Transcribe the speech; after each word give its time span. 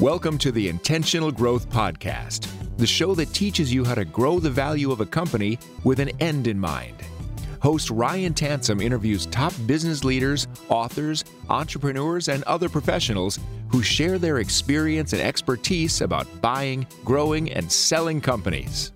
Welcome 0.00 0.36
to 0.38 0.52
the 0.52 0.68
Intentional 0.68 1.32
Growth 1.32 1.70
Podcast, 1.70 2.48
the 2.76 2.86
show 2.86 3.14
that 3.14 3.32
teaches 3.32 3.72
you 3.72 3.82
how 3.82 3.94
to 3.94 4.04
grow 4.04 4.38
the 4.38 4.50
value 4.50 4.92
of 4.92 5.00
a 5.00 5.06
company 5.06 5.58
with 5.84 6.00
an 6.00 6.10
end 6.20 6.48
in 6.48 6.60
mind. 6.60 6.96
Host 7.62 7.88
Ryan 7.88 8.34
Tansom 8.34 8.82
interviews 8.82 9.24
top 9.24 9.54
business 9.64 10.04
leaders, 10.04 10.48
authors, 10.68 11.24
entrepreneurs, 11.48 12.28
and 12.28 12.42
other 12.42 12.68
professionals 12.68 13.40
who 13.70 13.82
share 13.82 14.18
their 14.18 14.40
experience 14.40 15.14
and 15.14 15.22
expertise 15.22 16.02
about 16.02 16.26
buying, 16.42 16.86
growing, 17.02 17.50
and 17.50 17.72
selling 17.72 18.20
companies. 18.20 18.92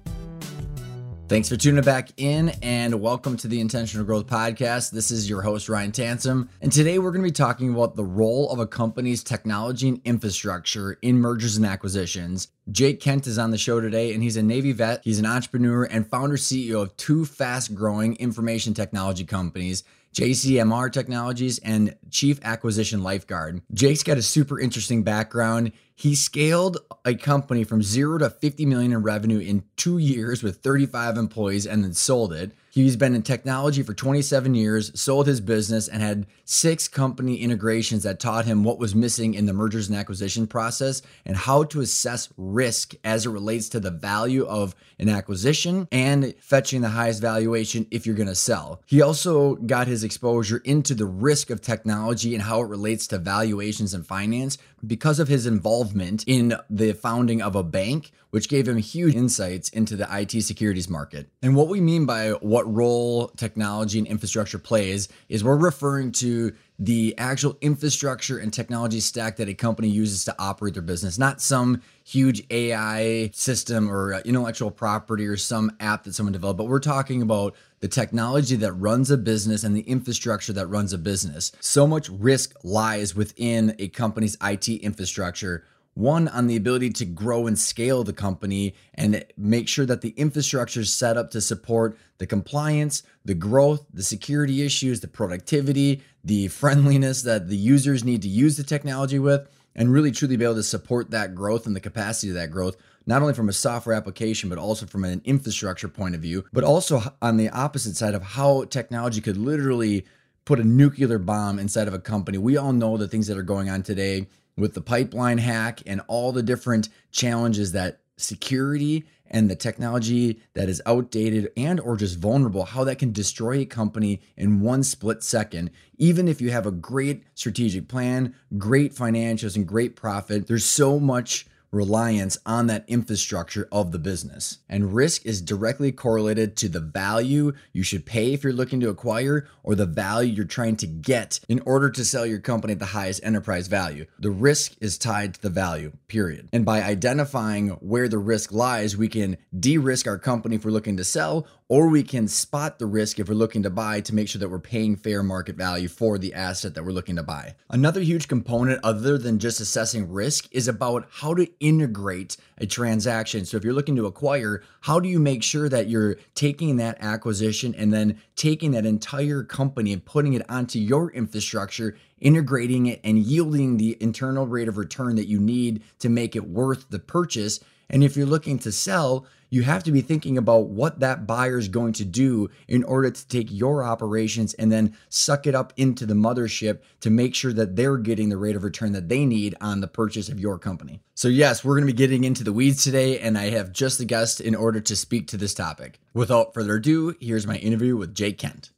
Thanks 1.30 1.48
for 1.48 1.56
tuning 1.56 1.84
back 1.84 2.10
in 2.16 2.48
and 2.60 3.00
welcome 3.00 3.36
to 3.36 3.46
the 3.46 3.60
Intentional 3.60 4.04
Growth 4.04 4.26
Podcast. 4.26 4.90
This 4.90 5.12
is 5.12 5.30
your 5.30 5.42
host, 5.42 5.68
Ryan 5.68 5.92
Tansom. 5.92 6.48
And 6.60 6.72
today 6.72 6.98
we're 6.98 7.12
going 7.12 7.22
to 7.22 7.28
be 7.28 7.30
talking 7.30 7.72
about 7.72 7.94
the 7.94 8.02
role 8.02 8.50
of 8.50 8.58
a 8.58 8.66
company's 8.66 9.22
technology 9.22 9.90
and 9.90 10.00
infrastructure 10.04 10.98
in 11.02 11.20
mergers 11.20 11.56
and 11.56 11.64
acquisitions. 11.64 12.48
Jake 12.72 12.98
Kent 12.98 13.28
is 13.28 13.38
on 13.38 13.52
the 13.52 13.58
show 13.58 13.80
today, 13.80 14.12
and 14.12 14.24
he's 14.24 14.36
a 14.36 14.42
Navy 14.42 14.72
vet. 14.72 15.02
He's 15.04 15.20
an 15.20 15.26
entrepreneur 15.26 15.84
and 15.84 16.04
founder 16.04 16.36
CEO 16.36 16.82
of 16.82 16.96
two 16.96 17.24
fast 17.24 17.76
growing 17.76 18.16
information 18.16 18.74
technology 18.74 19.24
companies. 19.24 19.84
JCMR 20.14 20.92
Technologies 20.92 21.58
and 21.60 21.96
Chief 22.10 22.40
Acquisition 22.42 23.02
Lifeguard. 23.02 23.62
Jake's 23.72 24.02
got 24.02 24.18
a 24.18 24.22
super 24.22 24.58
interesting 24.58 25.02
background. 25.02 25.72
He 25.94 26.14
scaled 26.14 26.78
a 27.04 27.14
company 27.14 27.64
from 27.64 27.82
zero 27.82 28.18
to 28.18 28.30
50 28.30 28.66
million 28.66 28.92
in 28.92 29.02
revenue 29.02 29.38
in 29.38 29.64
two 29.76 29.98
years 29.98 30.42
with 30.42 30.56
35 30.56 31.16
employees 31.16 31.66
and 31.66 31.84
then 31.84 31.94
sold 31.94 32.32
it. 32.32 32.52
He's 32.70 32.96
been 32.96 33.16
in 33.16 33.22
technology 33.22 33.82
for 33.82 33.94
27 33.94 34.54
years, 34.54 34.98
sold 34.98 35.26
his 35.26 35.40
business, 35.40 35.88
and 35.88 36.02
had 36.02 36.26
six 36.44 36.86
company 36.86 37.36
integrations 37.36 38.04
that 38.04 38.20
taught 38.20 38.44
him 38.44 38.62
what 38.62 38.78
was 38.78 38.94
missing 38.94 39.34
in 39.34 39.46
the 39.46 39.52
mergers 39.52 39.88
and 39.88 39.98
acquisition 39.98 40.46
process 40.46 41.02
and 41.26 41.36
how 41.36 41.64
to 41.64 41.80
assess 41.80 42.28
risk 42.36 42.94
as 43.02 43.26
it 43.26 43.30
relates 43.30 43.68
to 43.70 43.80
the 43.80 43.90
value 43.90 44.44
of 44.46 44.76
an 45.00 45.08
acquisition 45.08 45.88
and 45.90 46.32
fetching 46.38 46.80
the 46.80 46.88
highest 46.88 47.20
valuation 47.20 47.86
if 47.90 48.06
you're 48.06 48.14
going 48.14 48.28
to 48.28 48.34
sell. 48.36 48.80
He 48.86 49.02
also 49.02 49.56
got 49.56 49.88
his 49.88 50.04
exposure 50.04 50.58
into 50.64 50.94
the 50.94 51.06
risk 51.06 51.50
of 51.50 51.60
technology 51.60 52.34
and 52.34 52.42
how 52.42 52.60
it 52.62 52.68
relates 52.68 53.08
to 53.08 53.18
valuations 53.18 53.94
and 53.94 54.06
finance 54.06 54.58
because 54.86 55.18
of 55.18 55.28
his 55.28 55.46
involvement 55.46 56.24
in 56.26 56.56
the 56.68 56.92
founding 56.92 57.42
of 57.42 57.54
a 57.54 57.62
bank, 57.62 58.12
which 58.30 58.48
gave 58.48 58.68
him 58.68 58.78
huge 58.78 59.14
insights 59.14 59.68
into 59.70 59.96
the 59.96 60.08
IT 60.10 60.42
securities 60.42 60.88
market. 60.88 61.28
And 61.42 61.56
what 61.56 61.68
we 61.68 61.80
mean 61.80 62.06
by 62.06 62.30
what 62.30 62.72
role 62.72 63.28
technology 63.36 63.98
and 63.98 64.06
infrastructure 64.06 64.58
plays 64.58 65.08
is 65.28 65.42
we're 65.42 65.56
referring 65.56 66.12
to 66.12 66.52
the 66.78 67.14
actual 67.18 67.58
infrastructure 67.60 68.38
and 68.38 68.52
technology 68.52 69.00
stack 69.00 69.36
that 69.36 69.48
a 69.48 69.54
company 69.54 69.88
uses 69.88 70.24
to 70.24 70.34
operate 70.38 70.72
their 70.72 70.82
business, 70.82 71.18
not 71.18 71.42
some 71.42 71.82
huge 72.04 72.42
AI 72.50 73.30
system 73.34 73.90
or 73.90 74.14
uh, 74.14 74.20
intellectual 74.24 74.70
property 74.70 75.26
or 75.26 75.36
some 75.36 75.70
app 75.78 76.04
that 76.04 76.14
someone 76.14 76.32
developed, 76.32 76.56
but 76.56 76.68
we're 76.68 76.80
talking 76.80 77.20
about 77.20 77.54
the 77.80 77.88
technology 77.88 78.56
that 78.56 78.72
runs 78.72 79.10
a 79.10 79.16
business 79.16 79.64
and 79.64 79.74
the 79.74 79.80
infrastructure 79.82 80.52
that 80.52 80.66
runs 80.66 80.92
a 80.92 80.98
business. 80.98 81.52
So 81.60 81.86
much 81.86 82.08
risk 82.10 82.54
lies 82.62 83.14
within 83.14 83.74
a 83.78 83.88
company's 83.88 84.36
IT 84.42 84.68
infrastructure 84.68 85.64
one 85.94 86.28
on 86.28 86.46
the 86.46 86.56
ability 86.56 86.90
to 86.90 87.04
grow 87.04 87.46
and 87.46 87.58
scale 87.58 88.04
the 88.04 88.12
company 88.12 88.74
and 88.94 89.24
make 89.36 89.68
sure 89.68 89.86
that 89.86 90.00
the 90.00 90.10
infrastructure 90.10 90.80
is 90.80 90.92
set 90.92 91.16
up 91.16 91.30
to 91.32 91.40
support 91.40 91.98
the 92.18 92.26
compliance, 92.26 93.02
the 93.24 93.34
growth, 93.34 93.84
the 93.92 94.02
security 94.02 94.62
issues, 94.64 95.00
the 95.00 95.08
productivity, 95.08 96.02
the 96.24 96.48
friendliness 96.48 97.22
that 97.22 97.48
the 97.48 97.56
users 97.56 98.04
need 98.04 98.22
to 98.22 98.28
use 98.28 98.56
the 98.56 98.62
technology 98.62 99.18
with, 99.18 99.48
and 99.74 99.92
really 99.92 100.10
truly 100.10 100.36
be 100.36 100.44
able 100.44 100.54
to 100.54 100.62
support 100.62 101.10
that 101.10 101.34
growth 101.34 101.66
and 101.66 101.74
the 101.74 101.80
capacity 101.80 102.28
of 102.28 102.34
that 102.34 102.50
growth, 102.50 102.76
not 103.06 103.22
only 103.22 103.34
from 103.34 103.48
a 103.48 103.52
software 103.52 103.94
application, 103.94 104.48
but 104.48 104.58
also 104.58 104.86
from 104.86 105.04
an 105.04 105.22
infrastructure 105.24 105.88
point 105.88 106.14
of 106.14 106.20
view, 106.20 106.44
but 106.52 106.64
also 106.64 107.02
on 107.22 107.36
the 107.36 107.48
opposite 107.48 107.96
side 107.96 108.14
of 108.14 108.22
how 108.22 108.64
technology 108.64 109.20
could 109.20 109.36
literally 109.36 110.04
put 110.44 110.60
a 110.60 110.64
nuclear 110.64 111.18
bomb 111.18 111.58
inside 111.58 111.88
of 111.88 111.94
a 111.94 111.98
company. 111.98 112.38
We 112.38 112.56
all 112.56 112.72
know 112.72 112.96
the 112.96 113.08
things 113.08 113.26
that 113.26 113.38
are 113.38 113.42
going 113.42 113.70
on 113.70 113.82
today 113.82 114.26
with 114.56 114.74
the 114.74 114.80
pipeline 114.80 115.38
hack 115.38 115.82
and 115.86 116.00
all 116.08 116.32
the 116.32 116.42
different 116.42 116.88
challenges 117.10 117.72
that 117.72 118.00
security 118.16 119.04
and 119.30 119.48
the 119.48 119.56
technology 119.56 120.40
that 120.54 120.68
is 120.68 120.82
outdated 120.86 121.50
and 121.56 121.80
or 121.80 121.96
just 121.96 122.18
vulnerable 122.18 122.64
how 122.64 122.84
that 122.84 122.98
can 122.98 123.12
destroy 123.12 123.58
a 123.60 123.64
company 123.64 124.20
in 124.36 124.60
one 124.60 124.82
split 124.82 125.22
second 125.22 125.70
even 125.96 126.28
if 126.28 126.40
you 126.40 126.50
have 126.50 126.66
a 126.66 126.72
great 126.72 127.22
strategic 127.34 127.88
plan 127.88 128.34
great 128.58 128.94
financials 128.94 129.56
and 129.56 129.66
great 129.66 129.96
profit 129.96 130.46
there's 130.46 130.64
so 130.64 130.98
much 131.00 131.46
reliance 131.72 132.36
on 132.44 132.66
that 132.66 132.84
infrastructure 132.88 133.68
of 133.70 133.92
the 133.92 133.98
business. 133.98 134.58
And 134.68 134.94
risk 134.94 135.24
is 135.24 135.40
directly 135.40 135.92
correlated 135.92 136.56
to 136.58 136.68
the 136.68 136.80
value 136.80 137.52
you 137.72 137.82
should 137.82 138.06
pay 138.06 138.32
if 138.32 138.42
you're 138.42 138.52
looking 138.52 138.80
to 138.80 138.88
acquire 138.88 139.46
or 139.62 139.74
the 139.74 139.86
value 139.86 140.32
you're 140.32 140.44
trying 140.44 140.76
to 140.76 140.86
get 140.86 141.40
in 141.48 141.60
order 141.60 141.90
to 141.90 142.04
sell 142.04 142.26
your 142.26 142.40
company 142.40 142.72
at 142.72 142.78
the 142.78 142.86
highest 142.86 143.22
enterprise 143.22 143.68
value. 143.68 144.06
The 144.18 144.30
risk 144.30 144.74
is 144.80 144.98
tied 144.98 145.34
to 145.34 145.42
the 145.42 145.50
value, 145.50 145.92
period. 146.08 146.48
And 146.52 146.64
by 146.64 146.82
identifying 146.82 147.68
where 147.68 148.08
the 148.08 148.18
risk 148.18 148.52
lies, 148.52 148.96
we 148.96 149.08
can 149.08 149.36
de 149.58 149.78
risk 149.78 150.06
our 150.06 150.18
company 150.18 150.56
if 150.56 150.64
we're 150.64 150.70
looking 150.70 150.96
to 150.96 151.04
sell 151.04 151.46
or 151.70 151.88
we 151.88 152.02
can 152.02 152.26
spot 152.26 152.80
the 152.80 152.84
risk 152.84 153.20
if 153.20 153.28
we're 153.28 153.34
looking 153.36 153.62
to 153.62 153.70
buy 153.70 154.00
to 154.00 154.12
make 154.12 154.28
sure 154.28 154.40
that 154.40 154.48
we're 154.48 154.58
paying 154.58 154.96
fair 154.96 155.22
market 155.22 155.54
value 155.54 155.86
for 155.86 156.18
the 156.18 156.34
asset 156.34 156.74
that 156.74 156.84
we're 156.84 156.90
looking 156.90 157.14
to 157.14 157.22
buy. 157.22 157.54
Another 157.70 158.00
huge 158.00 158.26
component, 158.26 158.80
other 158.82 159.16
than 159.16 159.38
just 159.38 159.60
assessing 159.60 160.10
risk, 160.10 160.48
is 160.50 160.66
about 160.66 161.06
how 161.08 161.32
to 161.32 161.48
integrate 161.60 162.36
a 162.58 162.66
transaction. 162.66 163.44
So, 163.44 163.56
if 163.56 163.62
you're 163.62 163.72
looking 163.72 163.94
to 163.96 164.06
acquire, 164.06 164.64
how 164.80 164.98
do 164.98 165.08
you 165.08 165.20
make 165.20 165.44
sure 165.44 165.68
that 165.68 165.88
you're 165.88 166.16
taking 166.34 166.76
that 166.78 166.98
acquisition 167.00 167.72
and 167.76 167.92
then 167.92 168.20
taking 168.34 168.72
that 168.72 168.84
entire 168.84 169.44
company 169.44 169.92
and 169.92 170.04
putting 170.04 170.32
it 170.32 170.42
onto 170.50 170.80
your 170.80 171.12
infrastructure 171.12 171.96
integrating 172.18 172.84
it 172.84 173.00
and 173.02 173.18
yielding 173.18 173.78
the 173.78 173.96
internal 173.98 174.46
rate 174.46 174.68
of 174.68 174.76
return 174.76 175.16
that 175.16 175.26
you 175.26 175.40
need 175.40 175.82
to 175.98 176.10
make 176.10 176.36
it 176.36 176.46
worth 176.46 176.90
the 176.90 176.98
purchase. 176.98 177.60
And 177.88 178.04
if 178.04 178.14
you're 178.14 178.26
looking 178.26 178.58
to 178.58 178.72
sell, 178.72 179.26
you 179.50 179.62
have 179.62 179.82
to 179.82 179.92
be 179.92 180.00
thinking 180.00 180.38
about 180.38 180.68
what 180.68 181.00
that 181.00 181.26
buyer 181.26 181.58
is 181.58 181.68
going 181.68 181.92
to 181.94 182.04
do 182.04 182.48
in 182.68 182.84
order 182.84 183.10
to 183.10 183.28
take 183.28 183.48
your 183.50 183.84
operations 183.84 184.54
and 184.54 184.70
then 184.70 184.96
suck 185.08 185.46
it 185.46 185.54
up 185.54 185.72
into 185.76 186.06
the 186.06 186.14
mothership 186.14 186.80
to 187.00 187.10
make 187.10 187.34
sure 187.34 187.52
that 187.52 187.76
they're 187.76 187.98
getting 187.98 188.28
the 188.28 188.36
rate 188.36 188.56
of 188.56 188.64
return 188.64 188.92
that 188.92 189.08
they 189.08 189.26
need 189.26 189.56
on 189.60 189.80
the 189.80 189.88
purchase 189.88 190.28
of 190.28 190.40
your 190.40 190.58
company. 190.58 191.00
So, 191.14 191.28
yes, 191.28 191.64
we're 191.64 191.74
going 191.74 191.86
to 191.86 191.92
be 191.92 191.96
getting 191.96 192.24
into 192.24 192.44
the 192.44 192.52
weeds 192.52 192.82
today, 192.82 193.18
and 193.18 193.36
I 193.36 193.50
have 193.50 193.72
just 193.72 193.98
the 193.98 194.04
guest 194.04 194.40
in 194.40 194.54
order 194.54 194.80
to 194.80 194.96
speak 194.96 195.26
to 195.28 195.36
this 195.36 195.52
topic. 195.52 196.00
Without 196.14 196.54
further 196.54 196.76
ado, 196.76 197.14
here's 197.20 197.46
my 197.46 197.56
interview 197.56 197.96
with 197.96 198.14
Jake 198.14 198.38
Kent. 198.38 198.70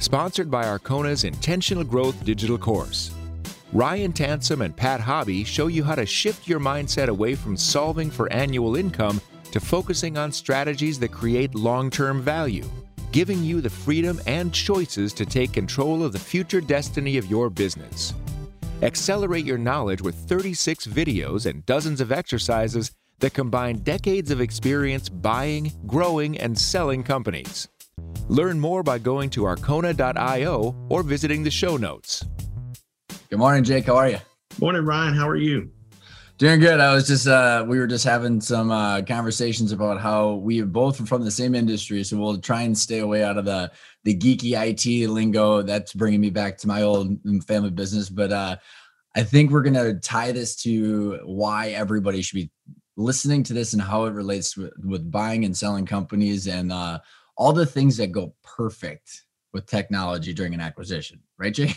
Sponsored 0.00 0.50
by 0.50 0.64
Arkona's 0.66 1.24
Intentional 1.24 1.82
Growth 1.82 2.22
Digital 2.24 2.58
Course. 2.58 3.10
Ryan 3.74 4.12
Tansom 4.12 4.64
and 4.64 4.76
Pat 4.76 5.00
Hobby 5.00 5.42
show 5.42 5.66
you 5.66 5.82
how 5.82 5.96
to 5.96 6.06
shift 6.06 6.46
your 6.46 6.60
mindset 6.60 7.08
away 7.08 7.34
from 7.34 7.56
solving 7.56 8.08
for 8.08 8.32
annual 8.32 8.76
income 8.76 9.20
to 9.50 9.58
focusing 9.58 10.16
on 10.16 10.30
strategies 10.30 10.96
that 11.00 11.10
create 11.10 11.56
long 11.56 11.90
term 11.90 12.22
value, 12.22 12.70
giving 13.10 13.42
you 13.42 13.60
the 13.60 13.68
freedom 13.68 14.20
and 14.28 14.54
choices 14.54 15.12
to 15.14 15.26
take 15.26 15.52
control 15.52 16.04
of 16.04 16.12
the 16.12 16.20
future 16.20 16.60
destiny 16.60 17.18
of 17.18 17.26
your 17.26 17.50
business. 17.50 18.14
Accelerate 18.82 19.44
your 19.44 19.58
knowledge 19.58 20.02
with 20.02 20.14
36 20.14 20.86
videos 20.86 21.46
and 21.46 21.66
dozens 21.66 22.00
of 22.00 22.12
exercises 22.12 22.92
that 23.18 23.34
combine 23.34 23.78
decades 23.78 24.30
of 24.30 24.40
experience 24.40 25.08
buying, 25.08 25.72
growing, 25.88 26.38
and 26.38 26.56
selling 26.56 27.02
companies. 27.02 27.66
Learn 28.28 28.60
more 28.60 28.84
by 28.84 28.98
going 28.98 29.30
to 29.30 29.40
arkona.io 29.40 30.76
or 30.88 31.02
visiting 31.02 31.42
the 31.42 31.50
show 31.50 31.76
notes. 31.76 32.24
Good 33.34 33.40
morning, 33.40 33.64
Jake. 33.64 33.86
How 33.86 33.96
are 33.96 34.08
you? 34.08 34.18
Morning, 34.60 34.84
Ryan. 34.84 35.12
How 35.12 35.28
are 35.28 35.34
you? 35.34 35.68
Doing 36.38 36.60
good. 36.60 36.78
I 36.78 36.94
was 36.94 37.08
just 37.08 37.26
uh 37.26 37.64
we 37.66 37.80
were 37.80 37.88
just 37.88 38.04
having 38.04 38.40
some 38.40 38.70
uh 38.70 39.02
conversations 39.02 39.72
about 39.72 40.00
how 40.00 40.34
we 40.34 40.62
are 40.62 40.66
both 40.66 41.08
from 41.08 41.24
the 41.24 41.32
same 41.32 41.56
industry, 41.56 42.04
so 42.04 42.16
we'll 42.16 42.38
try 42.38 42.62
and 42.62 42.78
stay 42.78 43.00
away 43.00 43.24
out 43.24 43.36
of 43.36 43.44
the 43.44 43.72
the 44.04 44.16
geeky 44.16 44.52
IT 44.54 45.10
lingo. 45.10 45.62
That's 45.62 45.94
bringing 45.94 46.20
me 46.20 46.30
back 46.30 46.58
to 46.58 46.68
my 46.68 46.82
old 46.82 47.18
family 47.44 47.70
business, 47.70 48.08
but 48.08 48.30
uh 48.30 48.56
I 49.16 49.24
think 49.24 49.50
we're 49.50 49.62
going 49.62 49.74
to 49.74 49.98
tie 49.98 50.30
this 50.30 50.54
to 50.62 51.18
why 51.24 51.70
everybody 51.70 52.22
should 52.22 52.36
be 52.36 52.52
listening 52.96 53.42
to 53.44 53.52
this 53.52 53.72
and 53.72 53.82
how 53.82 54.04
it 54.04 54.12
relates 54.12 54.56
with, 54.56 54.72
with 54.84 55.10
buying 55.10 55.44
and 55.44 55.56
selling 55.56 55.86
companies 55.86 56.46
and 56.46 56.70
uh 56.70 57.00
all 57.36 57.52
the 57.52 57.66
things 57.66 57.96
that 57.96 58.12
go 58.12 58.32
perfect 58.44 59.24
with 59.52 59.66
technology 59.66 60.32
during 60.32 60.54
an 60.54 60.60
acquisition. 60.60 61.18
Right, 61.36 61.52
Jake? 61.52 61.76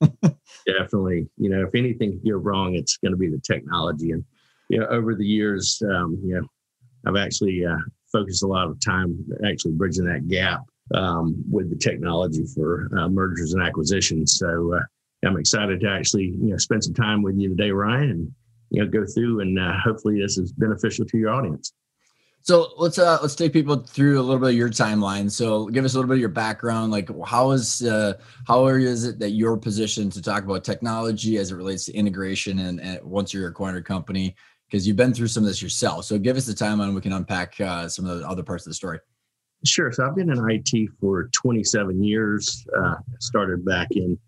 Definitely. 0.66 1.28
You 1.36 1.50
know, 1.50 1.64
if 1.64 1.74
anything 1.74 2.20
you're 2.22 2.38
wrong, 2.38 2.74
it's 2.74 2.96
going 2.98 3.12
to 3.12 3.18
be 3.18 3.28
the 3.28 3.40
technology. 3.40 4.12
And, 4.12 4.24
you 4.68 4.80
know, 4.80 4.86
over 4.86 5.14
the 5.14 5.26
years, 5.26 5.82
um, 5.84 6.18
you 6.24 6.34
know, 6.34 6.46
I've 7.06 7.16
actually 7.22 7.64
uh, 7.64 7.76
focused 8.12 8.42
a 8.42 8.46
lot 8.46 8.68
of 8.68 8.80
time 8.80 9.16
actually 9.46 9.72
bridging 9.72 10.04
that 10.06 10.28
gap 10.28 10.60
um, 10.94 11.42
with 11.50 11.70
the 11.70 11.76
technology 11.76 12.44
for 12.54 12.90
uh, 12.98 13.08
mergers 13.08 13.54
and 13.54 13.62
acquisitions. 13.62 14.38
So, 14.38 14.74
uh, 14.74 14.80
I'm 15.24 15.36
excited 15.36 15.80
to 15.80 15.88
actually 15.90 16.34
you 16.40 16.50
know 16.50 16.56
spend 16.56 16.82
some 16.82 16.94
time 16.94 17.22
with 17.22 17.36
you 17.38 17.50
today, 17.50 17.70
Ryan, 17.70 18.10
and 18.10 18.32
you 18.70 18.82
know 18.82 18.90
go 18.90 19.04
through 19.04 19.40
and 19.40 19.58
uh, 19.58 19.74
hopefully 19.84 20.18
this 20.20 20.38
is 20.38 20.52
beneficial 20.52 21.04
to 21.04 21.18
your 21.18 21.30
audience. 21.30 21.74
So 22.42 22.72
let's 22.78 22.98
uh 22.98 23.18
let's 23.20 23.34
take 23.34 23.52
people 23.52 23.76
through 23.76 24.18
a 24.18 24.22
little 24.22 24.40
bit 24.40 24.50
of 24.50 24.54
your 24.54 24.70
timeline. 24.70 25.30
So 25.30 25.66
give 25.66 25.84
us 25.84 25.94
a 25.94 25.98
little 25.98 26.08
bit 26.08 26.14
of 26.14 26.20
your 26.20 26.30
background. 26.30 26.90
Like 26.90 27.10
how 27.26 27.50
is 27.50 27.82
uh 27.82 28.14
how 28.46 28.66
is 28.66 29.04
it 29.04 29.18
that 29.18 29.30
you're 29.30 29.56
positioned 29.56 30.12
to 30.12 30.22
talk 30.22 30.44
about 30.44 30.64
technology 30.64 31.36
as 31.36 31.52
it 31.52 31.56
relates 31.56 31.84
to 31.86 31.94
integration 31.94 32.60
and, 32.60 32.80
and 32.80 33.02
once 33.04 33.34
you're 33.34 33.48
acquiring 33.48 33.76
a 33.76 33.82
company? 33.82 34.34
Because 34.66 34.86
you've 34.86 34.96
been 34.96 35.12
through 35.12 35.26
some 35.26 35.42
of 35.42 35.48
this 35.48 35.60
yourself. 35.60 36.04
So 36.04 36.18
give 36.18 36.36
us 36.36 36.46
the 36.46 36.52
timeline. 36.52 36.94
We 36.94 37.00
can 37.00 37.12
unpack 37.12 37.60
uh, 37.60 37.88
some 37.88 38.06
of 38.06 38.20
the 38.20 38.28
other 38.28 38.42
parts 38.42 38.66
of 38.66 38.70
the 38.70 38.74
story. 38.74 39.00
Sure. 39.64 39.92
So 39.92 40.06
I've 40.06 40.14
been 40.14 40.30
in 40.30 40.50
IT 40.50 40.90
for 41.00 41.28
27 41.32 42.02
years. 42.02 42.64
Uh, 42.78 42.94
started 43.18 43.64
back 43.64 43.88
in 43.90 44.18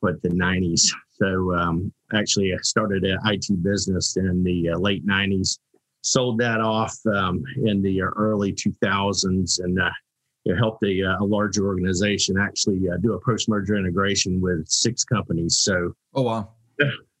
what 0.00 0.20
the 0.22 0.28
90s. 0.28 0.92
So 1.10 1.54
um, 1.54 1.92
actually, 2.14 2.52
I 2.52 2.58
started 2.58 3.04
an 3.04 3.18
IT 3.24 3.62
business 3.62 4.16
in 4.16 4.44
the 4.44 4.70
uh, 4.70 4.78
late 4.78 5.06
90s 5.06 5.58
sold 6.02 6.38
that 6.38 6.60
off 6.60 6.96
um, 7.06 7.42
in 7.64 7.80
the 7.82 8.02
early 8.02 8.52
2000s 8.52 9.60
and 9.60 9.80
uh, 9.80 9.90
helped 10.58 10.84
a, 10.84 11.00
a, 11.00 11.24
larger 11.24 11.66
organization 11.66 12.36
actually 12.38 12.88
uh, 12.88 12.96
do 12.98 13.14
a 13.14 13.20
post-merger 13.20 13.76
integration 13.76 14.40
with 14.40 14.66
six 14.68 15.04
companies. 15.04 15.58
So, 15.58 15.94
oh 16.14 16.22
wow, 16.22 16.50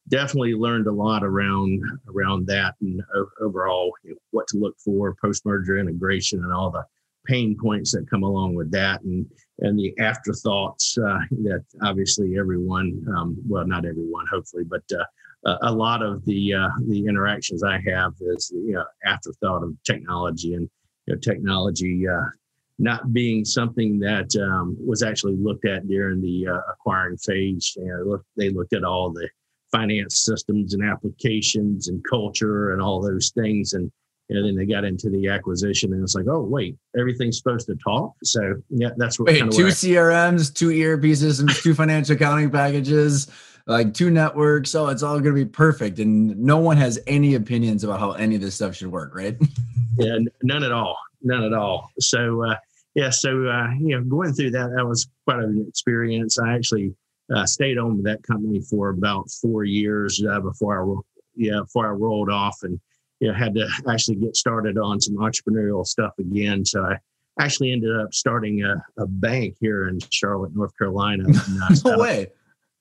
definitely 0.08 0.54
learned 0.54 0.88
a 0.88 0.92
lot 0.92 1.22
around 1.22 1.80
around 2.08 2.46
that 2.48 2.74
and 2.80 3.00
overall 3.40 3.92
you 4.02 4.10
know, 4.10 4.16
what 4.32 4.46
to 4.48 4.58
look 4.58 4.76
for 4.84 5.16
post-merger 5.22 5.78
integration 5.78 6.42
and 6.42 6.52
all 6.52 6.70
the 6.70 6.84
pain 7.24 7.56
points 7.60 7.92
that 7.92 8.10
come 8.10 8.24
along 8.24 8.54
with 8.54 8.70
that 8.72 9.00
and 9.02 9.24
and 9.60 9.78
the 9.78 9.96
afterthoughts 10.00 10.98
uh, 10.98 11.20
that 11.30 11.64
obviously 11.82 12.36
everyone 12.36 13.04
um, 13.16 13.36
well 13.48 13.64
not 13.64 13.84
everyone 13.84 14.26
hopefully 14.26 14.64
but 14.64 14.82
uh, 14.98 15.04
a 15.44 15.72
lot 15.72 16.02
of 16.02 16.24
the 16.24 16.54
uh, 16.54 16.68
the 16.88 17.06
interactions 17.06 17.62
I 17.62 17.80
have 17.86 18.12
is 18.20 18.48
the 18.48 18.58
you 18.58 18.72
know, 18.74 18.84
afterthought 19.04 19.64
of 19.64 19.76
technology 19.84 20.54
and 20.54 20.68
you 21.06 21.14
know, 21.14 21.20
technology 21.20 22.06
uh, 22.08 22.26
not 22.78 23.12
being 23.12 23.44
something 23.44 23.98
that 24.00 24.34
um, 24.36 24.76
was 24.84 25.02
actually 25.02 25.36
looked 25.36 25.66
at 25.66 25.86
during 25.88 26.20
the 26.20 26.48
uh, 26.48 26.60
acquiring 26.72 27.16
phase. 27.18 27.72
You 27.76 27.86
know, 27.86 28.10
look, 28.10 28.24
they 28.36 28.50
looked 28.50 28.72
at 28.72 28.84
all 28.84 29.12
the 29.12 29.28
finance 29.70 30.24
systems 30.24 30.74
and 30.74 30.84
applications 30.84 31.88
and 31.88 32.04
culture 32.08 32.72
and 32.72 32.82
all 32.82 33.00
those 33.00 33.30
things. 33.30 33.72
And 33.72 33.90
and 34.28 34.46
then 34.46 34.56
they 34.56 34.66
got 34.66 34.84
into 34.84 35.10
the 35.10 35.28
acquisition 35.28 35.92
and 35.92 36.02
it's 36.02 36.14
like 36.14 36.26
oh 36.28 36.40
wait 36.40 36.76
everything's 36.98 37.38
supposed 37.38 37.66
to 37.66 37.76
talk? 37.76 38.12
So 38.22 38.54
yeah 38.70 38.90
that's 38.96 39.18
what 39.18 39.28
wait, 39.28 39.40
two 39.50 39.66
crms 39.66 40.54
two 40.54 40.70
erp 40.70 41.04
systems 41.16 41.60
two 41.62 41.74
financial 41.74 42.14
accounting 42.14 42.50
packages 42.50 43.26
like 43.66 43.94
two 43.94 44.10
networks. 44.10 44.70
So 44.70 44.88
it's 44.88 45.02
all 45.02 45.20
going 45.20 45.34
to 45.34 45.44
be 45.44 45.48
perfect. 45.48 45.98
And 45.98 46.36
no 46.38 46.58
one 46.58 46.76
has 46.76 46.98
any 47.06 47.34
opinions 47.34 47.84
about 47.84 48.00
how 48.00 48.12
any 48.12 48.34
of 48.36 48.40
this 48.40 48.54
stuff 48.54 48.74
should 48.74 48.90
work, 48.90 49.14
right? 49.14 49.36
yeah, 49.98 50.18
none 50.42 50.64
at 50.64 50.72
all. 50.72 50.98
None 51.22 51.44
at 51.44 51.52
all. 51.52 51.90
So, 52.00 52.44
uh, 52.44 52.56
yeah, 52.94 53.10
so, 53.10 53.46
uh, 53.46 53.70
you 53.78 53.96
know, 53.96 54.02
going 54.02 54.32
through 54.32 54.50
that, 54.52 54.70
that 54.74 54.86
was 54.86 55.08
quite 55.24 55.38
an 55.38 55.64
experience. 55.68 56.38
I 56.38 56.54
actually 56.54 56.94
uh, 57.34 57.46
stayed 57.46 57.78
on 57.78 57.96
with 57.96 58.04
that 58.04 58.22
company 58.22 58.60
for 58.60 58.90
about 58.90 59.30
four 59.30 59.64
years 59.64 60.22
uh, 60.24 60.40
before 60.40 60.82
I, 60.82 61.00
yeah, 61.36 61.60
before 61.60 61.86
I 61.86 61.90
rolled 61.90 62.30
off 62.30 62.58
and, 62.62 62.78
you 63.20 63.28
know, 63.28 63.34
had 63.34 63.54
to 63.54 63.68
actually 63.88 64.16
get 64.16 64.36
started 64.36 64.76
on 64.76 65.00
some 65.00 65.16
entrepreneurial 65.16 65.86
stuff 65.86 66.12
again. 66.18 66.64
So 66.64 66.84
I 66.84 66.98
actually 67.40 67.72
ended 67.72 67.96
up 67.98 68.12
starting 68.12 68.62
a, 68.64 68.82
a 68.98 69.06
bank 69.06 69.56
here 69.60 69.88
in 69.88 70.00
Charlotte, 70.10 70.54
North 70.54 70.76
Carolina. 70.76 71.24
And, 71.28 71.62
uh, 71.62 71.74
no 71.84 71.98
way. 71.98 72.28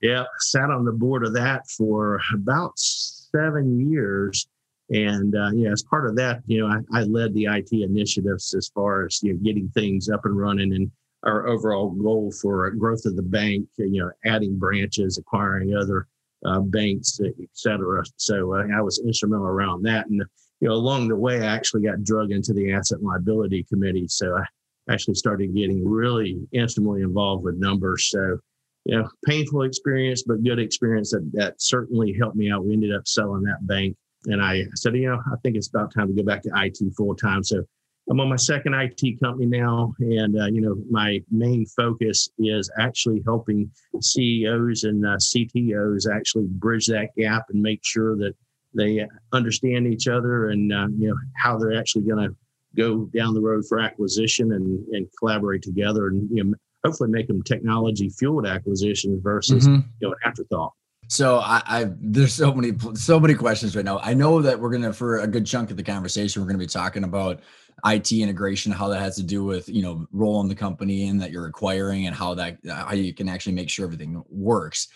Yeah, 0.01 0.24
sat 0.39 0.71
on 0.71 0.83
the 0.83 0.92
board 0.92 1.25
of 1.25 1.33
that 1.36 1.68
for 1.69 2.19
about 2.33 2.74
seven 2.77 3.92
years. 3.92 4.48
And 4.89 5.36
uh, 5.36 5.51
yeah, 5.53 5.71
as 5.71 5.83
part 5.83 6.07
of 6.07 6.15
that, 6.18 6.42
you 6.48 6.59
know, 6.59 6.68
I, 6.68 7.00
I, 7.00 7.03
led 7.03 7.33
the 7.33 7.45
IT 7.45 7.71
initiatives 7.71 8.53
as 8.53 8.69
far 8.75 9.06
as 9.06 9.21
you 9.24 9.33
know 9.33 9.39
getting 9.42 9.69
things 9.69 10.09
up 10.09 10.25
and 10.25 10.38
running, 10.38 10.74
and 10.74 10.92
our 11.24 11.48
overall 11.48 11.92
goal 11.92 12.31
for 12.42 12.69
growth 12.71 13.06
of 13.06 13.15
the 13.15 13.21
bank. 13.21 13.68
You 13.77 14.01
know, 14.01 14.12
adding 14.25 14.57
branches, 14.57 15.18
acquiring 15.18 15.75
other 15.75 16.07
uh, 16.45 16.59
banks, 16.59 17.21
et 17.24 17.33
cetera. 17.54 18.04
So 18.18 18.56
uh, 18.56 18.68
I 18.75 18.81
was 18.81 19.01
instrumental 19.06 19.47
around 19.47 19.83
that, 19.83 20.07
and 20.07 20.21
you 20.59 20.68
know, 20.68 20.74
along 20.74 21.07
the 21.07 21.15
way, 21.15 21.42
I 21.42 21.56
actually 21.56 21.83
got 21.83 22.04
drug 22.04 22.31
into 22.31 22.54
the 22.54 22.74
asset 22.74 23.01
liability 23.01 23.63
committee. 23.63 24.07
So 24.09 24.36
I 24.36 24.44
actually 24.92 25.15
started 25.15 25.56
getting 25.56 25.88
really 25.88 26.38
intimately 26.51 27.01
involved 27.01 27.44
with 27.44 27.56
numbers. 27.56 28.09
So 28.09 28.39
you 28.86 28.98
know, 28.98 29.07
painful 29.25 29.63
experience, 29.63 30.24
but 30.24 30.44
good 30.44 30.60
experience 30.60 31.12
that, 31.12 31.30
that 31.33 31.62
certainly 31.62 32.13
helped 32.13 32.36
me 32.36 32.51
out. 32.51 32.66
We 32.66 32.74
ended 32.74 32.94
up 32.94 33.07
selling 33.07 33.44
that 33.44 33.66
bank. 33.68 33.95
And 34.25 34.42
I 34.42 34.66
said, 34.75 34.95
you 34.95 35.10
know, 35.10 35.19
I 35.31 35.36
think 35.44 35.56
it's 35.56 35.69
about 35.69 35.94
time 35.94 36.07
to 36.07 36.13
go 36.13 36.24
back 36.24 36.44
to 36.44 36.51
IT 36.56 36.80
full 36.95 37.16
time. 37.16 37.44
So 37.44 37.63
I'm 38.10 38.19
on 38.19 38.30
my 38.30 38.36
second 38.36 38.74
IT 38.74 39.19
company 39.19 39.45
now. 39.45 39.94
And, 40.00 40.39
uh, 40.39 40.48
you 40.48 40.62
know, 40.62 40.75
my 40.89 41.22
main 41.31 41.66
focus 41.66 42.30
is 42.39 42.69
actually 42.80 43.22
helping 43.25 43.72
CEOs 44.00 44.83
and 44.83 45.06
uh, 45.06 45.18
CTOs 45.18 46.12
actually 46.12 46.45
bridge 46.48 46.88
that 46.88 47.10
gap 47.18 47.45
and 47.50 47.62
make 47.62 47.81
sure 47.83 48.16
that 48.18 48.33
they 48.74 49.06
understand 49.33 49.88
each 49.88 50.07
other 50.07 50.50
and, 50.50 50.74
uh, 50.74 50.88
you 50.98 51.10
know, 51.10 51.16
how 51.36 51.57
they're 51.57 51.78
actually 51.78 52.04
going 52.04 52.30
to 52.30 52.36
go 52.75 53.06
down 53.16 53.33
the 53.33 53.42
road 53.42 53.66
for 53.68 53.80
acquisition 53.80 54.54
and, 54.54 54.88
and 54.89 55.07
collaborate 55.19 55.62
together 55.62 56.07
and, 56.07 56.30
you 56.31 56.44
know, 56.44 56.54
hopefully 56.83 57.10
make 57.10 57.28
them 57.28 57.44
technology 57.44 58.10
fueled 58.10 58.48
acquisitions 58.48 59.22
versus 59.22 59.68
mm-hmm. 59.68 59.88
you 60.00 60.07
know 60.07 60.13
an 60.13 60.19
afterthought. 60.25 60.74
So 61.07 61.39
I, 61.39 61.62
I 61.66 61.86
there's 62.00 62.33
so 62.33 62.54
many 62.54 62.78
so 62.94 63.19
many 63.19 63.33
questions 63.33 63.75
right 63.75 63.86
now. 63.86 64.00
I 64.00 64.13
know 64.13 64.42
that 64.42 64.60
we're 64.60 64.69
gonna 64.69 64.94
for 64.94 65.19
a 65.19 65.28
good 65.28 65.45
chunk 65.45 65.69
of 65.72 65.78
the 65.78 65.83
conversation 65.83 66.42
we're 66.42 66.48
gonna 66.48 66.57
be 66.57 66.68
talking 66.68 67.04
about 67.04 67.42
IT 67.86 68.12
integration, 68.12 68.72
how 68.72 68.88
that 68.89 69.00
has 69.00 69.16
to 69.18 69.24
do 69.24 69.44
with 69.44 69.68
you 69.68 69.81
know 69.81 70.07
role 70.12 70.42
in 70.42 70.48
the 70.48 70.56
company 70.56 71.07
and 71.07 71.22
that 71.22 71.31
you're 71.31 71.48
acquiring 71.48 72.07
and 72.07 72.16
how 72.16 72.33
that 72.36 72.57
how 72.66 72.94
you 72.94 73.13
can 73.13 73.28
actually 73.28 73.54
make 73.54 73.69
sure 73.69 73.86
everything 73.86 74.24
works. 74.30 74.88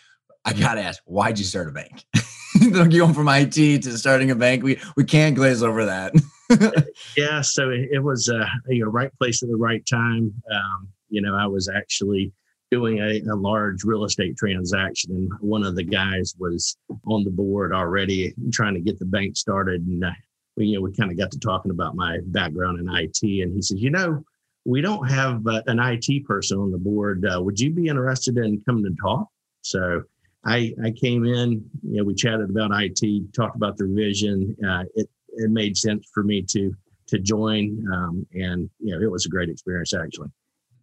I 0.45 0.53
gotta 0.53 0.81
ask, 0.81 1.01
why'd 1.05 1.39
you 1.39 1.45
start 1.45 1.67
a 1.67 1.71
bank? 1.71 2.05
Going 2.71 3.13
from 3.13 3.27
IT 3.27 3.53
to 3.53 3.97
starting 3.97 4.31
a 4.31 4.35
bank, 4.35 4.63
we 4.63 4.79
we 4.95 5.03
can't 5.03 5.35
glaze 5.35 5.63
over 5.63 5.85
that. 5.85 6.13
yeah, 7.17 7.41
so 7.41 7.71
it, 7.71 7.89
it 7.91 7.99
was 7.99 8.29
uh, 8.29 8.45
you 8.69 8.85
know 8.85 8.89
right 8.89 9.11
place 9.17 9.43
at 9.43 9.49
the 9.49 9.55
right 9.57 9.85
time. 9.85 10.33
Um, 10.49 10.87
you 11.09 11.21
know, 11.21 11.35
I 11.35 11.47
was 11.47 11.69
actually 11.69 12.31
doing 12.71 12.99
a, 12.99 13.21
a, 13.31 13.35
large 13.35 13.83
real 13.83 14.05
estate 14.05 14.35
transaction, 14.37 15.15
and 15.15 15.31
one 15.39 15.63
of 15.63 15.75
the 15.75 15.83
guys 15.83 16.33
was 16.39 16.77
on 17.05 17.23
the 17.23 17.29
board 17.29 17.73
already 17.73 18.33
trying 18.51 18.73
to 18.73 18.81
get 18.81 18.97
the 18.99 19.05
bank 19.05 19.37
started. 19.37 19.81
And 19.85 20.03
uh, 20.03 20.11
we, 20.57 20.67
you 20.67 20.75
know, 20.75 20.81
we 20.81 20.93
kind 20.93 21.11
of 21.11 21.17
got 21.17 21.31
to 21.31 21.39
talking 21.39 21.71
about 21.71 21.95
my 21.95 22.19
background 22.25 22.79
in 22.79 22.89
IT, 22.89 23.21
and 23.21 23.53
he 23.53 23.61
said, 23.61 23.79
you 23.79 23.91
know, 23.91 24.23
we 24.65 24.81
don't 24.81 25.07
have 25.07 25.45
uh, 25.47 25.61
an 25.67 25.79
IT 25.79 26.25
person 26.25 26.57
on 26.57 26.71
the 26.71 26.77
board. 26.77 27.25
Uh, 27.25 27.41
would 27.41 27.59
you 27.59 27.71
be 27.71 27.87
interested 27.87 28.37
in 28.37 28.61
coming 28.61 28.83
to 28.83 28.95
talk? 29.01 29.27
So 29.61 30.03
I, 30.43 30.73
I 30.83 30.91
came 30.91 31.25
in, 31.25 31.63
you 31.83 31.97
know, 31.97 32.03
we 32.03 32.15
chatted 32.15 32.49
about 32.49 32.71
IT, 32.73 33.33
talked 33.33 33.55
about 33.55 33.77
the 33.77 33.87
vision. 33.87 34.55
Uh, 34.67 34.83
it, 34.95 35.09
it 35.29 35.51
made 35.51 35.77
sense 35.77 36.09
for 36.13 36.23
me 36.23 36.41
to 36.49 36.75
to 37.07 37.19
join, 37.19 37.85
um, 37.93 38.25
and 38.33 38.67
you 38.79 38.91
know, 38.91 38.99
it 38.99 39.11
was 39.11 39.27
a 39.27 39.29
great 39.29 39.49
experience 39.49 39.93
actually. 39.93 40.29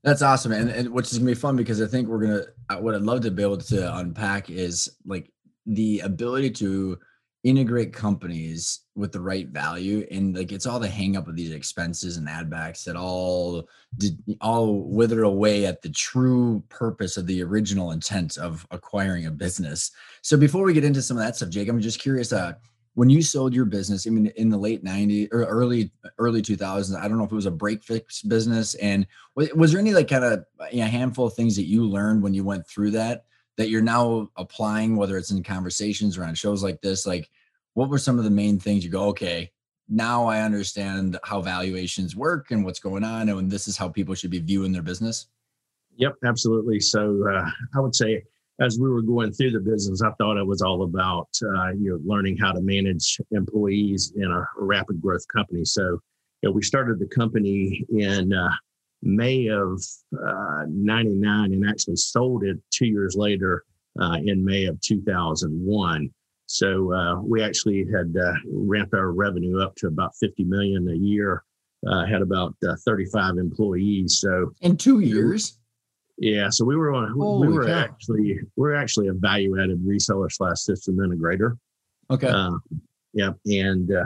That's 0.03 0.23
awesome, 0.23 0.53
and, 0.53 0.69
and 0.69 0.89
which 0.91 1.13
is 1.13 1.19
gonna 1.19 1.31
be 1.31 1.35
fun 1.35 1.57
because 1.57 1.81
I 1.81 1.87
think 1.87 2.09
we're 2.09 2.21
gonna. 2.21 2.81
What 2.81 2.95
I'd 2.95 3.03
love 3.03 3.21
to 3.23 3.31
be 3.31 3.43
able 3.43 3.59
to 3.59 3.97
unpack 3.97 4.51
is 4.51 4.91
like 5.07 5.31
the 5.67 6.01
ability 6.01 6.51
to 6.51 6.99
integrate 7.45 7.93
companies 7.93 8.81
with 8.97 9.13
the 9.13 9.21
right 9.21 9.49
value, 9.49 10.05
and 10.11 10.37
like 10.37 10.51
it's 10.51 10.67
all 10.67 10.81
the 10.81 10.89
hang 10.89 11.17
up 11.17 11.29
of 11.29 11.37
these 11.37 11.53
expenses 11.53 12.17
and 12.17 12.29
ad 12.29 12.51
backs 12.51 12.83
that 12.85 12.97
all 12.97 13.69
did 13.99 14.21
all 14.41 14.83
wither 14.83 15.23
away 15.23 15.67
at 15.67 15.83
the 15.83 15.91
true 15.91 16.65
purpose 16.69 17.17
of 17.17 17.29
the 17.29 17.41
original 17.43 17.93
intent 17.93 18.39
of 18.39 18.67
acquiring 18.73 19.27
a 19.27 19.31
business. 19.31 19.93
So 20.21 20.37
before 20.37 20.65
we 20.65 20.75
get 20.75 20.85
into 20.85 21.03
some 21.03 21.17
of 21.17 21.23
that 21.23 21.37
stuff, 21.37 21.51
Jake, 21.51 21.69
I'm 21.69 21.81
just 21.81 22.01
curious. 22.01 22.33
Uh, 22.33 22.55
when 22.95 23.09
you 23.09 23.23
sold 23.23 23.55
your 23.55 23.65
business, 23.65 24.07
I 24.07 24.11
mean, 24.11 24.27
in 24.37 24.51
the 24.51 24.59
late 24.59 24.85
90s 24.85 25.29
or 25.33 25.45
early 25.45 25.91
early 26.19 26.43
2000s, 26.43 26.97
I 26.99 27.09
don't 27.09 27.19
know 27.19 27.25
if 27.25 27.33
it 27.33 27.37
was 27.37 27.47
a 27.47 27.51
break 27.51 27.83
fix 27.83 28.23
business. 28.23 28.75
And 28.75 29.07
was, 29.35 29.53
was 29.55 29.73
there 29.73 29.81
any 29.81 29.93
like 29.93 30.09
kind 30.09 30.25
of 30.25 30.45
you 30.71 30.81
know, 30.81 30.87
handful 30.87 31.27
of 31.27 31.35
things 31.35 31.57
that 31.57 31.65
you 31.65 31.85
learned 31.85 32.23
when 32.23 32.35
you 32.35 32.45
went 32.45 32.67
through 32.67 32.93
that 32.93 33.25
that 33.57 33.69
you're 33.69 33.83
now 33.83 34.31
applying, 34.37 34.97
whether 34.97 35.17
it's 35.19 35.31
in 35.31 35.43
conversations 35.43 36.17
or 36.17 36.25
on 36.25 36.35
shows 36.35 36.63
like 36.63 36.81
this? 36.81 37.07
Like, 37.07 37.31
what 37.75 37.89
were 37.89 37.99
some 37.99 38.19
of 38.19 38.25
the 38.25 38.31
main 38.31 38.59
things 38.59 38.85
you 38.85 38.91
go, 38.91 39.05
okay, 39.09 39.51
now 39.89 40.27
I 40.27 40.41
understand 40.41 41.19
how 41.25 41.41
valuations 41.41 42.17
work 42.17 42.51
and 42.51 42.65
what's 42.65 42.81
going 42.81 43.05
on, 43.05 43.29
and 43.29 43.51
this 43.51 43.69
is 43.69 43.77
how 43.77 43.89
people 43.89 44.15
should 44.15 44.31
be 44.31 44.39
viewing 44.39 44.73
their 44.73 44.83
business? 44.83 45.29
Yep, 45.97 46.15
absolutely. 46.25 46.81
So 46.81 47.29
uh, 47.29 47.49
I 47.75 47.81
would 47.81 47.95
say 47.95 48.25
as 48.61 48.79
we 48.79 48.89
were 48.89 49.03
going 49.03 49.33
through 49.33 49.53
the 49.53 49.61
business, 49.61 50.03
I 50.03 50.11
thought 50.13 50.37
it 50.37 50.47
was 50.47 50.63
all 50.63 50.83
about 50.83 51.29
uh, 51.43 51.71
you 51.71 51.91
know 51.91 51.99
learning 52.05 52.37
how 52.37 52.53
to 52.53 52.61
manage 52.61 53.19
employees 53.31 54.13
in 54.17 54.31
a 54.31 54.47
rapid 54.57 55.01
growth 55.01 55.27
company. 55.29 55.65
So 55.65 55.83
you 56.43 56.49
know, 56.49 56.53
we 56.53 56.63
started 56.63 56.99
the 56.99 57.07
company 57.07 57.85
in 57.91 58.33
uh, 58.33 58.51
May 59.03 59.49
of 59.49 59.83
'99 60.13 61.25
uh, 61.27 61.45
and 61.45 61.69
actually 61.69 61.97
sold 61.97 62.45
it 62.45 62.59
two 62.71 62.87
years 62.87 63.17
later 63.17 63.65
uh, 64.01 64.19
in 64.25 64.45
May 64.45 64.67
of 64.67 64.81
2001. 64.81 66.11
So 66.47 66.93
uh, 66.93 67.21
we 67.23 67.43
actually 67.43 67.87
had 67.93 68.15
ramped 68.47 68.95
our 68.95 69.13
revenue 69.13 69.61
up 69.63 69.75
to 69.77 69.87
about 69.87 70.15
50 70.21 70.45
million 70.45 70.89
a 70.89 70.95
year. 70.95 71.43
Had 71.85 72.23
about 72.23 72.55
uh, 72.69 72.77
35 72.85 73.39
employees. 73.39 74.19
So 74.19 74.53
in 74.61 74.77
two 74.77 75.01
years. 75.01 75.59
Yeah, 76.23 76.51
so 76.51 76.65
we 76.65 76.77
were 76.77 76.93
on. 76.93 77.11
Holy 77.11 77.49
we 77.49 77.53
were 77.53 77.67
cow. 77.67 77.81
actually 77.81 78.39
we're 78.55 78.77
actually 78.77 79.09
a 79.09 79.13
value-added 79.13 79.85
reseller 79.85 80.31
slash 80.31 80.61
system 80.61 80.99
integrator. 80.99 81.59
Okay. 82.13 82.29
Uh, 82.29 82.53
yeah, 83.13 83.33
and 83.47 83.91
uh, 83.91 84.05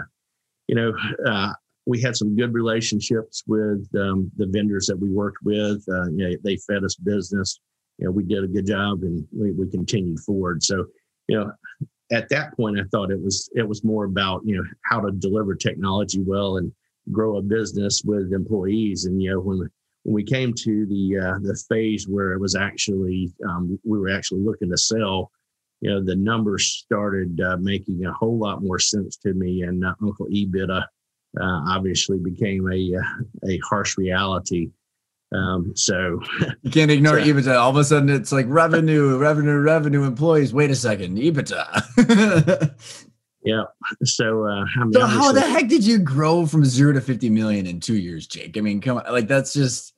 you 0.66 0.76
know 0.76 0.94
uh, 1.26 1.52
we 1.84 2.00
had 2.00 2.16
some 2.16 2.34
good 2.34 2.54
relationships 2.54 3.44
with 3.46 3.86
um, 4.00 4.30
the 4.38 4.46
vendors 4.46 4.86
that 4.86 4.98
we 4.98 5.10
worked 5.10 5.42
with. 5.44 5.84
Uh, 5.90 6.08
you 6.08 6.30
know, 6.30 6.36
they 6.42 6.56
fed 6.56 6.84
us 6.84 6.94
business. 6.94 7.60
You 7.98 8.06
know, 8.06 8.12
we 8.12 8.24
did 8.24 8.44
a 8.44 8.48
good 8.48 8.66
job, 8.66 9.02
and 9.02 9.22
we, 9.30 9.52
we 9.52 9.68
continued 9.70 10.20
forward. 10.20 10.62
So, 10.62 10.86
you 11.28 11.38
know, 11.38 11.52
at 12.12 12.30
that 12.30 12.56
point, 12.56 12.80
I 12.80 12.84
thought 12.90 13.10
it 13.10 13.20
was 13.20 13.50
it 13.54 13.68
was 13.68 13.84
more 13.84 14.04
about 14.04 14.40
you 14.46 14.56
know 14.56 14.64
how 14.86 15.00
to 15.00 15.12
deliver 15.12 15.54
technology 15.54 16.22
well 16.22 16.56
and 16.56 16.72
grow 17.12 17.36
a 17.36 17.42
business 17.42 18.00
with 18.06 18.32
employees. 18.32 19.04
And 19.04 19.22
you 19.22 19.32
know, 19.32 19.40
when 19.40 19.70
when 20.06 20.14
we 20.14 20.22
came 20.22 20.54
to 20.54 20.86
the 20.86 21.18
uh, 21.18 21.38
the 21.42 21.60
phase 21.68 22.06
where 22.06 22.32
it 22.32 22.40
was 22.40 22.54
actually 22.54 23.32
um, 23.48 23.76
we 23.84 23.98
were 23.98 24.08
actually 24.10 24.40
looking 24.40 24.70
to 24.70 24.78
sell, 24.78 25.32
you 25.80 25.90
know, 25.90 26.02
the 26.02 26.14
numbers 26.14 26.64
started 26.68 27.40
uh, 27.40 27.56
making 27.56 28.06
a 28.06 28.12
whole 28.12 28.38
lot 28.38 28.62
more 28.62 28.78
sense 28.78 29.16
to 29.16 29.34
me, 29.34 29.62
and 29.62 29.84
uh, 29.84 29.94
Uncle 30.00 30.26
EBITDA 30.26 30.80
uh, 30.80 31.60
obviously 31.68 32.18
became 32.18 32.70
a 32.70 32.96
uh, 32.96 33.48
a 33.50 33.58
harsh 33.68 33.98
reality. 33.98 34.70
Um, 35.32 35.72
so 35.74 36.20
You 36.62 36.70
can't 36.70 36.90
ignore 36.92 37.18
So- 37.18 37.26
EBITDA. 37.26 37.58
All 37.58 37.70
of 37.70 37.76
a 37.76 37.82
sudden, 37.82 38.08
it's 38.10 38.30
like 38.30 38.46
revenue, 38.48 39.18
revenue, 39.18 39.58
revenue, 39.58 40.04
employees. 40.04 40.54
Wait 40.54 40.70
a 40.70 40.76
second, 40.76 41.18
EBITDA. 41.18 42.70
yeah, 43.44 43.64
so 44.04 44.46
uh, 44.46 44.64
I 44.76 44.84
mean, 44.84 44.92
so 44.92 45.04
how 45.04 45.32
the 45.32 45.40
heck 45.40 45.66
did 45.66 45.84
you 45.84 45.98
grow 45.98 46.46
from 46.46 46.64
zero 46.64 46.92
to 46.92 47.00
fifty 47.00 47.28
million 47.28 47.66
in 47.66 47.80
two 47.80 47.96
years, 47.96 48.28
Jake? 48.28 48.56
I 48.56 48.60
mean, 48.60 48.80
come 48.80 48.98
on, 48.98 49.12
like 49.12 49.26
that's 49.26 49.52
just 49.52 49.94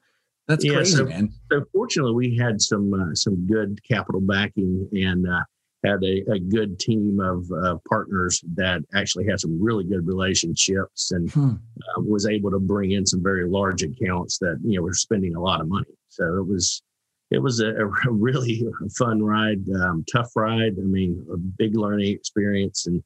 that's 0.49 0.65
Yeah, 0.65 0.75
crazy, 0.75 0.97
so- 0.97 1.05
man. 1.07 1.31
so 1.53 1.65
fortunately 1.73 2.15
we 2.15 2.37
had 2.37 2.61
some 2.61 2.93
uh, 2.95 3.15
some 3.15 3.47
good 3.47 3.79
capital 3.85 4.21
backing 4.21 4.89
and 4.93 5.29
uh, 5.29 5.41
had 5.85 6.03
a, 6.03 6.25
a 6.33 6.39
good 6.41 6.79
team 6.81 7.21
of 7.21 7.49
uh, 7.53 7.77
partners 7.89 8.43
that 8.55 8.81
actually 8.95 9.27
had 9.27 9.39
some 9.39 9.63
really 9.63 9.85
good 9.85 10.07
relationships 10.07 11.13
and 11.13 11.31
Hmm. 11.31 11.51
uh, 11.51 12.01
was 12.03 12.27
able 12.27 12.51
to 12.51 12.59
bring 12.59 12.91
in 12.93 13.07
some 13.07 13.23
very 13.23 13.49
large 13.49 13.83
accounts 13.83 14.39
that 14.39 14.59
you 14.65 14.77
know 14.77 14.83
were 14.83 14.95
spending 14.95 15.35
a 15.37 15.41
lot 15.41 15.61
of 15.61 15.69
money. 15.69 15.87
So 16.09 16.39
it 16.39 16.47
was 16.47 16.83
it 17.31 17.39
was 17.43 17.61
a, 17.61 17.75
a 17.77 17.87
really 18.11 18.67
fun 18.97 19.23
ride, 19.23 19.63
um, 19.83 20.05
tough 20.11 20.31
ride. 20.35 20.73
I 20.79 20.83
mean, 20.85 21.25
a 21.33 21.37
big 21.37 21.77
learning 21.77 22.13
experience, 22.13 22.87
and 22.87 23.03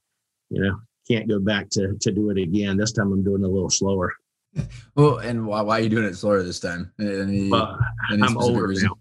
you 0.51 0.63
know 0.63 0.79
can't 1.09 1.29
go 1.29 1.41
back 1.41 1.69
to 1.71 1.97
to 2.01 2.13
do 2.13 2.31
it 2.31 2.39
again. 2.39 2.77
This 2.77 2.93
time 2.93 3.13
I'm 3.13 3.25
doing 3.25 3.43
it 3.43 3.47
a 3.47 3.51
little 3.51 3.69
slower. 3.71 4.13
Well, 4.95 5.19
and 5.19 5.47
why, 5.47 5.63
why 5.63 5.79
are 5.79 5.83
you 5.83 5.89
doing 5.89 6.05
it 6.05 6.15
slower 6.17 6.43
this 6.43 6.61
time? 6.61 6.93
Any, 7.01 7.49
But 7.49 7.79
any 8.13 8.23
I'm 8.23 8.37
older 8.37 8.67
reason? 8.67 8.89
now, 8.89 8.99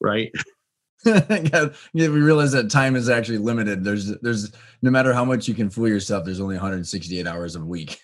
right? 0.00 0.32
yeah, 1.04 1.20
yeah, 1.92 2.08
we 2.08 2.20
realize 2.20 2.52
that 2.52 2.70
time 2.70 2.96
is 2.96 3.10
actually 3.10 3.36
limited. 3.36 3.84
There's, 3.84 4.06
there's 4.20 4.52
no 4.80 4.90
matter 4.90 5.12
how 5.12 5.26
much 5.26 5.46
you 5.46 5.52
can 5.54 5.68
fool 5.68 5.88
yourself, 5.88 6.24
there's 6.24 6.40
only 6.40 6.54
168 6.54 7.26
hours 7.26 7.56
a 7.56 7.60
week. 7.60 8.00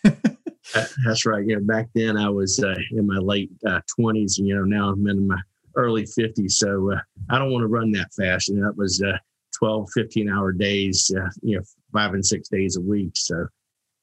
That's 1.04 1.26
right. 1.26 1.44
Know, 1.46 1.60
back 1.60 1.88
then 1.94 2.16
I 2.16 2.28
was 2.28 2.62
uh, 2.62 2.74
in 2.92 3.06
my 3.06 3.16
late 3.16 3.50
uh, 3.66 3.80
20s, 3.98 4.38
and 4.38 4.46
you 4.46 4.54
know 4.54 4.64
now 4.64 4.90
I'm 4.90 5.06
in 5.08 5.26
my 5.26 5.40
early 5.76 6.04
50s. 6.04 6.52
So 6.52 6.92
uh, 6.92 7.00
I 7.30 7.38
don't 7.38 7.50
want 7.50 7.62
to 7.62 7.68
run 7.68 7.90
that 7.92 8.12
fast. 8.14 8.50
And 8.50 8.62
that 8.62 8.76
was 8.76 9.02
uh, 9.02 9.16
12, 9.58 9.88
15 9.94 10.28
hour 10.28 10.52
days, 10.52 11.10
uh, 11.16 11.28
you 11.42 11.56
know, 11.56 11.62
five 11.92 12.14
and 12.14 12.24
six 12.24 12.48
days 12.48 12.76
a 12.76 12.80
week. 12.80 13.12
So 13.14 13.46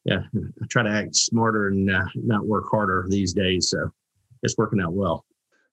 yeah, 0.09 0.23
I 0.61 0.65
try 0.69 0.83
to 0.83 0.89
act 0.89 1.15
smarter 1.15 1.67
and 1.67 1.89
uh, 1.91 2.05
not 2.15 2.45
work 2.45 2.65
harder 2.69 3.05
these 3.07 3.33
days. 3.33 3.69
So 3.69 3.91
it's 4.41 4.57
working 4.57 4.81
out 4.81 4.93
well. 4.93 5.25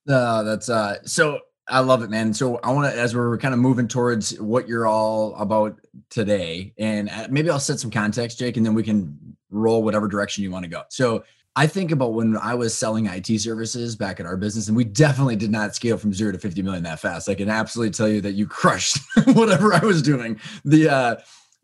Uh, 0.08 0.42
that's 0.42 0.68
uh 0.68 1.02
so 1.04 1.40
I 1.68 1.80
love 1.80 2.02
it, 2.02 2.10
man. 2.10 2.32
So 2.32 2.58
I 2.62 2.70
want 2.70 2.92
to, 2.92 3.00
as 3.00 3.16
we're 3.16 3.36
kind 3.38 3.52
of 3.52 3.58
moving 3.58 3.88
towards 3.88 4.38
what 4.40 4.68
you're 4.68 4.86
all 4.86 5.34
about 5.34 5.80
today, 6.10 6.72
and 6.78 7.08
uh, 7.08 7.26
maybe 7.28 7.50
I'll 7.50 7.58
set 7.58 7.80
some 7.80 7.90
context, 7.90 8.38
Jake, 8.38 8.56
and 8.56 8.64
then 8.64 8.72
we 8.72 8.84
can 8.84 9.36
roll 9.50 9.82
whatever 9.82 10.06
direction 10.06 10.44
you 10.44 10.52
want 10.52 10.62
to 10.62 10.68
go. 10.68 10.82
So 10.90 11.24
I 11.56 11.66
think 11.66 11.90
about 11.90 12.12
when 12.12 12.36
I 12.36 12.54
was 12.54 12.76
selling 12.76 13.06
IT 13.06 13.40
services 13.40 13.96
back 13.96 14.20
at 14.20 14.26
our 14.26 14.36
business, 14.36 14.68
and 14.68 14.76
we 14.76 14.84
definitely 14.84 15.34
did 15.34 15.50
not 15.50 15.74
scale 15.74 15.96
from 15.96 16.12
zero 16.12 16.30
to 16.30 16.38
50 16.38 16.62
million 16.62 16.84
that 16.84 17.00
fast. 17.00 17.28
I 17.28 17.34
can 17.34 17.48
absolutely 17.48 17.92
tell 17.92 18.08
you 18.08 18.20
that 18.20 18.32
you 18.32 18.46
crushed 18.46 18.98
whatever 19.32 19.74
I 19.74 19.80
was 19.80 20.02
doing. 20.02 20.38
The 20.64 20.88
uh, 20.88 21.16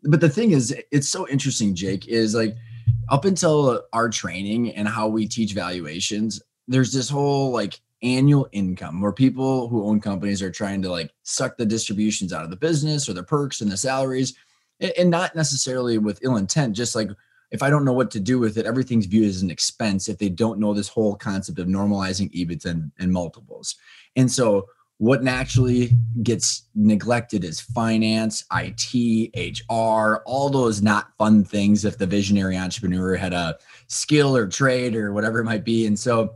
but 0.03 0.21
the 0.21 0.29
thing 0.29 0.51
is, 0.51 0.75
it's 0.91 1.09
so 1.09 1.27
interesting, 1.27 1.75
Jake, 1.75 2.07
is 2.07 2.35
like 2.35 2.55
up 3.09 3.25
until 3.25 3.83
our 3.93 4.09
training 4.09 4.71
and 4.75 4.87
how 4.87 5.07
we 5.07 5.27
teach 5.27 5.53
valuations, 5.53 6.41
there's 6.67 6.93
this 6.93 7.09
whole 7.09 7.51
like 7.51 7.79
annual 8.01 8.47
income 8.51 8.99
where 8.99 9.13
people 9.13 9.69
who 9.69 9.85
own 9.85 9.99
companies 9.99 10.41
are 10.41 10.51
trying 10.51 10.81
to 10.81 10.89
like 10.89 11.11
suck 11.23 11.57
the 11.57 11.65
distributions 11.65 12.33
out 12.33 12.43
of 12.43 12.49
the 12.49 12.55
business 12.55 13.07
or 13.07 13.13
the 13.13 13.23
perks 13.23 13.61
and 13.61 13.71
the 13.71 13.77
salaries 13.77 14.33
and 14.97 15.09
not 15.09 15.35
necessarily 15.35 15.97
with 15.97 16.19
ill 16.21 16.35
intent 16.35 16.75
just 16.75 16.95
like 16.95 17.07
if 17.51 17.63
i 17.63 17.69
don't 17.69 17.85
know 17.85 17.93
what 17.93 18.11
to 18.11 18.19
do 18.19 18.39
with 18.39 18.57
it 18.57 18.65
everything's 18.65 19.05
viewed 19.05 19.29
as 19.29 19.41
an 19.41 19.49
expense 19.49 20.09
if 20.09 20.17
they 20.17 20.27
don't 20.27 20.59
know 20.59 20.73
this 20.73 20.89
whole 20.89 21.15
concept 21.15 21.59
of 21.59 21.67
normalizing 21.67 22.29
ebits 22.35 22.65
and, 22.65 22.91
and 22.99 23.11
multiples. 23.11 23.75
And 24.15 24.31
so 24.31 24.67
what 24.99 25.23
naturally 25.23 25.91
gets 26.21 26.63
neglected 26.75 27.43
is 27.43 27.59
finance 27.59 28.45
it 28.53 29.59
hr 29.69 30.15
all 30.25 30.49
those 30.49 30.81
not 30.81 31.07
fun 31.17 31.43
things 31.43 31.83
if 31.83 31.97
the 31.97 32.05
visionary 32.05 32.55
entrepreneur 32.55 33.15
had 33.15 33.33
a 33.33 33.57
skill 33.87 34.35
or 34.35 34.47
trade 34.47 34.95
or 34.95 35.11
whatever 35.11 35.39
it 35.39 35.45
might 35.45 35.65
be 35.65 35.85
and 35.85 35.97
so 35.97 36.33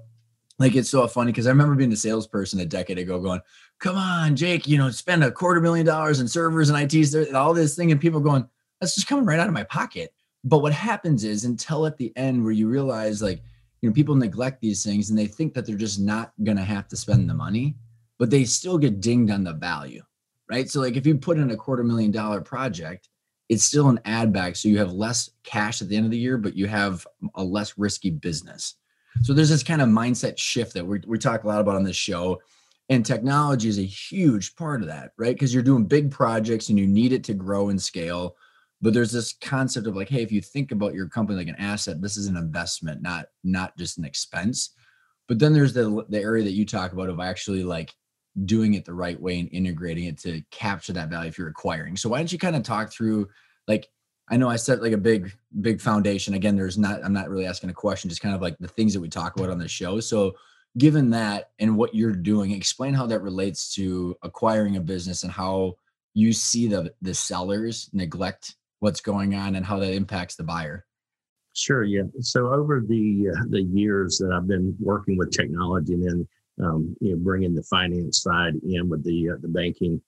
like 0.60 0.76
it's 0.76 0.90
so 0.90 1.08
funny 1.08 1.32
because 1.32 1.46
I 1.48 1.52
remember 1.52 1.76
being 1.76 1.94
a 1.94 1.98
salesperson 1.98 2.60
a 2.60 2.66
decade 2.66 2.98
ago 2.98 3.20
going, 3.20 3.42
come 3.80 3.96
on, 3.96 4.36
Jake, 4.36 4.68
you 4.68 4.78
know, 4.78 4.90
spend 4.90 5.24
a 5.24 5.32
quarter 5.32 5.62
million 5.62 5.86
dollars 5.86 6.20
in 6.20 6.28
servers 6.28 6.70
and 6.70 6.94
ITs 6.94 7.14
and 7.14 7.36
all 7.36 7.54
this 7.54 7.76
thing, 7.76 7.92
and 7.92 8.02
people 8.02 8.20
going, 8.20 8.48
that's 8.82 8.96
just 8.96 9.08
coming 9.08 9.26
right 9.26 9.40
out 9.40 9.48
of 9.48 9.54
my 9.54 9.64
pocket. 9.64 10.14
But 10.44 10.62
what 10.62 10.74
happens 10.74 11.24
is 11.24 11.46
until 11.46 11.86
at 11.86 11.98
the 11.98 12.12
end 12.16 12.44
where 12.44 12.54
you 12.54 12.68
realize 12.68 13.22
like, 13.22 13.42
you 13.82 13.90
know, 13.90 13.94
people 13.94 14.16
neglect 14.16 14.62
these 14.62 14.84
things 14.84 15.10
and 15.10 15.20
they 15.20 15.28
think 15.28 15.54
that 15.54 15.66
they're 15.66 15.76
just 15.76 16.00
not 16.00 16.32
gonna 16.44 16.64
have 16.64 16.88
to 16.88 16.98
spend 16.98 17.30
the 17.30 17.34
money, 17.34 17.76
but 18.18 18.30
they 18.30 18.44
still 18.44 18.78
get 18.78 19.02
dinged 19.02 19.32
on 19.32 19.44
the 19.44 19.54
value. 19.54 20.02
Right. 20.50 20.70
So 20.70 20.80
like 20.80 20.96
if 20.96 21.06
you 21.06 21.18
put 21.18 21.38
in 21.38 21.52
a 21.52 21.58
quarter 21.58 21.84
million 21.84 22.12
dollar 22.12 22.40
project, 22.40 23.10
it's 23.50 23.64
still 23.64 23.90
an 23.90 24.00
ad 24.06 24.32
back. 24.32 24.56
So 24.56 24.70
you 24.70 24.78
have 24.78 24.92
less 24.92 25.30
cash 25.44 25.82
at 25.82 25.90
the 25.90 25.96
end 25.96 26.06
of 26.06 26.12
the 26.12 26.18
year, 26.18 26.38
but 26.38 26.56
you 26.56 26.68
have 26.68 27.06
a 27.36 27.44
less 27.44 27.78
risky 27.78 28.10
business. 28.10 28.76
So 29.24 29.34
there's 29.34 29.50
this 29.50 29.64
kind 29.64 29.82
of 29.82 29.90
mindset 29.90 30.38
shift 30.38 30.74
that 30.74 30.86
we 30.86 31.02
we 31.08 31.18
talk 31.18 31.44
a 31.44 31.48
lot 31.48 31.62
about 31.62 31.76
on 31.76 31.84
this 31.84 31.96
show. 31.96 32.42
And 32.90 33.06
technology 33.06 33.68
is 33.68 33.80
a 33.80 33.84
huge 33.84 34.56
part 34.56 34.82
of 34.82 34.88
that, 34.88 35.12
right? 35.18 35.36
Because 35.36 35.54
you're 35.54 35.64
doing 35.64 35.86
big 35.86 36.10
projects 36.10 36.70
and 36.70 36.80
you 36.80 36.88
need 36.88 37.12
it 37.12 37.24
to 37.26 37.34
grow 37.34 37.68
and 37.68 37.82
scale. 37.82 38.38
But 38.82 38.94
there's 38.94 39.12
this 39.12 39.34
concept 39.42 39.88
of 39.88 39.96
like, 39.96 40.08
hey, 40.08 40.22
if 40.22 40.32
you 40.32 40.40
think 40.40 40.72
about 40.72 40.94
your 40.94 41.10
company 41.10 41.38
like 41.38 41.50
an 41.50 41.56
asset, 41.56 42.02
this 42.02 42.16
is 42.16 42.28
an 42.28 42.38
investment, 42.38 43.02
not 43.02 43.26
not 43.44 43.76
just 43.78 43.98
an 43.98 44.06
expense. 44.06 44.72
But 45.28 45.40
then 45.40 45.54
there's 45.54 45.74
the 45.74 46.06
the 46.10 46.22
area 46.22 46.44
that 46.44 46.52
you 46.52 46.66
talk 46.66 46.94
about 46.94 47.10
of 47.10 47.20
actually 47.20 47.64
like 47.64 47.94
doing 48.46 48.74
it 48.74 48.86
the 48.86 48.94
right 48.94 49.20
way 49.20 49.40
and 49.40 49.50
integrating 49.52 50.06
it 50.06 50.18
to 50.20 50.42
capture 50.52 50.94
that 50.94 51.10
value 51.10 51.30
if 51.30 51.38
you're 51.38 51.48
acquiring. 51.48 51.98
So 51.98 52.10
why 52.10 52.20
don't 52.20 52.32
you 52.32 52.38
kind 52.38 52.56
of 52.56 52.64
talk 52.64 52.92
through 52.92 53.30
like 53.68 53.90
I 54.30 54.38
know 54.38 54.50
I 54.50 54.58
set 54.58 54.82
like 54.82 54.92
a 54.92 54.98
big, 54.98 55.32
big 55.62 55.80
foundation. 55.80 56.34
Again, 56.34 56.58
there's 56.58 56.78
not, 56.78 57.04
I'm 57.04 57.14
not 57.14 57.30
really 57.30 57.46
asking 57.46 57.70
a 57.70 57.74
question, 57.74 58.10
just 58.10 58.22
kind 58.22 58.36
of 58.36 58.42
like 58.42 58.58
the 58.60 58.68
things 58.68 58.94
that 58.94 59.00
we 59.00 59.08
talk 59.08 59.38
about 59.38 59.50
on 59.50 59.58
the 59.58 59.70
show. 59.70 60.00
So, 60.02 60.36
given 60.78 61.12
that 61.12 61.52
and 61.60 61.78
what 61.78 61.96
you're 61.96 62.12
doing, 62.12 62.52
explain 62.52 62.94
how 62.94 63.08
that 63.08 63.22
relates 63.22 63.74
to 63.76 64.16
acquiring 64.22 64.76
a 64.76 64.82
business 64.82 65.24
and 65.24 65.32
how 65.32 65.76
you 66.14 66.34
see 66.34 66.68
the 66.68 66.94
the 67.02 67.14
sellers 67.14 67.90
neglect 67.94 68.56
what's 68.80 69.02
going 69.02 69.34
on 69.34 69.56
and 69.56 69.66
how 69.66 69.80
that 69.80 69.94
impacts 69.94 70.36
the 70.36 70.44
buyer. 70.44 70.86
Sure. 71.56 71.84
Yeah. 71.84 72.04
So 72.20 72.54
over 72.54 72.84
the 72.86 73.30
uh, 73.34 73.44
the 73.50 73.62
years 73.62 74.18
that 74.18 74.32
I've 74.32 74.48
been 74.48 74.76
working 74.80 75.18
with 75.18 75.32
technology 75.32 75.94
and 75.94 76.04
then 76.04 76.28
um, 76.62 76.96
you 77.00 77.12
know 77.12 77.18
bringing 77.18 77.56
the 77.56 77.64
finance 77.64 78.22
side 78.22 78.54
in 78.64 78.90
with 78.90 79.04
the 79.04 79.32
uh, 79.32 79.36
the 79.42 79.48
banking, 79.48 80.02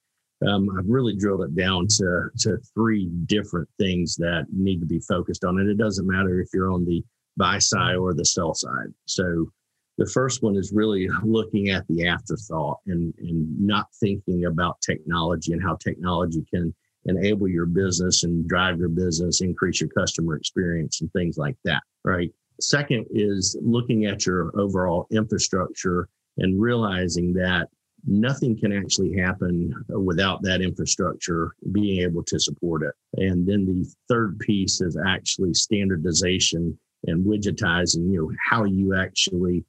um, 0.47 0.69
I've 0.77 0.87
really 0.87 1.15
drilled 1.15 1.43
it 1.43 1.55
down 1.55 1.87
to 1.87 2.29
to 2.39 2.57
three 2.73 3.07
different 3.25 3.69
things 3.77 4.15
that 4.17 4.45
need 4.51 4.79
to 4.79 4.85
be 4.85 4.99
focused 4.99 5.43
on, 5.43 5.59
and 5.59 5.69
it 5.69 5.77
doesn't 5.77 6.07
matter 6.07 6.39
if 6.39 6.49
you're 6.53 6.71
on 6.71 6.85
the 6.85 7.03
buy 7.37 7.59
side 7.59 7.95
or 7.95 8.13
the 8.13 8.25
sell 8.25 8.53
side. 8.53 8.93
So 9.05 9.51
the 9.97 10.07
first 10.07 10.41
one 10.41 10.55
is 10.55 10.71
really 10.73 11.09
looking 11.23 11.69
at 11.69 11.87
the 11.87 12.07
afterthought 12.07 12.79
and 12.87 13.13
and 13.19 13.59
not 13.59 13.87
thinking 13.99 14.45
about 14.45 14.81
technology 14.81 15.53
and 15.53 15.61
how 15.61 15.75
technology 15.75 16.45
can 16.51 16.73
enable 17.05 17.47
your 17.47 17.65
business 17.65 18.23
and 18.23 18.47
drive 18.47 18.77
your 18.77 18.89
business, 18.89 19.41
increase 19.41 19.79
your 19.81 19.89
customer 19.89 20.35
experience 20.35 21.01
and 21.01 21.11
things 21.13 21.37
like 21.37 21.55
that. 21.63 21.81
Right. 22.03 22.31
Second 22.61 23.05
is 23.09 23.57
looking 23.61 24.05
at 24.05 24.25
your 24.25 24.51
overall 24.59 25.07
infrastructure 25.11 26.09
and 26.39 26.61
realizing 26.61 27.33
that 27.33 27.69
nothing 28.05 28.57
can 28.57 28.71
actually 28.71 29.13
happen 29.17 29.73
without 29.89 30.41
that 30.41 30.61
infrastructure 30.61 31.55
being 31.71 32.01
able 32.01 32.23
to 32.23 32.39
support 32.39 32.83
it. 32.83 32.93
And 33.15 33.47
then 33.47 33.65
the 33.65 33.89
third 34.07 34.39
piece 34.39 34.81
is 34.81 34.97
actually 35.05 35.53
standardization 35.53 36.77
and 37.05 37.25
widgetizing, 37.25 38.11
you 38.11 38.21
know, 38.21 38.31
how 38.49 38.65
you 38.65 38.95
actually 38.95 39.63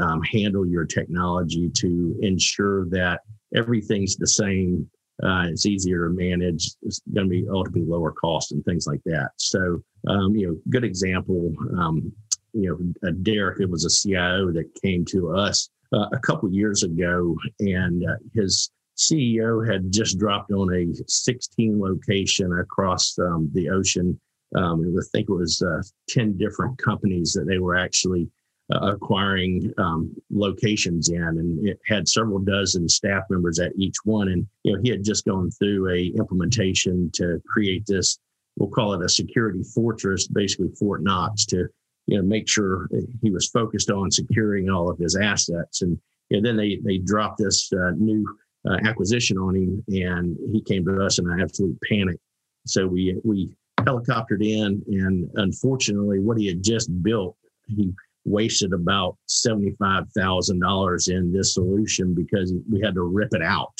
um, 0.00 0.22
handle 0.22 0.66
your 0.66 0.84
technology 0.84 1.70
to 1.76 2.16
ensure 2.22 2.86
that 2.90 3.20
everything's 3.54 4.16
the 4.16 4.26
same. 4.26 4.88
Uh, 5.22 5.46
it's 5.48 5.66
easier 5.66 6.08
to 6.08 6.14
manage. 6.14 6.70
It's 6.82 7.00
going 7.14 7.26
to 7.26 7.30
be 7.30 7.46
ultimately 7.48 7.88
lower 7.88 8.12
cost 8.12 8.52
and 8.52 8.64
things 8.64 8.86
like 8.86 9.02
that. 9.04 9.30
So, 9.36 9.82
um, 10.08 10.34
you 10.34 10.48
know, 10.48 10.56
good 10.70 10.84
example. 10.84 11.52
Um, 11.78 12.12
you 12.52 12.94
know, 13.02 13.08
uh, 13.08 13.12
Derek, 13.22 13.60
it 13.60 13.70
was 13.70 13.84
a 13.84 13.90
CIO 13.90 14.52
that 14.52 14.70
came 14.82 15.04
to 15.06 15.34
us 15.36 15.70
uh, 15.92 16.06
a 16.12 16.18
couple 16.18 16.50
years 16.52 16.82
ago, 16.82 17.36
and 17.60 18.04
uh, 18.04 18.16
his 18.34 18.70
CEO 18.96 19.66
had 19.66 19.90
just 19.90 20.18
dropped 20.18 20.52
on 20.52 20.72
a 20.74 20.86
16 21.06 21.80
location 21.80 22.58
across 22.58 23.18
um, 23.18 23.50
the 23.52 23.70
ocean. 23.70 24.18
Um, 24.54 24.94
I 24.98 25.02
think 25.12 25.28
it 25.28 25.34
was 25.34 25.62
uh, 25.62 25.82
10 26.08 26.36
different 26.36 26.78
companies 26.78 27.32
that 27.32 27.46
they 27.46 27.58
were 27.58 27.76
actually 27.76 28.28
uh, 28.72 28.92
acquiring 28.92 29.72
um, 29.78 30.14
locations 30.30 31.08
in, 31.08 31.22
and 31.22 31.66
it 31.66 31.78
had 31.86 32.08
several 32.08 32.38
dozen 32.38 32.88
staff 32.88 33.24
members 33.28 33.58
at 33.58 33.72
each 33.76 33.96
one. 34.04 34.28
And 34.28 34.46
you 34.62 34.74
know, 34.74 34.80
he 34.82 34.90
had 34.90 35.04
just 35.04 35.24
gone 35.24 35.50
through 35.50 35.90
a 35.90 36.12
implementation 36.18 37.10
to 37.14 37.40
create 37.46 37.84
this. 37.86 38.18
We'll 38.56 38.70
call 38.70 38.92
it 38.92 39.04
a 39.04 39.08
security 39.08 39.62
fortress, 39.74 40.28
basically 40.28 40.68
Fort 40.78 41.02
Knox, 41.02 41.46
to 41.46 41.68
you 42.06 42.16
know 42.16 42.22
make 42.22 42.48
sure 42.48 42.88
he 43.22 43.30
was 43.30 43.48
focused 43.48 43.90
on 43.90 44.10
securing 44.10 44.68
all 44.68 44.90
of 44.90 44.98
his 44.98 45.16
assets. 45.16 45.82
And 45.82 45.98
you 46.30 46.40
know, 46.40 46.48
then 46.48 46.56
they 46.56 46.78
they 46.84 46.98
dropped 46.98 47.38
this 47.38 47.70
uh, 47.72 47.92
new 47.96 48.24
uh, 48.68 48.78
acquisition 48.84 49.38
on 49.38 49.56
him, 49.56 49.84
and 49.88 50.36
he 50.52 50.62
came 50.62 50.84
to 50.84 51.04
us 51.04 51.18
in 51.18 51.30
an 51.30 51.40
absolute 51.40 51.78
panic. 51.88 52.18
So 52.66 52.86
we 52.86 53.20
we 53.24 53.54
helicoptered 53.80 54.44
in, 54.44 54.82
and 54.88 55.28
unfortunately, 55.34 56.18
what 56.18 56.38
he 56.38 56.46
had 56.46 56.62
just 56.62 57.02
built, 57.02 57.36
he 57.66 57.92
wasted 58.24 58.72
about 58.72 59.16
$75,000 59.28 61.08
in 61.08 61.32
this 61.32 61.54
solution 61.54 62.14
because 62.14 62.54
we 62.70 62.80
had 62.80 62.94
to 62.94 63.02
rip 63.02 63.30
it 63.32 63.42
out 63.42 63.74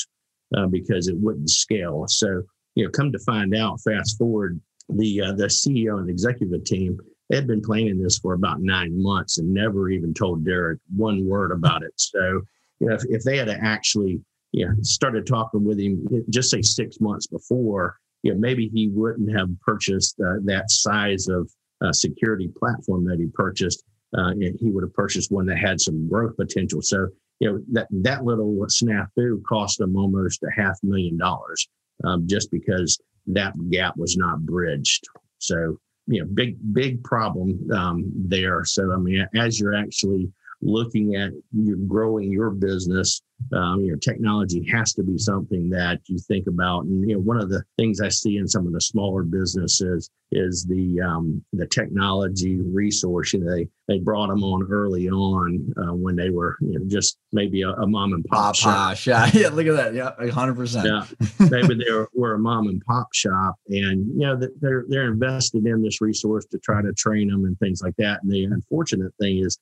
uh, 0.56 0.66
because 0.66 1.06
it 1.06 1.16
wouldn't 1.16 1.48
scale. 1.48 2.04
So, 2.08 2.42
you 2.74 2.84
know, 2.84 2.90
come 2.90 3.12
to 3.12 3.18
find 3.20 3.54
out, 3.54 3.80
fast 3.80 4.18
forward, 4.18 4.60
the 4.88 5.22
uh, 5.22 5.32
the 5.32 5.46
CEO 5.46 6.00
and 6.00 6.10
executive 6.10 6.64
team 6.64 6.98
they 7.32 7.36
had 7.36 7.46
been 7.46 7.62
planning 7.62 7.98
this 7.98 8.18
for 8.18 8.34
about 8.34 8.60
nine 8.60 9.02
months 9.02 9.38
and 9.38 9.48
never 9.48 9.88
even 9.88 10.12
told 10.12 10.44
Derek 10.44 10.78
one 10.94 11.24
word 11.24 11.50
about 11.50 11.82
it. 11.82 11.94
So, 11.96 12.42
you 12.78 12.88
know, 12.88 12.94
if, 12.94 13.04
if 13.08 13.22
they 13.22 13.38
had 13.38 13.48
actually, 13.48 14.20
you 14.52 14.68
know, 14.68 14.74
started 14.82 15.26
talking 15.26 15.64
with 15.64 15.80
him, 15.80 16.06
just 16.28 16.50
say 16.50 16.60
six 16.60 17.00
months 17.00 17.26
before, 17.26 17.96
you 18.22 18.34
know, 18.34 18.38
maybe 18.38 18.68
he 18.68 18.88
wouldn't 18.88 19.34
have 19.34 19.48
purchased 19.62 20.20
uh, 20.20 20.40
that 20.44 20.70
size 20.70 21.26
of 21.28 21.50
uh, 21.82 21.90
security 21.90 22.50
platform 22.58 23.06
that 23.06 23.18
he 23.18 23.28
purchased 23.32 23.82
uh, 24.14 24.32
he 24.36 24.70
would 24.70 24.84
have 24.84 24.92
purchased 24.92 25.32
one 25.32 25.46
that 25.46 25.56
had 25.56 25.80
some 25.80 26.06
growth 26.10 26.36
potential. 26.36 26.82
So, 26.82 27.08
you 27.40 27.50
know, 27.50 27.62
that, 27.72 27.88
that 28.02 28.26
little 28.26 28.54
snafu 28.66 29.42
cost 29.48 29.80
him 29.80 29.96
almost 29.96 30.42
a 30.42 30.50
half 30.54 30.78
million 30.82 31.16
dollars 31.16 31.66
um, 32.04 32.28
just 32.28 32.50
because 32.50 33.00
that 33.28 33.54
gap 33.70 33.96
was 33.96 34.18
not 34.18 34.44
bridged. 34.44 35.06
So, 35.38 35.78
you 36.06 36.20
know, 36.20 36.28
big, 36.32 36.56
big 36.72 37.02
problem 37.04 37.70
um, 37.72 38.12
there. 38.14 38.64
So, 38.64 38.92
I 38.92 38.96
mean, 38.96 39.26
as 39.36 39.60
you're 39.60 39.74
actually 39.74 40.30
looking 40.60 41.16
at 41.16 41.32
you're 41.52 41.76
growing 41.76 42.30
your 42.30 42.50
business, 42.50 43.22
um, 43.52 43.80
you 43.80 43.92
know, 43.92 43.98
technology 43.98 44.66
has 44.70 44.92
to 44.94 45.02
be 45.02 45.18
something 45.18 45.68
that 45.70 46.00
you 46.06 46.18
think 46.18 46.46
about. 46.46 46.84
And 46.84 47.08
you 47.08 47.16
know, 47.16 47.20
one 47.20 47.40
of 47.40 47.48
the 47.48 47.62
things 47.76 48.00
I 48.00 48.08
see 48.08 48.36
in 48.36 48.48
some 48.48 48.66
of 48.66 48.72
the 48.72 48.80
smaller 48.80 49.22
businesses 49.22 50.10
is 50.30 50.64
the 50.64 51.00
um, 51.00 51.44
the 51.52 51.66
technology 51.66 52.56
resource. 52.60 53.32
You 53.32 53.40
know, 53.40 53.54
they 53.54 53.68
they 53.88 53.98
brought 53.98 54.28
them 54.28 54.42
on 54.42 54.66
early 54.70 55.08
on 55.08 55.72
uh, 55.76 55.94
when 55.94 56.16
they 56.16 56.30
were 56.30 56.56
you 56.60 56.78
know, 56.78 56.84
just 56.86 57.18
maybe 57.32 57.62
a, 57.62 57.70
a 57.70 57.86
mom 57.86 58.14
and 58.14 58.24
pop 58.24 58.54
shop. 58.54 58.96
shop. 58.96 59.34
Yeah, 59.34 59.48
look 59.48 59.66
at 59.66 59.76
that. 59.76 59.94
Yeah, 59.94 60.30
hundred 60.30 60.56
percent. 60.56 60.86
Yeah, 60.86 61.04
maybe 61.50 61.74
they 61.74 61.92
were, 61.92 62.08
were 62.14 62.34
a 62.34 62.38
mom 62.38 62.68
and 62.68 62.82
pop 62.84 63.08
shop, 63.12 63.56
and 63.68 64.06
you 64.08 64.26
know 64.26 64.40
they're 64.60 64.84
they're 64.88 65.08
invested 65.08 65.66
in 65.66 65.82
this 65.82 66.00
resource 66.00 66.46
to 66.46 66.58
try 66.58 66.80
to 66.82 66.92
train 66.92 67.28
them 67.28 67.44
and 67.44 67.58
things 67.58 67.82
like 67.82 67.96
that. 67.96 68.22
And 68.22 68.32
the 68.32 68.44
unfortunate 68.44 69.12
thing 69.20 69.38
is, 69.38 69.58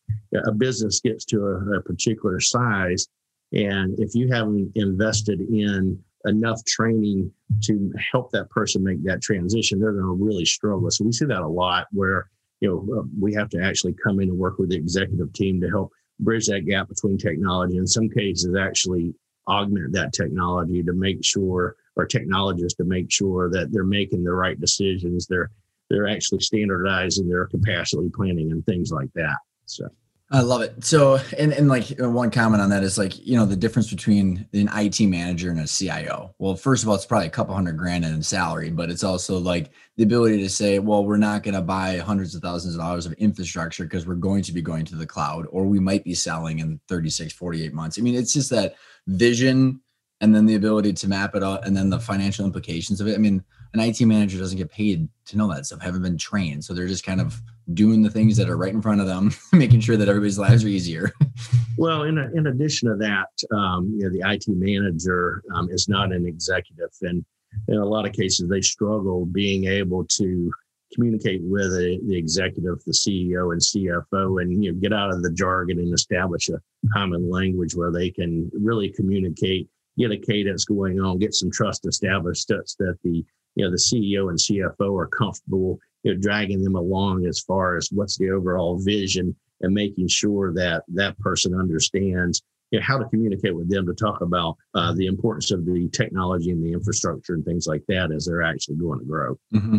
a 0.47 0.53
business 0.53 1.01
gets 1.01 1.25
to 1.27 1.47
a, 1.47 1.79
a 1.79 1.83
particular 1.83 2.41
size 2.41 3.09
and 3.53 3.99
if 3.99 4.15
you 4.15 4.33
haven't 4.33 4.73
invested 4.75 5.41
in 5.41 5.99
enough 6.27 6.65
training 6.67 7.33
to 7.63 7.93
help 8.13 8.31
that 8.33 8.51
person 8.51 8.85
make 8.85 9.03
that 9.05 9.23
transition, 9.23 9.81
they're 9.81 9.93
going 9.93 10.05
to 10.05 10.25
really 10.25 10.45
struggle. 10.45 10.91
So 10.91 11.05
we 11.05 11.13
see 11.13 11.25
that 11.27 11.41
a 11.41 11.49
lot 11.49 11.87
where, 11.93 12.31
you 12.61 12.69
know, 12.69 13.01
uh, 13.01 13.03
we 13.19 13.35
have 13.35 13.49
to 13.51 13.63
actually 13.63 13.95
come 13.95 14.21
in 14.21 14.29
and 14.29 14.39
work 14.39 14.59
with 14.59 14.71
the 14.71 14.77
executive 14.77 15.33
team 15.33 15.61
to 15.61 15.69
help 15.69 15.93
bridge 16.21 16.47
that 16.47 16.67
gap 16.67 16.89
between 16.89 17.17
technology. 17.17 17.77
In 17.79 17.87
some 17.87 18.09
cases, 18.09 18.55
actually 18.55 19.15
augment 19.49 19.93
that 19.95 20.13
technology 20.13 20.83
to 20.83 20.93
make 20.93 21.25
sure, 21.25 21.75
or 21.97 22.07
technologists 22.07 22.77
to 22.77 22.85
make 22.85 23.11
sure 23.11 23.51
that 23.51 23.73
they're 23.73 23.85
making 23.85 24.23
the 24.23 24.33
right 24.33 24.61
decisions. 24.61 25.27
They're 25.27 25.51
they're 25.89 26.07
actually 26.07 26.39
standardizing 26.41 27.29
their 27.29 27.47
capacity 27.47 28.11
planning 28.15 28.53
and 28.53 28.65
things 28.65 28.93
like 28.93 29.13
that. 29.15 29.37
So. 29.65 29.89
I 30.33 30.43
love 30.43 30.63
it. 30.63 30.85
So, 30.85 31.19
and, 31.39 31.53
and 31.53 31.67
like 31.67 32.01
uh, 32.01 32.09
one 32.09 32.31
comment 32.31 32.63
on 32.63 32.71
that 32.71 32.85
is 32.85 32.97
like, 32.97 33.27
you 33.27 33.37
know, 33.37 33.45
the 33.45 33.57
difference 33.57 33.91
between 33.91 34.47
an 34.53 34.69
IT 34.73 35.01
manager 35.01 35.51
and 35.51 35.59
a 35.59 35.67
CIO. 35.67 36.33
Well, 36.39 36.55
first 36.55 36.85
of 36.85 36.89
all, 36.89 36.95
it's 36.95 37.05
probably 37.05 37.27
a 37.27 37.31
couple 37.31 37.53
hundred 37.53 37.77
grand 37.77 38.05
in 38.05 38.23
salary, 38.23 38.71
but 38.71 38.91
it's 38.91 39.03
also 39.03 39.39
like 39.39 39.73
the 39.97 40.05
ability 40.05 40.39
to 40.39 40.49
say, 40.49 40.79
well, 40.79 41.05
we're 41.05 41.17
not 41.17 41.43
going 41.43 41.55
to 41.55 41.61
buy 41.61 41.97
hundreds 41.97 42.37
of 42.37 42.43
thousands 42.43 42.77
of 42.77 42.81
dollars 42.81 43.07
of 43.07 43.13
infrastructure 43.15 43.83
because 43.83 44.07
we're 44.07 44.15
going 44.15 44.45
to 44.45 44.53
be 44.53 44.63
going 44.63 44.85
to 44.85 44.95
the 44.95 45.07
cloud 45.07 45.47
or 45.51 45.65
we 45.65 45.81
might 45.81 46.05
be 46.05 46.15
selling 46.15 46.61
in 46.61 46.79
36, 46.87 47.33
48 47.33 47.73
months. 47.73 47.99
I 47.99 48.03
mean, 48.03 48.15
it's 48.15 48.33
just 48.33 48.51
that 48.51 48.77
vision 49.09 49.81
and 50.21 50.33
then 50.33 50.47
the 50.47 50.55
ability 50.55 50.93
to 50.93 51.09
map 51.09 51.35
it 51.35 51.43
out 51.43 51.67
and 51.67 51.77
then 51.77 51.91
the 51.91 51.99
financial 51.99 52.45
implications 52.45 53.01
of 53.01 53.09
it. 53.09 53.17
I 53.17 53.19
mean, 53.19 53.43
an 53.73 53.81
IT 53.81 54.01
manager 54.03 54.39
doesn't 54.39 54.59
get 54.59 54.71
paid 54.71 55.09
to 55.27 55.37
know 55.37 55.53
that 55.53 55.67
stuff, 55.67 55.81
haven't 55.81 56.03
been 56.03 56.19
trained. 56.19 56.65
So 56.65 56.73
they're 56.75 56.87
just 56.87 57.05
kind 57.05 57.21
of 57.21 57.41
doing 57.75 58.03
the 58.03 58.11
things 58.11 58.37
that 58.37 58.49
are 58.49 58.57
right 58.57 58.73
in 58.73 58.83
front 58.83 59.01
of 59.01 59.07
them, 59.07 59.33
making 59.53 59.81
sure 59.81 59.97
that 59.97 60.09
everybody's 60.09 60.39
lives 60.39 60.65
are 60.65 60.69
easier. 60.69 61.13
well, 61.77 62.03
in, 62.05 62.19
a, 62.19 62.31
in 62.35 62.47
addition 62.47 62.89
to 62.89 62.97
that, 62.97 63.29
um, 63.57 63.95
you 63.97 64.05
know, 64.05 64.11
the 64.11 64.29
IT 64.31 64.45
manager 64.49 65.43
um, 65.55 65.69
is 65.71 65.89
not 65.89 66.13
an 66.13 66.27
executive. 66.27 66.91
And 67.03 67.25
in 67.69 67.77
a 67.77 67.85
lot 67.85 68.07
of 68.07 68.13
cases, 68.13 68.49
they 68.49 68.61
struggle 68.61 69.27
being 69.27 69.67
able 69.67 70.05
to 70.07 70.51
communicate 70.93 71.41
with 71.45 71.73
a, 71.73 72.01
the 72.07 72.17
executive, 72.17 72.83
the 72.85 72.93
CEO 72.93 73.53
and 73.53 73.61
CFO, 73.61 74.43
and 74.43 74.63
you 74.63 74.73
know, 74.73 74.79
get 74.81 74.93
out 74.93 75.11
of 75.11 75.23
the 75.23 75.33
jargon 75.33 75.79
and 75.79 75.95
establish 75.95 76.49
a 76.49 76.61
common 76.93 77.31
language 77.31 77.75
where 77.75 77.93
they 77.93 78.11
can 78.11 78.51
really 78.53 78.91
communicate, 78.91 79.69
get 79.99 80.11
a 80.11 80.17
cadence 80.17 80.65
going 80.65 81.01
on, 81.01 81.19
get 81.19 81.35
some 81.35 81.51
trust 81.51 81.87
established 81.87 82.49
such 82.49 82.77
that 82.79 82.99
the 83.05 83.25
you 83.57 83.65
know 83.65 83.71
the 83.71 83.77
CEO 83.77 84.31
and 84.31 84.39
CFO 84.39 84.99
are 84.99 85.09
comfortable 85.09 85.79
you 86.03 86.13
know 86.13 86.21
dragging 86.21 86.63
them 86.63 86.77
along 86.77 87.27
as 87.27 87.41
far 87.41 87.77
as 87.77 87.89
what's 87.93 88.17
the 88.19 88.31
overall 88.31 88.79
vision 88.79 89.35
and 89.61 89.75
making 89.75 90.09
sure 90.09 90.53
that 90.55 90.85
that 90.89 91.19
person 91.19 91.55
understands 91.55 92.43
you 92.71 92.79
know, 92.79 92.85
how 92.85 92.99
to 92.99 93.05
communicate 93.07 93.55
with 93.55 93.69
them 93.69 93.87
to 93.87 93.95
talk 93.95 94.21
about 94.21 94.57
uh, 94.75 94.93
the 94.95 95.07
importance 95.07 95.51
of 95.51 95.65
the 95.67 95.89
technology 95.93 96.51
and 96.51 96.65
the 96.65 96.73
infrastructure 96.73 97.35
and 97.35 97.45
things 97.45 97.67
like 97.67 97.83
that 97.89 98.13
as 98.13 98.27
they're 98.27 98.43
actually 98.43 98.77
going 98.77 99.01
to 99.01 99.05
grow. 99.05 99.39
Mm-hmm. 99.53 99.79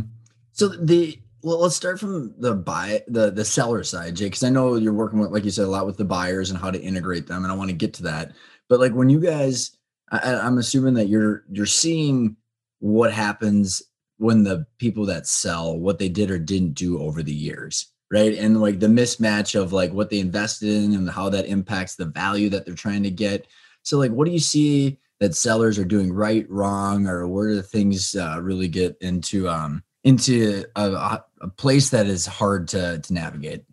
So 0.52 0.68
the 0.68 1.18
well, 1.44 1.60
let's 1.60 1.76
start 1.76 2.00
from 2.00 2.36
the 2.38 2.54
buy 2.54 3.02
the 3.08 3.32
the 3.32 3.46
seller 3.46 3.84
side, 3.84 4.16
Jay, 4.16 4.26
because 4.26 4.44
I 4.44 4.50
know 4.50 4.76
you're 4.76 4.94
working 4.94 5.20
with, 5.20 5.32
like 5.32 5.44
you 5.44 5.52
said, 5.52 5.66
a 5.66 5.70
lot 5.70 5.86
with 5.86 5.98
the 5.98 6.06
buyers 6.06 6.52
and 6.52 6.60
how 6.60 6.70
to 6.70 6.80
integrate 6.80 7.28
them, 7.28 7.44
and 7.44 7.52
I 7.52 7.56
want 7.56 7.70
to 7.70 7.76
get 7.76 7.94
to 7.96 8.04
that. 8.04 8.34
But 8.70 8.80
like 8.80 8.94
when 8.94 9.10
you 9.10 9.20
guys, 9.20 9.72
I, 10.12 10.36
I'm 10.36 10.58
assuming 10.58 10.94
that 10.96 11.08
you're 11.08 11.44
you're 11.52 11.66
seeing 11.66 12.36
what 12.80 13.12
happens 13.12 13.82
when 14.22 14.44
the 14.44 14.66
people 14.78 15.06
that 15.06 15.28
sell 15.28 15.78
what 15.78 15.98
they 15.98 16.10
did 16.10 16.30
or 16.30 16.38
didn't 16.38 16.74
do 16.74 17.02
over 17.02 17.24
the 17.24 17.34
years 17.34 17.92
right? 18.12 18.38
And 18.38 18.62
like 18.62 18.80
the 18.80 18.88
mismatch 18.88 19.60
of 19.60 19.72
like 19.72 19.94
what 19.94 20.10
they 20.10 20.20
invested 20.20 20.68
in 20.68 20.94
and 20.94 21.10
how 21.10 21.30
that 21.30 21.46
impacts 21.46 21.96
the 21.96 22.06
value 22.06 22.50
that 22.50 22.66
they're 22.66 22.76
trying 22.76 23.04
to 23.04 23.10
get. 23.10 23.48
So 23.84 23.98
like 23.98 24.12
what 24.12 24.26
do 24.26 24.32
you 24.32 24.40
see 24.40 25.00
that 25.22 25.34
sellers 25.34 25.80
are 25.80 25.86
doing 25.86 26.12
right 26.12 26.46
wrong 26.50 27.08
or 27.08 27.28
where 27.28 27.54
do 27.54 27.62
things 27.62 28.16
uh, 28.16 28.40
really 28.42 28.68
get 28.68 28.98
into 29.02 29.48
um 29.48 29.82
into 30.04 30.66
a, 30.76 31.22
a 31.42 31.48
place 31.58 31.90
that 31.90 32.06
is 32.06 32.26
hard 32.26 32.68
to 32.70 33.00
to 33.00 33.14
navigate? 33.14 33.64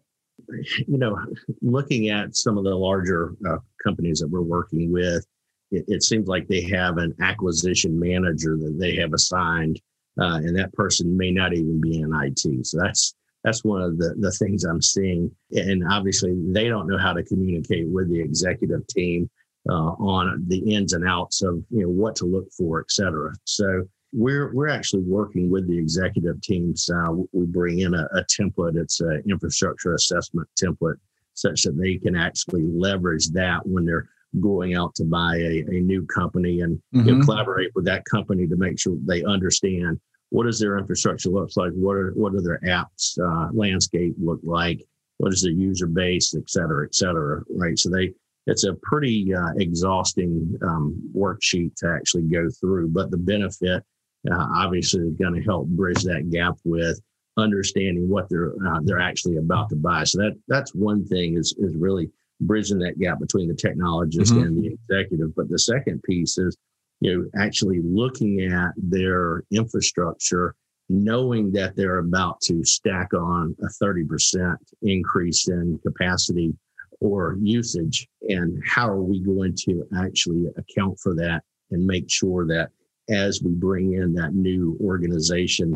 You 0.87 0.99
know 0.99 1.19
looking 1.61 2.09
at 2.09 2.37
some 2.37 2.57
of 2.57 2.65
the 2.65 2.75
larger 2.75 3.35
uh, 3.47 3.59
companies 3.83 4.21
that 4.21 4.29
we're 4.29 4.41
working 4.41 4.93
with 4.93 5.27
it, 5.71 5.85
it, 5.89 6.03
seems 6.03 6.29
like 6.29 6.49
they 6.49 6.63
have 6.63 6.97
an 6.97 7.15
acquisition 7.21 7.99
manager 7.99 8.57
that 8.57 8.79
they 8.79 8.97
have 8.97 9.13
assigned, 9.13 9.79
uh, 10.21 10.37
and 10.37 10.57
that 10.57 10.73
person 10.73 11.17
may 11.17 11.31
not 11.31 11.53
even 11.53 11.81
be 11.81 12.01
in 12.01 12.13
IT. 12.15 12.67
So 12.67 12.79
that's 12.81 13.15
that's 13.45 13.65
one 13.65 13.83
of 13.83 13.99
the, 13.99 14.15
the 14.19 14.33
things 14.33 14.65
I'm 14.65 14.83
seeing. 14.83 15.31
And 15.53 15.85
obviously, 15.89 16.35
they 16.49 16.69
don't 16.69 16.89
know 16.89 16.99
how 16.99 17.13
to 17.13 17.23
communicate 17.23 17.89
with 17.89 18.11
the 18.11 18.21
executive 18.21 18.87
team. 18.89 19.31
uh, 19.69 19.93
on 19.99 20.45
the 20.49 20.59
ins 20.75 20.93
and 20.93 21.07
outs 21.07 21.43
of 21.43 21.63
you 21.71 21.83
know 21.83 21.89
what 21.89 22.17
to 22.17 22.25
look 22.25 22.51
for, 22.53 22.81
et 22.81 22.91
cetera. 22.91 23.33
So 23.45 23.85
we're 24.13 24.55
we're 24.55 24.69
actually 24.69 25.03
working 25.03 25.51
with 25.51 25.69
the 25.69 25.79
executive 25.79 26.41
teams. 26.41 26.89
Uh, 26.89 27.13
we 27.33 27.47
bring 27.47 27.81
in 27.81 27.95
a, 27.95 28.09
a 28.15 28.25
template. 28.25 28.77
It's 28.77 29.01
an 29.01 29.23
infrastructure 29.29 29.95
assessment 29.95 30.49
template, 30.63 30.97
such 31.35 31.63
that 31.63 31.79
they 31.79 31.97
can 31.97 32.17
actually 32.17 32.63
leverage 32.63 33.29
that 33.31 33.67
when 33.67 33.85
they're 33.85 34.09
going 34.41 34.75
out 34.75 34.95
to 34.95 35.05
buy 35.05 35.37
a, 35.37 35.65
a 35.69 35.81
new 35.81 36.05
company 36.07 36.61
and 36.61 36.81
mm-hmm. 36.95 37.09
you 37.09 37.15
know, 37.17 37.25
collaborate 37.25 37.71
with 37.75 37.87
that 37.87 38.05
company 38.05 38.47
to 38.47 38.57
make 38.57 38.79
sure 38.79 38.97
they 39.07 39.25
understand 39.25 39.99
what 40.31 40.45
does 40.45 40.59
their 40.59 40.79
infrastructure 40.79 41.31
look 41.31 41.51
like, 41.57 41.73
what 41.73 41.97
are 41.97 42.13
what 42.13 42.35
are 42.35 42.43
their 42.43 42.61
apps 42.67 43.19
uh, 43.19 43.49
landscape 43.53 44.15
look 44.19 44.41
like, 44.43 44.81
what 45.19 45.33
is 45.33 45.43
their 45.43 45.53
user 45.53 45.87
base, 45.87 46.35
et 46.35 46.49
cetera, 46.49 46.85
et 46.85 46.95
cetera. 46.95 47.43
Right. 47.51 47.79
So 47.79 47.91
they 47.91 48.13
it's 48.47 48.65
a 48.65 48.75
pretty 48.83 49.35
uh, 49.35 49.53
exhausting 49.57 50.59
um, 50.63 51.01
worksheet 51.15 51.75
to 51.77 51.89
actually 51.89 52.23
go 52.23 52.49
through, 52.61 52.89
but 52.89 53.11
the 53.11 53.19
benefit 53.19 53.83
uh, 54.31 54.47
obviously 54.55 55.03
is 55.03 55.17
going 55.17 55.35
to 55.35 55.43
help 55.43 55.69
bridge 55.69 56.03
that 56.05 56.31
gap 56.31 56.57
with 56.65 57.01
understanding 57.37 58.09
what 58.09 58.29
they're 58.29 58.53
uh, 58.67 58.81
they're 58.83 59.01
actually 59.01 59.37
about 59.37 59.69
to 59.71 59.77
buy. 59.77 60.05
So 60.05 60.19
that 60.19 60.37
that's 60.49 60.75
one 60.75 61.05
thing 61.07 61.37
is 61.37 61.55
is 61.59 61.77
really 61.77 62.11
bridging 62.41 62.79
that 62.79 62.99
gap 62.99 63.19
between 63.19 63.49
the 63.49 63.55
technologist 63.55 64.33
mm-hmm. 64.33 64.43
and 64.43 64.57
the 64.57 64.69
executive. 64.75 65.35
But 65.35 65.49
the 65.49 65.59
second 65.59 66.03
piece 66.03 66.39
is 66.39 66.57
you 67.01 67.17
know 67.17 67.43
actually 67.43 67.81
looking 67.83 68.41
at 68.53 68.73
their 68.77 69.45
infrastructure 69.51 70.55
knowing 70.91 71.53
that 71.53 71.77
they're 71.77 71.99
about 71.99 72.41
to 72.41 72.65
stack 72.65 73.13
on 73.13 73.55
a 73.63 73.85
30% 73.85 74.57
increase 74.81 75.47
in 75.49 75.79
capacity 75.83 76.55
or 77.01 77.37
usage 77.43 78.09
and 78.23 78.63
how 78.67 78.89
are 78.89 79.03
we 79.03 79.21
going 79.21 79.55
to 79.55 79.87
actually 79.99 80.47
account 80.57 80.99
for 80.99 81.15
that 81.15 81.43
and 81.71 81.85
make 81.85 82.11
sure 82.11 82.47
that 82.47 82.71
as 83.11 83.43
we 83.43 83.53
bring 83.53 83.93
in 83.95 84.15
that 84.15 84.35
new 84.35 84.79
organization 84.83 85.75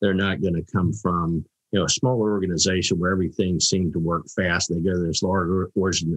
they're 0.00 0.14
not 0.14 0.40
going 0.40 0.54
to 0.54 0.72
come 0.72 0.92
from 0.92 1.44
you 1.72 1.78
know 1.78 1.86
a 1.86 1.88
smaller 1.88 2.30
organization 2.32 2.98
where 2.98 3.12
everything 3.12 3.58
seemed 3.58 3.94
to 3.94 3.98
work 3.98 4.24
fast. 4.36 4.68
They 4.68 4.80
go 4.80 4.92
to 4.92 5.06
this 5.06 5.22
larger 5.22 5.70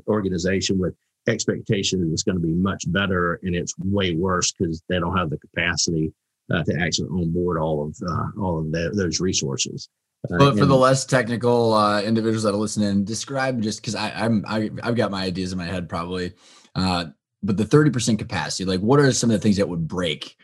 organization 0.07 0.77
with 0.77 0.95
expectation 1.27 2.09
it's 2.11 2.23
going 2.23 2.39
to 2.39 2.45
be 2.45 2.53
much 2.53 2.83
better 2.91 3.39
and 3.43 3.55
it's 3.55 3.73
way 3.79 4.15
worse 4.15 4.51
because 4.51 4.81
they 4.89 4.99
don't 4.99 5.17
have 5.17 5.29
the 5.29 5.39
capacity 5.39 6.13
uh, 6.53 6.63
to 6.63 6.77
actually 6.79 7.09
onboard 7.09 7.57
all 7.57 7.83
of 7.83 7.97
uh, 8.07 8.41
all 8.41 8.59
of 8.59 8.71
the, 8.71 8.91
those 8.93 9.19
resources. 9.19 9.89
Uh, 10.31 10.37
but 10.37 10.57
for 10.57 10.65
the 10.65 10.75
less 10.75 11.05
technical 11.05 11.73
uh, 11.73 12.01
individuals 12.01 12.43
that 12.43 12.53
are 12.53 12.57
listening, 12.57 13.03
describe 13.03 13.61
just 13.61 13.81
because 13.81 13.95
I'm 13.95 14.43
I, 14.47 14.69
I've 14.83 14.95
got 14.95 15.11
my 15.11 15.23
ideas 15.23 15.51
in 15.51 15.57
my 15.57 15.65
head 15.65 15.89
probably, 15.89 16.33
uh, 16.75 17.05
but 17.43 17.57
the 17.57 17.65
thirty 17.65 17.91
percent 17.91 18.19
capacity, 18.19 18.65
like 18.65 18.79
what 18.79 18.99
are 18.99 19.11
some 19.11 19.29
of 19.29 19.35
the 19.35 19.39
things 19.39 19.57
that 19.57 19.69
would 19.69 19.87
break 19.87 20.35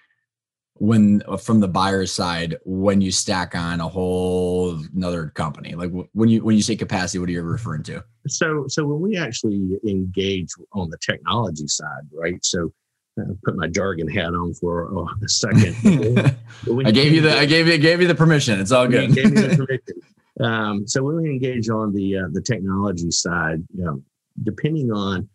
when 0.82 1.22
from 1.40 1.60
the 1.60 1.68
buyer's 1.68 2.12
side 2.12 2.58
when 2.66 3.02
you 3.02 3.12
stack 3.12 3.54
on 3.54 3.80
a 3.80 3.88
whole 3.88 4.80
another 4.96 5.28
company? 5.28 5.76
Like 5.76 5.92
when 6.14 6.28
you 6.28 6.44
when 6.44 6.56
you 6.56 6.64
say 6.64 6.76
capacity, 6.76 7.20
what 7.20 7.30
are 7.30 7.34
you 7.34 7.44
referring 7.44 7.84
to? 7.84 8.04
So 8.28 8.66
so 8.68 8.84
when 8.86 9.00
we 9.00 9.16
actually 9.16 9.78
engage 9.88 10.50
on 10.74 10.90
the 10.90 10.98
technology 10.98 11.68
side, 11.68 12.04
right? 12.12 12.44
So 12.44 12.74
uh, 13.20 13.26
put 13.46 13.56
my 13.58 13.68
jargon 13.68 14.10
hat 14.10 14.34
on 14.34 14.56
for 14.56 14.90
oh, 14.92 15.08
a 15.24 15.30
second. 15.30 15.76
I 16.84 16.92
gave 16.92 17.14
you 17.14 17.22
the 17.22 17.38
I 17.38 17.46
gave 17.46 17.68
you 17.68 17.78
gave 17.78 18.02
you 18.02 18.08
the 18.08 18.16
permission. 18.16 18.60
It's 18.60 18.72
all 18.72 18.88
good. 18.88 19.14
gave 19.14 19.32
me 19.32 19.40
the 19.42 19.56
permission. 19.68 20.02
Um, 20.40 20.88
so 20.88 21.04
when 21.04 21.18
we 21.18 21.30
engage 21.30 21.70
on 21.70 21.94
the 21.94 22.18
uh, 22.18 22.28
the 22.32 22.42
technology 22.42 23.12
side, 23.12 23.64
you 23.78 23.86
know, 23.86 24.02
depending 24.42 24.92
on 24.92 25.30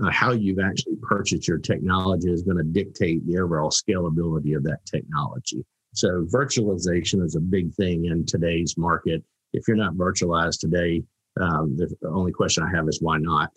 uh, 0.00 0.10
how 0.10 0.32
you've 0.32 0.58
actually 0.58 0.96
purchased 1.02 1.46
your 1.46 1.58
technology 1.58 2.30
is 2.30 2.42
going 2.42 2.56
to 2.56 2.64
dictate 2.64 3.26
the 3.26 3.38
overall 3.38 3.70
scalability 3.70 4.56
of 4.56 4.64
that 4.64 4.84
technology. 4.86 5.64
So 5.92 6.24
virtualization 6.24 7.22
is 7.22 7.36
a 7.36 7.40
big 7.40 7.72
thing 7.74 8.06
in 8.06 8.26
today's 8.26 8.76
market. 8.76 9.22
If 9.52 9.68
you're 9.68 9.76
not 9.76 9.94
virtualized 9.94 10.60
today, 10.60 11.02
um, 11.40 11.76
the 11.76 11.94
only 12.08 12.32
question 12.32 12.64
I 12.64 12.76
have 12.76 12.88
is 12.88 13.00
why 13.00 13.18
not? 13.18 13.50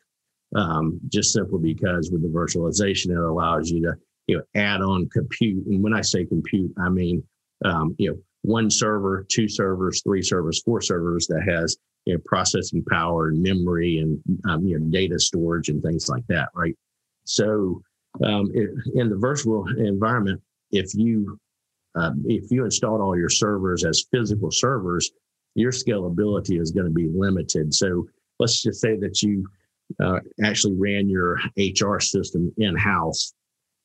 um, 0.56 1.00
just 1.10 1.34
simply 1.34 1.60
because 1.60 2.12
with 2.12 2.22
the 2.22 2.28
virtualization, 2.28 3.12
it 3.12 3.18
allows 3.18 3.70
you 3.70 3.82
to 3.84 3.96
you 4.28 4.38
know 4.38 4.44
add 4.56 4.82
on 4.82 5.10
compute. 5.10 5.66
And 5.68 5.84
when 5.84 5.94
I 5.94 6.02
say 6.02 6.26
compute, 6.26 6.72
I 6.78 6.90
mean 6.90 7.24
um, 7.66 7.96
you 7.98 8.12
know 8.12 8.18
one 8.44 8.70
server, 8.70 9.26
two 9.30 9.48
servers, 9.48 10.02
three 10.04 10.22
servers, 10.22 10.62
four 10.62 10.82
servers 10.82 11.28
that 11.28 11.44
has 11.44 11.78
you 12.08 12.14
know 12.14 12.20
processing 12.26 12.84
power 12.86 13.28
and 13.28 13.44
memory 13.44 13.98
and 13.98 14.18
um, 14.50 14.66
you 14.66 14.80
know 14.80 14.86
data 14.90 15.20
storage 15.20 15.68
and 15.68 15.84
things 15.84 16.08
like 16.08 16.26
that, 16.28 16.48
right? 16.56 16.76
So 17.26 17.82
um, 18.24 18.50
it, 18.54 18.70
in 18.96 19.10
the 19.10 19.18
virtual 19.18 19.68
environment, 19.78 20.42
if 20.72 20.96
you 20.96 21.38
uh, 21.96 22.12
if 22.26 22.50
you 22.50 22.64
installed 22.64 23.02
all 23.02 23.18
your 23.18 23.30
servers 23.30 23.84
as 23.84 24.06
physical 24.10 24.52
servers, 24.52 25.12
your 25.56 25.74
scalability 25.74 26.62
is 26.62 26.72
going 26.72 26.86
to 26.86 26.94
be 26.94 27.10
limited. 27.14 27.74
So 27.74 28.08
let's 28.40 28.62
just 28.62 28.80
say 28.80 28.96
that 28.98 29.22
you 29.22 29.46
uh, 30.02 30.20
actually 30.42 30.76
ran 30.76 31.10
your 31.10 31.38
HR 31.58 32.00
system 32.00 32.54
in 32.58 32.78
house 32.78 33.34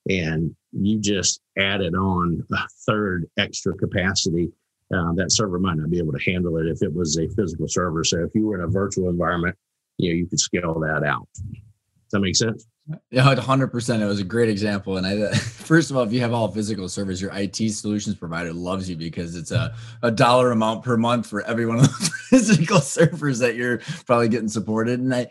and 0.08 0.54
you 0.72 1.00
just 1.00 1.40
added 1.58 1.94
on 1.94 2.44
a 2.52 2.68
third 2.86 3.26
extra 3.36 3.74
capacity, 3.74 4.50
uh, 4.92 5.12
that 5.14 5.32
server 5.32 5.58
might 5.58 5.76
not 5.76 5.90
be 5.90 5.98
able 5.98 6.12
to 6.12 6.30
handle 6.30 6.58
it 6.58 6.66
if 6.66 6.82
it 6.82 6.92
was 6.92 7.18
a 7.18 7.28
physical 7.28 7.68
server. 7.68 8.04
So 8.04 8.18
if 8.24 8.30
you 8.34 8.46
were 8.46 8.58
in 8.58 8.64
a 8.64 8.68
virtual 8.68 9.08
environment, 9.08 9.56
you 9.98 10.10
know, 10.10 10.16
you 10.16 10.26
could 10.26 10.40
scale 10.40 10.78
that 10.80 11.04
out. 11.04 11.28
Does 11.34 12.10
that 12.12 12.20
make 12.20 12.36
sense? 12.36 12.66
Yeah, 13.10 13.34
100%. 13.34 14.00
It 14.00 14.04
was 14.06 14.20
a 14.20 14.24
great 14.24 14.48
example. 14.48 14.96
And 14.96 15.06
I, 15.06 15.32
first 15.36 15.90
of 15.90 15.96
all, 15.96 16.02
if 16.02 16.12
you 16.12 16.20
have 16.20 16.32
all 16.32 16.48
physical 16.48 16.88
servers, 16.88 17.22
your 17.22 17.32
IT 17.32 17.56
solutions 17.72 18.16
provider 18.16 18.52
loves 18.52 18.90
you 18.90 18.96
because 18.96 19.36
it's 19.36 19.50
a, 19.50 19.74
a 20.02 20.10
dollar 20.10 20.50
amount 20.50 20.84
per 20.84 20.96
month 20.96 21.26
for 21.26 21.42
every 21.42 21.64
one 21.66 21.78
of 21.78 21.86
those 21.86 22.08
physical 22.28 22.80
servers 22.80 23.38
that 23.38 23.54
you're 23.54 23.78
probably 24.06 24.28
getting 24.28 24.48
supported. 24.48 25.00
And 25.00 25.14
I, 25.14 25.28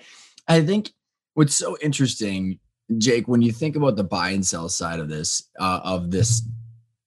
I 0.47 0.61
think 0.61 0.91
what's 1.33 1.55
so 1.55 1.77
interesting, 1.81 2.59
Jake, 2.97 3.27
when 3.27 3.41
you 3.41 3.51
think 3.51 3.75
about 3.75 3.95
the 3.95 4.03
buy 4.03 4.29
and 4.29 4.45
sell 4.45 4.69
side 4.69 4.99
of 4.99 5.09
this, 5.09 5.49
uh, 5.59 5.81
of 5.83 6.09
this, 6.09 6.43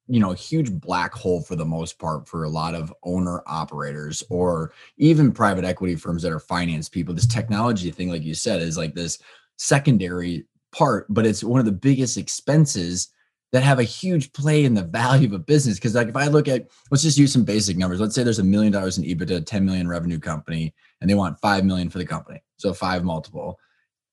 you 0.06 0.20
know, 0.20 0.32
huge 0.32 0.70
black 0.70 1.12
hole 1.14 1.40
for 1.40 1.56
the 1.56 1.64
most 1.64 1.98
part 1.98 2.28
for 2.28 2.44
a 2.44 2.48
lot 2.48 2.74
of 2.74 2.92
owner 3.02 3.42
operators 3.46 4.22
or 4.28 4.72
even 4.98 5.32
private 5.32 5.64
equity 5.64 5.96
firms 5.96 6.22
that 6.22 6.32
are 6.32 6.40
finance 6.40 6.88
people. 6.88 7.14
This 7.14 7.26
technology 7.26 7.90
thing, 7.90 8.10
like 8.10 8.22
you 8.22 8.34
said, 8.34 8.60
is 8.60 8.76
like 8.76 8.94
this 8.94 9.18
secondary 9.56 10.44
part, 10.72 11.06
but 11.08 11.24
it's 11.24 11.42
one 11.42 11.60
of 11.60 11.66
the 11.66 11.72
biggest 11.72 12.18
expenses 12.18 13.08
that 13.52 13.62
have 13.62 13.78
a 13.78 13.84
huge 13.84 14.32
play 14.32 14.64
in 14.64 14.74
the 14.74 14.82
value 14.82 15.28
of 15.28 15.32
a 15.32 15.38
business. 15.38 15.76
Because 15.76 15.94
like 15.94 16.08
if 16.08 16.16
I 16.16 16.26
look 16.26 16.48
at, 16.48 16.68
let's 16.90 17.04
just 17.04 17.16
use 17.16 17.32
some 17.32 17.44
basic 17.44 17.76
numbers. 17.76 18.00
Let's 18.00 18.14
say 18.14 18.24
there's 18.24 18.40
a 18.40 18.44
million 18.44 18.72
dollars 18.72 18.98
in 18.98 19.04
EBITDA, 19.04 19.46
10 19.46 19.64
million 19.64 19.88
revenue 19.88 20.18
company, 20.18 20.74
and 21.00 21.08
they 21.08 21.14
want 21.14 21.40
five 21.40 21.64
million 21.64 21.88
for 21.88 21.98
the 21.98 22.04
company 22.04 22.42
so 22.56 22.72
five 22.72 23.04
multiple, 23.04 23.58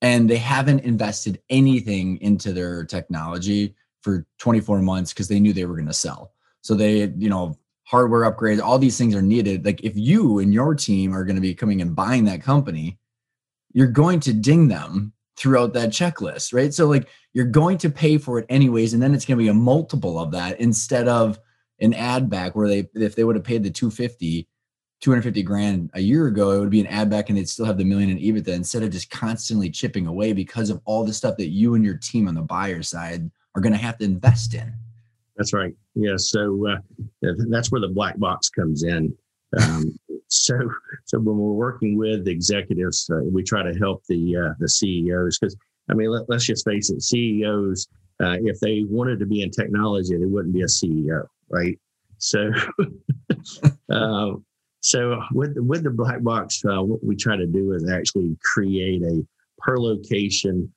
and 0.01 0.30
they 0.30 0.38
haven't 0.38 0.82
invested 0.82 1.41
anything 1.49 2.17
into 2.21 2.51
their 2.51 2.84
technology 2.86 3.75
for 4.01 4.25
24 4.39 4.81
months 4.81 5.13
because 5.13 5.27
they 5.27 5.39
knew 5.39 5.53
they 5.53 5.65
were 5.65 5.75
going 5.75 5.87
to 5.87 5.93
sell. 5.93 6.33
So 6.61 6.75
they, 6.75 7.07
you 7.17 7.29
know, 7.29 7.57
hardware 7.83 8.31
upgrades, 8.31 8.61
all 8.61 8.79
these 8.79 8.97
things 8.97 9.15
are 9.15 9.21
needed. 9.21 9.65
Like 9.65 9.83
if 9.83 9.97
you 9.97 10.39
and 10.39 10.53
your 10.53 10.75
team 10.75 11.13
are 11.13 11.25
going 11.25 11.35
to 11.35 11.41
be 11.41 11.53
coming 11.53 11.81
and 11.81 11.95
buying 11.95 12.25
that 12.25 12.41
company, 12.41 12.97
you're 13.73 13.87
going 13.87 14.19
to 14.21 14.33
ding 14.33 14.67
them 14.67 15.13
throughout 15.37 15.73
that 15.73 15.89
checklist, 15.89 16.53
right? 16.53 16.73
So 16.73 16.87
like 16.87 17.07
you're 17.33 17.45
going 17.45 17.77
to 17.79 17.89
pay 17.89 18.17
for 18.17 18.39
it 18.39 18.45
anyways, 18.49 18.93
and 18.93 19.01
then 19.01 19.13
it's 19.13 19.25
going 19.25 19.37
to 19.37 19.43
be 19.43 19.49
a 19.49 19.53
multiple 19.53 20.19
of 20.19 20.31
that 20.31 20.59
instead 20.59 21.07
of 21.07 21.39
an 21.79 21.93
add 21.93 22.29
back 22.29 22.55
where 22.55 22.67
they 22.67 22.87
if 22.93 23.15
they 23.15 23.23
would 23.23 23.35
have 23.35 23.43
paid 23.43 23.63
the 23.63 23.71
250 23.71 24.47
250 25.01 25.41
grand 25.41 25.89
a 25.95 25.99
year 25.99 26.27
ago, 26.27 26.51
it 26.51 26.59
would 26.59 26.69
be 26.69 26.79
an 26.79 26.87
add 26.87 27.09
back 27.09 27.29
and 27.29 27.37
they'd 27.37 27.49
still 27.49 27.65
have 27.65 27.79
the 27.79 27.83
million 27.83 28.11
in 28.11 28.19
EBITDA 28.19 28.49
instead 28.49 28.83
of 28.83 28.91
just 28.91 29.09
constantly 29.09 29.69
chipping 29.69 30.05
away 30.05 30.31
because 30.31 30.69
of 30.69 30.79
all 30.85 31.03
the 31.03 31.13
stuff 31.13 31.37
that 31.37 31.49
you 31.49 31.73
and 31.73 31.83
your 31.83 31.97
team 31.97 32.27
on 32.27 32.35
the 32.35 32.41
buyer 32.41 32.83
side 32.83 33.31
are 33.55 33.61
going 33.61 33.73
to 33.73 33.79
have 33.79 33.97
to 33.99 34.05
invest 34.05 34.53
in. 34.53 34.73
That's 35.37 35.53
right. 35.53 35.73
Yeah. 35.95 36.17
So 36.17 36.67
uh, 36.67 37.31
that's 37.49 37.71
where 37.71 37.81
the 37.81 37.87
black 37.87 38.17
box 38.19 38.49
comes 38.49 38.83
in. 38.83 39.15
Um, 39.59 39.97
so, 40.27 40.57
so 41.05 41.19
when 41.19 41.37
we're 41.37 41.51
working 41.51 41.97
with 41.97 42.27
executives, 42.27 43.09
uh, 43.11 43.21
we 43.23 43.43
try 43.43 43.63
to 43.63 43.77
help 43.77 44.03
the 44.07 44.37
uh, 44.37 44.53
the 44.59 44.69
CEOs 44.69 45.39
because 45.39 45.57
I 45.89 45.93
mean, 45.93 46.09
let, 46.09 46.29
us 46.29 46.45
just 46.45 46.65
face 46.65 46.89
it, 46.89 47.01
CEOs, 47.01 47.87
uh, 48.23 48.37
if 48.41 48.59
they 48.59 48.83
wanted 48.87 49.19
to 49.19 49.25
be 49.25 49.41
in 49.41 49.49
technology, 49.51 50.15
they 50.15 50.25
wouldn't 50.25 50.53
be 50.53 50.61
a 50.61 50.65
CEO, 50.65 51.25
right? 51.49 51.77
So, 52.17 52.51
uh, 53.91 54.33
so 54.79 55.21
with 55.33 55.55
with 55.57 55.83
the 55.83 55.89
black 55.89 56.21
box, 56.23 56.63
uh, 56.65 56.81
what 56.81 57.03
we 57.03 57.15
try 57.15 57.35
to 57.35 57.47
do 57.47 57.73
is 57.73 57.89
actually 57.89 58.37
create 58.53 59.01
a 59.03 59.25
per 59.57 59.77
location, 59.77 60.71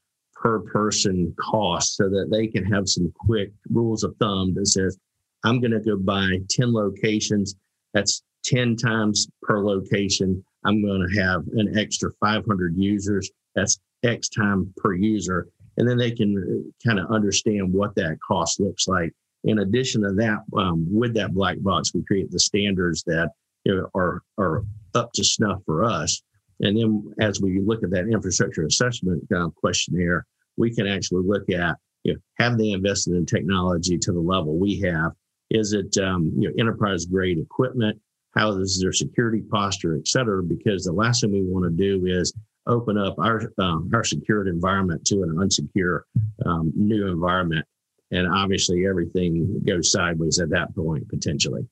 per 0.45 0.61
person 0.61 1.35
cost, 1.41 1.97
so 1.97 2.09
that 2.11 2.29
they 2.31 2.47
can 2.47 2.65
have 2.65 2.87
some 2.89 3.13
quick 3.19 3.51
rules 3.71 4.05
of 4.05 4.15
thumb 4.19 4.55
that 4.55 4.67
says, 4.67 4.99
I'm 5.45 5.59
going 5.61 5.73
to 5.73 5.81
go 5.81 5.97
buy 5.97 6.39
ten 6.51 6.73
locations. 6.73 7.57
That's 7.95 8.23
ten 8.45 8.77
times 8.77 9.27
per 9.43 9.65
location. 9.65 10.45
I'm 10.65 10.85
going 10.85 11.09
to 11.09 11.21
have 11.21 11.43
an 11.55 11.77
extra 11.79 12.11
500 12.21 12.75
users. 12.77 13.31
That's 13.55 13.79
X 14.05 14.29
time 14.29 14.73
per 14.77 14.95
user. 14.95 15.49
and 15.77 15.89
then 15.89 15.99
they 15.99 16.11
can 16.11 16.73
kind 16.87 17.01
of 17.01 17.11
understand 17.11 17.73
what 17.73 17.95
that 17.97 18.19
cost 18.27 18.61
looks 18.61 18.87
like. 18.87 19.13
In 19.45 19.59
addition 19.59 20.03
to 20.03 20.13
that, 20.15 20.39
um, 20.57 20.87
with 20.91 21.15
that 21.15 21.35
black 21.35 21.57
box, 21.61 21.93
we 21.95 22.05
create 22.05 22.31
the 22.31 22.39
standards 22.39 23.03
that 23.05 23.31
you 23.65 23.75
know, 23.75 23.89
are 23.95 24.23
are 24.39 24.63
up 24.95 25.11
to 25.15 25.25
snuff 25.25 25.61
for 25.67 25.85
us. 25.85 26.23
And 26.61 26.77
then 26.79 27.13
as 27.21 27.41
we 27.41 27.61
look 27.61 27.83
at 27.83 27.91
that 27.91 28.09
infrastructure 28.09 28.65
assessment 28.65 29.25
uh, 29.37 29.49
questionnaire, 29.57 30.27
we 30.57 30.75
can 30.75 30.87
actually 30.87 31.23
look 31.25 31.51
at 31.51 31.77
you 32.05 32.15
know, 32.15 32.21
have 32.39 32.59
they 32.59 32.71
invested 32.71 33.15
in 33.15 33.27
technology 33.27 33.99
to 33.99 34.13
the 34.13 34.21
level 34.21 34.59
we 34.59 34.81
have? 34.81 35.13
Is 35.51 35.73
it 35.73 35.97
um, 35.99 36.33
you 36.39 36.49
know 36.49 36.55
enterprise 36.59 37.07
grade 37.07 37.39
equipment? 37.39 37.99
How 38.37 38.51
is 38.59 38.81
their 38.81 38.93
security 38.93 39.43
posture, 39.43 39.97
et 39.97 40.09
cetera? 40.09 40.43
Because 40.43 40.85
the 40.85 40.93
last 40.93 41.21
thing 41.21 41.33
we 41.33 41.43
want 41.43 41.65
to 41.65 41.71
do 41.71 42.07
is 42.07 42.33
open 42.67 42.99
up 42.99 43.19
our 43.19 43.51
um, 43.59 43.91
our 43.95 44.05
secured 44.05 44.49
environment 44.49 45.05
to 45.07 45.23
an 45.23 45.37
unsecure 45.37 46.01
um, 46.47 46.73
new 46.75 47.07
environment, 47.09 47.67
and 48.11 48.29
obviously 48.33 48.87
everything 48.87 49.63
goes 49.67 49.91
sideways 49.91 50.39
at 50.39 50.51
that 50.51 50.75
point 50.75 51.09
potentially. 51.09 51.67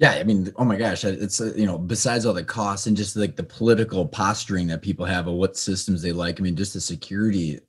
Yeah, 0.00 0.12
I 0.12 0.24
mean, 0.24 0.52
oh 0.56 0.64
my 0.64 0.76
gosh, 0.76 1.04
it's 1.04 1.40
uh, 1.40 1.52
you 1.56 1.66
know, 1.66 1.78
besides 1.78 2.26
all 2.26 2.34
the 2.34 2.42
costs 2.42 2.86
and 2.86 2.96
just 2.96 3.14
like 3.14 3.36
the 3.36 3.44
political 3.44 4.06
posturing 4.06 4.66
that 4.68 4.82
people 4.82 5.06
have 5.06 5.28
of 5.28 5.34
what 5.34 5.56
systems 5.56 6.02
they 6.02 6.10
like. 6.10 6.40
I 6.40 6.42
mean, 6.42 6.56
just 6.56 6.74
the 6.74 6.80
security 6.80 7.60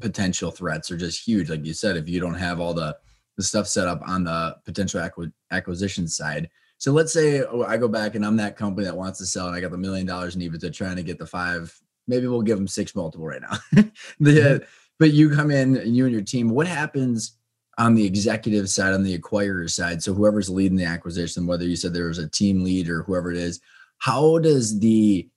potential 0.00 0.50
threats 0.50 0.90
are 0.90 0.96
just 0.96 1.26
huge. 1.26 1.50
Like 1.50 1.64
you 1.64 1.74
said, 1.74 1.96
if 1.96 2.08
you 2.08 2.20
don't 2.20 2.34
have 2.34 2.60
all 2.60 2.72
the 2.72 2.96
the 3.36 3.42
stuff 3.42 3.66
set 3.66 3.88
up 3.88 4.00
on 4.06 4.24
the 4.24 4.56
potential 4.64 5.00
acqu- 5.00 5.32
acquisition 5.50 6.08
side. 6.08 6.48
So 6.78 6.92
let's 6.92 7.12
say 7.12 7.42
oh, 7.42 7.64
I 7.64 7.76
go 7.76 7.88
back 7.88 8.14
and 8.14 8.24
I'm 8.24 8.36
that 8.36 8.56
company 8.56 8.86
that 8.86 8.96
wants 8.96 9.18
to 9.18 9.26
sell, 9.26 9.48
and 9.48 9.56
I 9.56 9.60
got 9.60 9.72
the 9.72 9.78
million 9.78 10.06
dollars 10.06 10.36
in 10.36 10.42
EBITDA 10.42 10.72
trying 10.72 10.96
to 10.96 11.02
get 11.02 11.18
the 11.18 11.26
five. 11.26 11.76
Maybe 12.06 12.28
we'll 12.28 12.42
give 12.42 12.58
them 12.58 12.68
six 12.68 12.94
multiple 12.94 13.26
right 13.26 13.42
now. 13.42 13.56
the, 14.20 14.30
mm-hmm. 14.30 14.64
But 14.98 15.12
you 15.12 15.30
come 15.30 15.50
in 15.50 15.76
and 15.76 15.96
you 15.96 16.04
and 16.04 16.12
your 16.12 16.22
team. 16.22 16.48
What 16.48 16.66
happens? 16.66 17.36
On 17.78 17.94
the 17.94 18.04
executive 18.04 18.68
side, 18.70 18.94
on 18.94 19.02
the 19.02 19.18
acquirer 19.18 19.68
side, 19.68 20.02
so 20.02 20.14
whoever's 20.14 20.48
leading 20.48 20.78
the 20.78 20.84
acquisition, 20.84 21.46
whether 21.46 21.64
you 21.64 21.76
said 21.76 21.92
there 21.92 22.08
was 22.08 22.18
a 22.18 22.28
team 22.28 22.64
lead 22.64 22.88
or 22.88 23.02
whoever 23.02 23.30
it 23.30 23.36
is, 23.36 23.60
how 23.98 24.38
does 24.38 24.78
the 24.78 25.28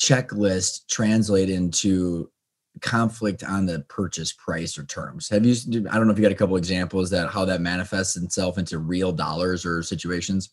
checklist 0.00 0.86
translate 0.88 1.50
into 1.50 2.30
conflict 2.80 3.44
on 3.44 3.66
the 3.66 3.80
purchase 3.88 4.32
price 4.32 4.78
or 4.78 4.84
terms? 4.84 5.28
Have 5.28 5.44
you? 5.44 5.54
I 5.90 5.96
don't 5.96 6.06
know 6.06 6.12
if 6.12 6.18
you 6.18 6.22
got 6.22 6.32
a 6.32 6.36
couple 6.36 6.56
examples 6.56 7.10
that 7.10 7.30
how 7.30 7.44
that 7.44 7.60
manifests 7.60 8.16
itself 8.16 8.58
into 8.58 8.78
real 8.78 9.12
dollars 9.12 9.66
or 9.66 9.82
situations. 9.82 10.50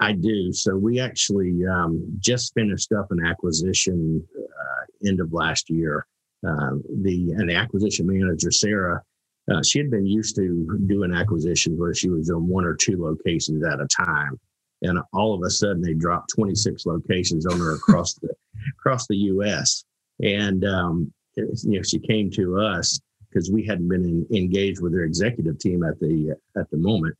I 0.00 0.12
do. 0.12 0.52
So 0.52 0.76
we 0.76 1.00
actually 1.00 1.64
um, 1.66 2.04
just 2.18 2.52
finished 2.54 2.92
up 2.92 3.10
an 3.10 3.24
acquisition 3.24 4.22
uh, 4.38 5.08
end 5.08 5.20
of 5.20 5.32
last 5.32 5.70
year. 5.70 6.06
Uh, 6.46 6.76
the 7.02 7.32
and 7.32 7.48
the 7.48 7.54
acquisition 7.54 8.06
manager 8.06 8.50
Sarah 8.50 9.02
uh, 9.52 9.62
she 9.62 9.78
had 9.78 9.90
been 9.90 10.06
used 10.06 10.36
to 10.36 10.78
doing 10.86 11.14
acquisitions 11.14 11.78
where 11.78 11.94
she 11.94 12.08
was 12.08 12.30
in 12.30 12.48
one 12.48 12.64
or 12.64 12.74
two 12.74 13.02
locations 13.02 13.64
at 13.64 13.80
a 13.80 13.86
time, 13.86 14.38
and 14.82 14.98
all 15.12 15.34
of 15.34 15.42
a 15.42 15.50
sudden 15.50 15.80
they 15.80 15.94
dropped 15.94 16.30
26 16.34 16.84
locations 16.86 17.46
on 17.46 17.58
her 17.58 17.74
across 17.74 18.14
the 18.14 18.28
across 18.78 19.06
the 19.06 19.16
U.S. 19.16 19.84
And 20.22 20.64
um, 20.64 21.12
you 21.36 21.54
know, 21.64 21.82
she 21.82 21.98
came 21.98 22.30
to 22.32 22.58
us 22.58 22.98
because 23.28 23.50
we 23.50 23.64
hadn't 23.64 23.88
been 23.88 24.04
in, 24.04 24.36
engaged 24.36 24.80
with 24.80 24.92
her 24.94 25.04
executive 25.04 25.58
team 25.58 25.84
at 25.84 25.98
the 26.00 26.34
at 26.56 26.68
the 26.70 26.76
moment. 26.76 27.16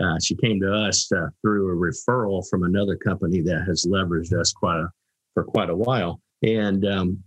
Uh, 0.00 0.18
she 0.22 0.34
came 0.34 0.60
to 0.60 0.72
us 0.72 1.10
uh, 1.12 1.28
through 1.42 1.70
a 1.70 1.76
referral 1.76 2.46
from 2.48 2.64
another 2.64 2.96
company 2.96 3.40
that 3.40 3.64
has 3.66 3.86
leveraged 3.88 4.32
us 4.38 4.52
quite 4.52 4.78
a, 4.78 4.88
for 5.34 5.44
quite 5.44 5.70
a 5.70 5.76
while, 5.76 6.20
and 6.42 6.84
um, 6.86 7.22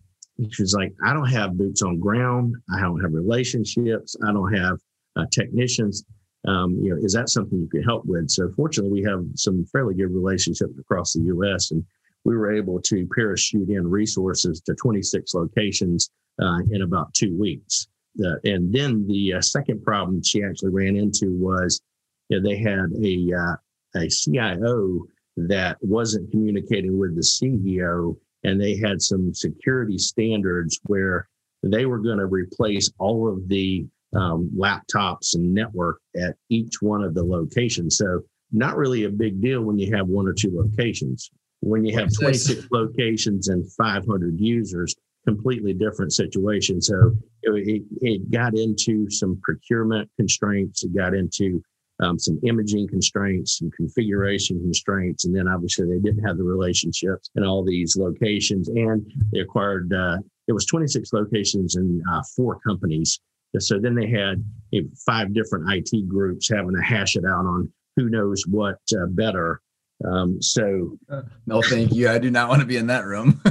She's 0.50 0.74
like, 0.74 0.94
I 1.06 1.14
don't 1.14 1.30
have 1.30 1.58
boots 1.58 1.82
on 1.82 2.00
ground. 2.00 2.56
I 2.74 2.82
don't 2.82 3.02
have 3.02 3.14
relationships. 3.14 4.16
I 4.28 4.32
don't 4.32 4.54
have 4.54 4.80
uh, 5.16 5.26
technicians. 5.32 6.04
Um, 6.48 6.80
you 6.82 6.90
know, 6.90 7.02
is 7.04 7.14
that 7.14 7.30
something 7.30 7.60
you 7.60 7.68
could 7.68 7.86
help 7.86 8.06
with? 8.06 8.30
So 8.30 8.50
fortunately, 8.56 9.02
we 9.02 9.04
have 9.08 9.24
some 9.36 9.66
fairly 9.66 9.94
good 9.94 10.12
relationships 10.12 10.74
across 10.80 11.14
the 11.14 11.22
U.S. 11.26 11.72
and 11.72 11.84
we 12.24 12.36
were 12.36 12.52
able 12.52 12.82
to 12.82 13.08
parachute 13.16 13.70
in 13.70 13.88
resources 13.88 14.62
to 14.62 14.74
26 14.76 15.34
locations 15.34 16.10
uh, 16.42 16.60
in 16.72 16.82
about 16.82 17.14
two 17.14 17.38
weeks. 17.40 17.88
Uh, 18.24 18.36
and 18.44 18.74
then 18.74 19.08
the 19.08 19.36
uh, 19.36 19.42
second 19.42 19.84
problem 19.84 20.22
she 20.24 20.44
actually 20.44 20.72
ran 20.72 20.96
into 20.96 21.32
was 21.38 21.82
you 22.30 22.40
know, 22.40 22.50
they 22.50 22.58
had 22.58 22.92
a 23.02 23.34
uh, 23.34 23.56
a 23.96 24.08
CIO 24.08 25.06
that 25.38 25.78
wasn't 25.82 26.30
communicating 26.32 26.98
with 26.98 27.16
the 27.16 27.22
CEO 27.22 28.16
and 28.44 28.60
they 28.60 28.78
had 28.78 29.02
some 29.02 29.34
security 29.34 29.98
standards 29.98 30.80
where 30.84 31.28
they 31.64 31.86
were 31.86 32.00
going 32.00 32.18
to 32.18 32.26
replace 32.26 32.92
all 32.98 33.28
of 33.28 33.48
the 33.48 33.86
um, 34.16 34.50
laptops 34.58 35.36
and 35.36 35.54
network 35.54 36.00
at 36.16 36.36
each 36.50 36.82
one 36.82 37.04
of 37.04 37.14
the 37.14 37.24
locations. 37.24 37.98
So 37.98 38.22
not 38.52 38.76
really 38.76 39.06
a 39.06 39.10
big 39.10 39.42
deal 39.42 39.62
when 39.62 39.80
you 39.80 39.96
have 39.96 40.08
one 40.08 40.28
or 40.28 40.34
two 40.34 40.52
locations. 40.54 41.30
When 41.62 41.86
you 41.86 41.98
have 41.98 42.10
26 42.14 42.68
locations 42.72 43.48
and 43.48 43.72
500 43.74 44.40
users, 44.40 44.96
completely 45.26 45.74
different 45.74 46.14
situation. 46.14 46.82
So 46.82 47.16
it, 47.44 47.84
it, 48.02 48.32
got 48.32 48.58
into 48.58 49.10
some 49.10 49.40
procurement 49.44 50.10
constraints. 50.18 50.84
It 50.84 50.96
got 50.96 51.14
into 51.14 51.64
um, 52.02 52.18
some 52.18 52.40
imaging 52.44 52.88
constraints, 52.88 53.60
some 53.60 53.72
configuration 53.72 54.60
constraints, 54.60 55.26
and 55.26 55.36
then 55.36 55.48
obviously 55.48 55.88
they 55.88 56.00
didn't 56.00 56.26
have 56.26 56.38
the 56.38 56.44
relationships 56.44 57.30
in 57.36 57.44
all 57.44 57.64
these 57.64 57.96
locations. 57.96 58.70
And 58.70 59.06
they 59.32 59.40
acquired 59.40 59.94
uh, 59.94 60.18
it 60.48 60.54
was 60.54 60.66
26 60.66 61.14
locations 61.14 61.76
and 61.76 62.02
uh, 62.12 62.22
four 62.36 62.60
companies. 62.60 63.20
So 63.60 63.80
then 63.80 63.96
they 63.96 64.08
had 64.08 64.44
you 64.72 64.84
know, 64.84 64.90
five 65.06 65.34
different 65.34 65.66
IT 65.72 66.08
groups 66.08 66.50
having 66.50 66.76
to 66.76 66.82
hash 66.82 67.16
it 67.16 67.26
out 67.26 67.46
on 67.46 67.72
who 67.96 68.10
knows 68.10 68.44
what 68.48 68.78
uh, 68.94 69.06
better. 69.10 69.62
Um, 70.06 70.42
so 70.42 70.98
uh, 71.10 71.24
no, 71.46 71.62
thank 71.62 71.94
you. 71.94 72.10
I 72.10 72.18
do 72.18 72.32
not 72.32 72.50
want 72.50 72.62
to 72.62 72.68
be 72.68 72.78
in 72.78 72.88
that 72.88 73.06
room. 73.06 73.42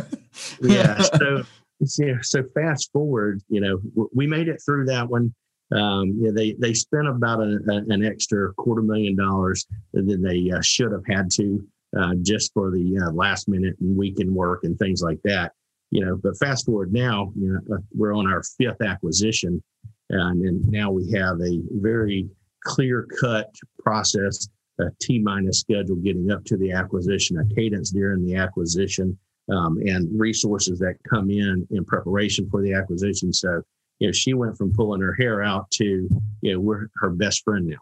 yeah. 0.61 0.99
So 0.99 1.43
yeah. 1.99 2.17
So 2.23 2.43
fast 2.55 2.91
forward, 2.93 3.43
you 3.49 3.61
know, 3.61 4.09
we 4.15 4.27
made 4.27 4.49
it 4.49 4.61
through 4.65 4.87
that 4.87 5.09
one. 5.09 5.35
Um, 5.73 6.35
they 6.35 6.55
they 6.59 6.75
spent 6.75 7.07
about 7.07 7.41
a, 7.41 7.61
a, 7.69 7.77
an 7.89 8.05
extra 8.05 8.53
quarter 8.55 8.83
million 8.83 9.17
dollars 9.17 9.67
than 9.93 10.23
they 10.23 10.51
uh, 10.51 10.61
should 10.63 10.93
have 10.93 11.07
had 11.07 11.31
to 11.33 11.65
uh, 11.99 12.15
just 12.23 12.53
for 12.53 12.71
the 12.71 12.99
uh, 12.99 13.13
last 13.13 13.49
minute 13.49 13.77
and 13.81 13.97
weekend 13.97 14.35
work 14.35 14.65
and 14.65 14.79
things 14.79 15.03
like 15.03 15.21
that. 15.25 15.53
You 15.91 16.05
know, 16.05 16.17
but 16.17 16.39
fast 16.39 16.67
forward 16.67 16.93
now, 16.93 17.33
you 17.37 17.53
know, 17.53 17.77
uh, 17.77 17.81
we're 17.93 18.15
on 18.15 18.27
our 18.27 18.43
fifth 18.59 18.83
acquisition, 18.83 19.63
and, 20.09 20.43
and 20.43 20.69
now 20.69 20.91
we 20.91 21.11
have 21.13 21.41
a 21.41 21.61
very 21.73 22.29
clear 22.65 23.09
cut 23.21 23.53
process, 23.83 24.49
a 24.81 24.85
T 25.01 25.19
minus 25.19 25.61
schedule 25.61 25.97
getting 25.97 26.31
up 26.31 26.45
to 26.45 26.57
the 26.57 26.73
acquisition, 26.73 27.39
a 27.39 27.55
cadence 27.55 27.91
during 27.91 28.25
the 28.25 28.37
acquisition, 28.37 29.19
um, 29.53 29.79
and 29.85 30.09
resources 30.19 30.79
that 30.79 30.95
come 31.09 31.31
in 31.31 31.67
in 31.71 31.85
preparation 31.85 32.49
for 32.51 32.63
the 32.63 32.73
acquisition. 32.73 33.33
So 33.33 33.63
you 34.01 34.09
know, 34.09 34.13
she 34.13 34.35
went 34.35 34.57
from 34.57 34.73
pulling 34.73 35.01
her 35.01 35.15
hair 35.15 35.43
out 35.43 35.71
to, 35.73 36.09
you 36.41 36.53
know, 36.53 36.59
we're 36.59 36.89
her 36.97 37.11
best 37.11 37.45
friend 37.45 37.67
now. 37.67 37.77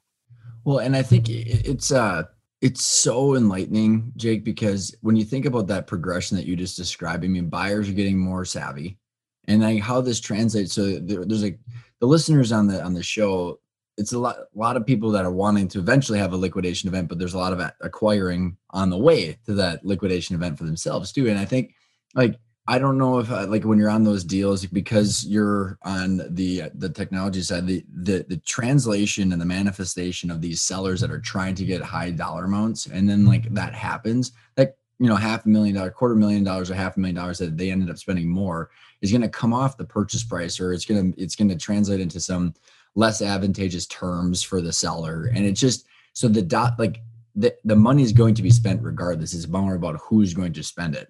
Well, 0.64 0.78
and 0.78 0.94
I 0.94 1.02
think 1.02 1.31
it's 1.31 1.90
uh 1.90 2.24
it's 2.61 2.85
so 2.85 3.37
enlightening, 3.37 4.12
Jake, 4.16 4.44
because 4.44 4.94
when 5.00 5.14
you 5.14 5.24
think 5.24 5.46
about 5.46 5.68
that 5.68 5.87
progression 5.87 6.37
that 6.37 6.44
you 6.44 6.57
just 6.57 6.76
described, 6.76 7.24
I 7.24 7.28
mean, 7.28 7.48
buyers 7.48 7.88
are 7.88 7.92
getting 7.92 8.18
more 8.18 8.44
savvy, 8.44 8.98
and 9.46 9.62
like 9.62 9.81
how 9.81 10.00
this 10.00 10.20
translates. 10.20 10.74
So 10.74 10.98
there, 10.98 11.24
there's 11.24 11.44
like 11.44 11.61
the 12.00 12.07
listeners 12.07 12.52
on 12.52 12.66
the 12.66 12.83
on 12.83 12.94
the 12.94 13.02
show. 13.02 13.61
It's 13.96 14.12
a 14.12 14.18
lot, 14.18 14.37
a 14.38 14.59
lot 14.59 14.76
of 14.76 14.87
people 14.87 15.11
that 15.12 15.24
are 15.24 15.33
wanting 15.33 15.66
to 15.68 15.81
eventually 15.81 16.20
have 16.20 16.33
a 16.33 16.37
liquidation 16.37 16.88
event, 16.88 17.09
but 17.09 17.18
there's 17.18 17.35
a 17.35 17.38
lot 17.38 17.52
of 17.52 17.61
acquiring 17.81 18.57
on 18.70 18.90
the 18.90 18.98
way 18.98 19.37
to 19.46 19.54
that 19.54 19.85
liquidation 19.85 20.37
event 20.37 20.57
for 20.57 20.64
themselves 20.64 21.11
too. 21.11 21.28
And 21.28 21.37
I 21.37 21.44
think 21.44 21.74
like 22.14 22.38
I 22.70 22.78
don't 22.78 22.98
know 22.98 23.18
if 23.18 23.31
uh, 23.31 23.46
like 23.46 23.64
when 23.64 23.78
you're 23.78 23.88
on 23.88 24.04
those 24.04 24.22
deals 24.22 24.66
because 24.66 25.24
you're 25.24 25.78
on 25.83 26.18
the 26.35 26.64
the 26.74 26.90
technology 26.90 27.40
side, 27.40 27.66
the 27.66 27.83
the 28.02 28.26
the 28.28 28.37
translation 28.37 29.33
and 29.33 29.40
the 29.40 29.46
manifestation 29.46 30.31
of 30.31 30.42
these 30.42 30.61
sellers 30.61 31.00
that 31.00 31.11
are 31.11 31.18
trying 31.18 31.54
to 31.54 31.64
get 31.64 31.81
high 31.81 32.11
dollar 32.11 32.44
amounts, 32.44 32.85
and 32.85 33.09
then 33.09 33.24
like 33.24 33.52
that 33.54 33.72
happens, 33.72 34.33
like 34.59 34.76
you 34.98 35.09
know 35.09 35.16
half 35.16 35.46
a 35.46 35.48
million 35.48 35.76
dollar, 35.76 35.90
quarter 35.90 36.14
million 36.14 36.44
dollars, 36.44 36.70
or 36.70 36.74
half 36.74 36.98
a 36.98 37.00
million 37.00 37.16
dollars 37.16 37.38
that 37.38 37.57
they 37.57 37.70
ended 37.70 37.88
up 37.88 37.96
spending 37.96 38.28
more 38.28 38.68
is 39.00 39.11
going 39.11 39.22
to 39.22 39.31
come 39.31 39.54
off 39.54 39.78
the 39.78 39.85
purchase 39.85 40.22
price, 40.22 40.61
or 40.61 40.74
it's 40.74 40.85
gonna 40.85 41.11
it's 41.16 41.37
going 41.37 41.48
to 41.48 41.57
translate 41.57 42.00
into 42.00 42.20
some 42.20 42.52
less 42.94 43.22
advantageous 43.22 43.87
terms 43.87 44.42
for 44.42 44.61
the 44.61 44.74
seller, 44.74 45.31
and 45.35 45.46
it's 45.46 45.61
just 45.61 45.87
so 46.12 46.28
the 46.28 46.42
dot 46.42 46.78
like 46.78 47.00
the 47.35 47.54
the 47.64 47.76
money 47.76 48.02
is 48.02 48.12
going 48.12 48.35
to 48.35 48.42
be 48.42 48.50
spent 48.50 48.83
regardless. 48.83 49.33
It's 49.33 49.48
more 49.48 49.74
about 49.74 49.98
who's 50.02 50.35
going 50.35 50.52
to 50.52 50.62
spend 50.62 50.94
it 50.94 51.09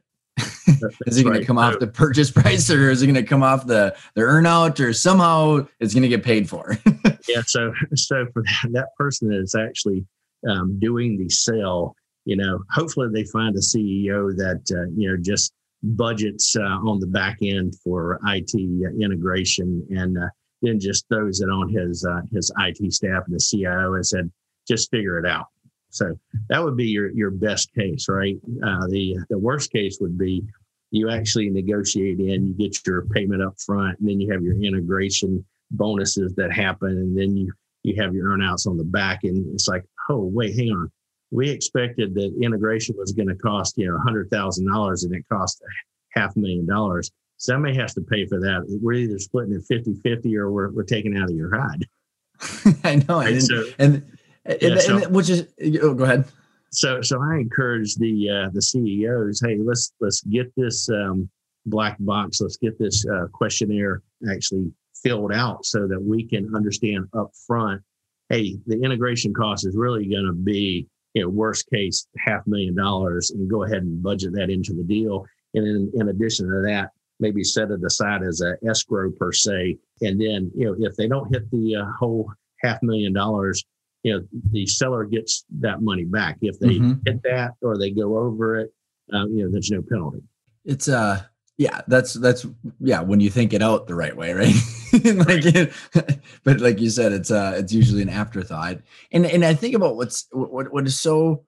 is 1.07 1.19
it 1.19 1.23
going 1.23 1.35
right. 1.35 1.41
to 1.41 1.47
come 1.47 1.59
off 1.59 1.79
the 1.79 1.87
purchase 1.87 2.31
price 2.33 2.71
or 2.71 2.91
is 2.91 3.03
it 3.03 3.07
going 3.07 3.15
to 3.15 3.23
come 3.23 3.43
off 3.43 3.67
the 3.67 3.95
the 4.15 4.21
earnout 4.21 4.81
or 4.81 4.93
somehow 4.93 5.67
it's 5.81 5.95
going 5.95 6.03
to 6.03 6.09
get 6.09 6.23
paid 6.23 6.49
for 6.49 6.77
yeah 7.29 7.43
so 7.47 7.73
so 7.95 8.27
for 8.33 8.43
that, 8.43 8.73
that 8.73 8.89
person 8.97 9.29
that 9.29 9.39
is 9.39 9.55
actually 9.55 10.05
um, 10.49 10.79
doing 10.79 11.19
the 11.19 11.29
sale 11.29 11.95
you 12.25 12.37
know 12.37 12.61
hopefully 12.71 13.09
they 13.13 13.25
find 13.25 13.57
a 13.57 13.61
ceo 13.61 14.35
that 14.37 14.63
uh, 14.73 14.91
you 14.97 15.11
know 15.11 15.17
just 15.21 15.53
budgets 15.83 16.57
uh, 16.57 16.63
on 16.63 17.01
the 17.01 17.07
back 17.07 17.39
end 17.43 17.75
for 17.83 18.21
IT 18.27 18.53
integration, 19.01 19.87
and 19.91 20.19
uh, 20.19 20.29
then 20.63 20.81
just 20.81 21.07
throws 21.09 21.41
it 21.41 21.49
on 21.49 21.69
his 21.69 22.05
uh, 22.05 22.23
his 22.33 22.51
IT 22.59 22.93
staff 22.93 23.25
and 23.27 23.35
the 23.35 23.41
CIO 23.41 23.95
and 23.95 24.07
said, 24.07 24.31
just 24.67 24.91
figure 24.91 25.19
it 25.19 25.27
out. 25.27 25.47
So 25.91 26.19
that 26.49 26.63
would 26.63 26.77
be 26.77 26.87
your 26.87 27.11
your 27.13 27.31
best 27.31 27.73
case, 27.75 28.07
right? 28.09 28.37
Uh, 28.65 28.87
the 28.89 29.19
the 29.31 29.39
worst 29.39 29.73
case 29.73 29.99
would 30.01 30.19
be 30.19 30.45
you 30.91 31.11
actually 31.11 31.51
negotiate 31.51 32.19
in, 32.19 32.47
you 32.47 32.55
get 32.55 32.87
your 32.87 33.03
payment 33.07 33.43
up 33.43 33.61
front, 33.61 33.99
and 33.99 34.09
then 34.09 34.21
you 34.21 34.33
have 34.33 34.43
your 34.43 34.61
integration 34.63 35.45
bonuses 35.71 36.35
that 36.35 36.53
happen, 36.53 36.91
and 36.91 37.17
then 37.19 37.37
you 37.37 37.53
you 37.83 38.01
have 38.03 38.15
your 38.15 38.29
earnouts 38.29 38.67
on 38.67 38.77
the 38.77 38.85
back, 38.85 39.21
and 39.25 39.47
it's 39.55 39.69
like, 39.69 39.85
oh 40.11 40.25
wait, 40.25 40.57
hang 40.57 40.71
on, 40.73 40.91
we 41.31 41.51
expected 41.51 42.15
that 42.15 42.35
integration 42.43 42.95
was 42.99 43.13
going 43.13 43.29
to 43.29 43.37
cost 43.37 43.77
you 43.77 43.87
know 43.87 43.97
a 43.97 44.01
hundred 44.01 44.31
thousand 44.31 44.71
dollars, 44.71 45.05
and 45.05 45.15
it 45.15 45.25
cost 45.31 45.63
half 46.11 46.35
a 46.37 46.39
million 46.39 46.67
dollars. 46.67 47.11
Somebody 47.37 47.77
has 47.77 47.95
to 47.95 48.01
pay 48.01 48.27
for 48.27 48.41
that. 48.41 48.65
We're 48.83 48.95
either 48.95 49.19
splitting 49.21 49.53
it 49.55 49.63
50-50 49.73 50.35
or 50.35 50.51
we're, 50.51 50.71
we're 50.71 50.83
taking 50.83 51.17
out 51.17 51.31
of 51.31 51.37
your 51.37 51.57
HUD. 51.57 51.87
I 52.83 52.97
know, 52.97 53.21
right? 53.21 53.35
and, 53.35 53.43
so, 53.45 53.65
and, 53.79 54.11
and, 54.45 54.59
yeah, 54.61 54.79
so, 54.79 54.97
and, 54.97 55.15
which 55.15 55.31
is 55.31 55.47
oh, 55.81 55.95
go 55.95 56.03
ahead 56.03 56.25
so 56.71 57.01
so 57.03 57.23
I 57.23 57.37
encourage 57.37 57.95
the 57.97 58.29
uh, 58.31 58.51
the 58.53 58.63
CEOs, 58.63 59.41
hey, 59.45 59.59
let's 59.63 59.93
let's 60.01 60.23
get 60.23 60.53
this 60.57 60.89
um, 60.91 61.29
black 61.67 61.97
box, 62.01 62.41
let's 62.41 62.57
get 62.57 62.79
this 62.79 63.05
uh, 63.07 63.27
questionnaire 63.33 64.03
actually 64.31 64.73
filled 65.03 65.33
out 65.33 65.65
so 65.65 65.87
that 65.87 66.03
we 66.03 66.25
can 66.25 66.55
understand 66.55 67.07
up 67.17 67.31
front, 67.47 67.81
hey, 68.29 68.59
the 68.67 68.81
integration 68.83 69.33
cost 69.33 69.67
is 69.67 69.77
really 69.77 70.07
going 70.09 70.27
to 70.27 70.33
be, 70.33 70.87
you 71.15 71.23
know, 71.23 71.29
worst 71.29 71.69
case 71.71 72.07
half 72.19 72.47
million 72.47 72.75
dollars, 72.75 73.31
and 73.31 73.49
go 73.49 73.65
ahead 73.65 73.83
and 73.83 74.03
budget 74.03 74.33
that 74.33 74.51
into 74.51 74.75
the 74.75 74.83
deal. 74.83 75.25
And 75.55 75.67
in, 75.67 75.91
in 75.95 76.09
addition 76.09 76.47
to 76.47 76.63
that, 76.67 76.91
maybe 77.21 77.43
set 77.43 77.71
it 77.71 77.81
aside 77.85 78.23
as 78.23 78.43
a 78.43 78.57
escrow 78.69 79.11
per 79.11 79.33
se. 79.33 79.79
And 80.03 80.21
then, 80.21 80.51
you 80.55 80.67
know, 80.67 80.77
if 80.79 80.97
they 80.97 81.09
don't 81.09 81.33
hit 81.33 81.51
the 81.51 81.77
uh, 81.77 81.87
whole 81.99 82.31
half 82.61 82.83
million 82.83 83.13
dollars, 83.13 83.65
you 84.09 84.15
know 84.15 84.27
the 84.51 84.67
seller 84.67 85.05
gets 85.05 85.45
that 85.61 85.83
money 85.83 86.05
back. 86.05 86.39
If 86.41 86.59
they 86.59 86.79
mm-hmm. 86.79 86.95
hit 87.05 87.23
that 87.25 87.53
or 87.63 87.77
they 87.79 87.91
go 87.91 88.19
over 88.19 88.57
it 88.57 88.73
um, 89.13 89.33
you 89.33 89.45
know 89.45 89.51
there's 89.51 89.71
no 89.71 89.83
penalty. 89.83 90.23
It's 90.65 90.89
uh 90.89 91.23
yeah 91.57 91.81
that's 91.89 92.15
that's 92.15 92.47
yeah 92.81 93.01
when 93.01 93.21
you 93.21 93.31
think 93.31 93.53
it 93.53 93.63
out 93.63 93.87
the 93.87 93.95
right 93.95 94.17
way 94.17 94.33
right? 94.35 94.55
Like 94.93 95.73
but 96.45 96.61
like 96.61 96.81
you 96.81 96.91
said 96.91 97.13
it's 97.13 97.31
uh 97.31 97.55
it's 97.57 97.73
usually 97.73 98.03
an 98.03 98.09
afterthought. 98.09 98.79
And 99.13 99.27
and 99.27 99.45
i 99.45 99.55
think 99.55 99.75
about 99.75 99.97
what's 99.97 100.27
what 100.33 100.73
what 100.73 100.87
is 100.87 100.99
so 100.99 101.45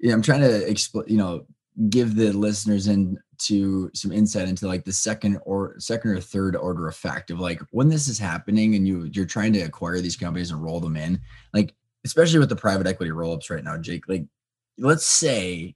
yeah 0.00 0.12
i'm 0.12 0.22
trying 0.22 0.40
to 0.40 0.68
explain 0.68 1.04
you 1.08 1.18
know 1.18 1.46
give 1.88 2.16
the 2.16 2.32
listeners 2.32 2.86
into 2.86 3.90
some 3.94 4.12
insight 4.12 4.48
into 4.48 4.66
like 4.66 4.84
the 4.84 4.92
second 4.92 5.38
or 5.44 5.74
second 5.78 6.10
or 6.10 6.20
third 6.20 6.54
order 6.54 6.88
effect 6.88 7.30
of 7.30 7.40
like 7.40 7.60
when 7.70 7.88
this 7.88 8.08
is 8.08 8.18
happening 8.18 8.74
and 8.74 8.86
you 8.86 9.08
you're 9.12 9.24
trying 9.24 9.52
to 9.52 9.60
acquire 9.60 10.00
these 10.00 10.16
companies 10.16 10.50
and 10.50 10.62
roll 10.62 10.80
them 10.80 10.96
in 10.96 11.20
like 11.54 11.74
especially 12.04 12.38
with 12.38 12.48
the 12.48 12.56
private 12.56 12.86
equity 12.86 13.12
roll-ups 13.12 13.50
right 13.50 13.64
now, 13.64 13.78
Jake. 13.78 14.08
Like, 14.08 14.24
let's 14.78 15.06
say 15.06 15.74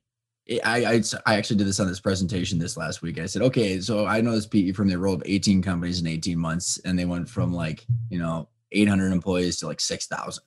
eh, 0.48 0.58
I, 0.64 0.84
I, 0.84 1.02
I 1.26 1.36
actually 1.36 1.56
did 1.56 1.66
this 1.66 1.80
on 1.80 1.86
this 1.86 2.00
presentation 2.00 2.58
this 2.58 2.76
last 2.76 3.02
week. 3.02 3.18
I 3.18 3.26
said, 3.26 3.42
okay, 3.42 3.80
so 3.80 4.06
I 4.06 4.20
know 4.20 4.32
this 4.32 4.46
PE 4.46 4.72
from 4.72 4.88
they 4.88 4.96
rolled 4.96 5.20
up 5.20 5.28
18 5.28 5.62
companies 5.62 6.00
in 6.00 6.06
18 6.06 6.38
months, 6.38 6.78
and 6.84 6.98
they 6.98 7.04
went 7.04 7.28
from 7.28 7.52
like 7.52 7.86
you 8.10 8.18
know 8.18 8.48
800 8.72 9.12
employees 9.12 9.58
to 9.58 9.66
like 9.66 9.80
6,000. 9.80 10.42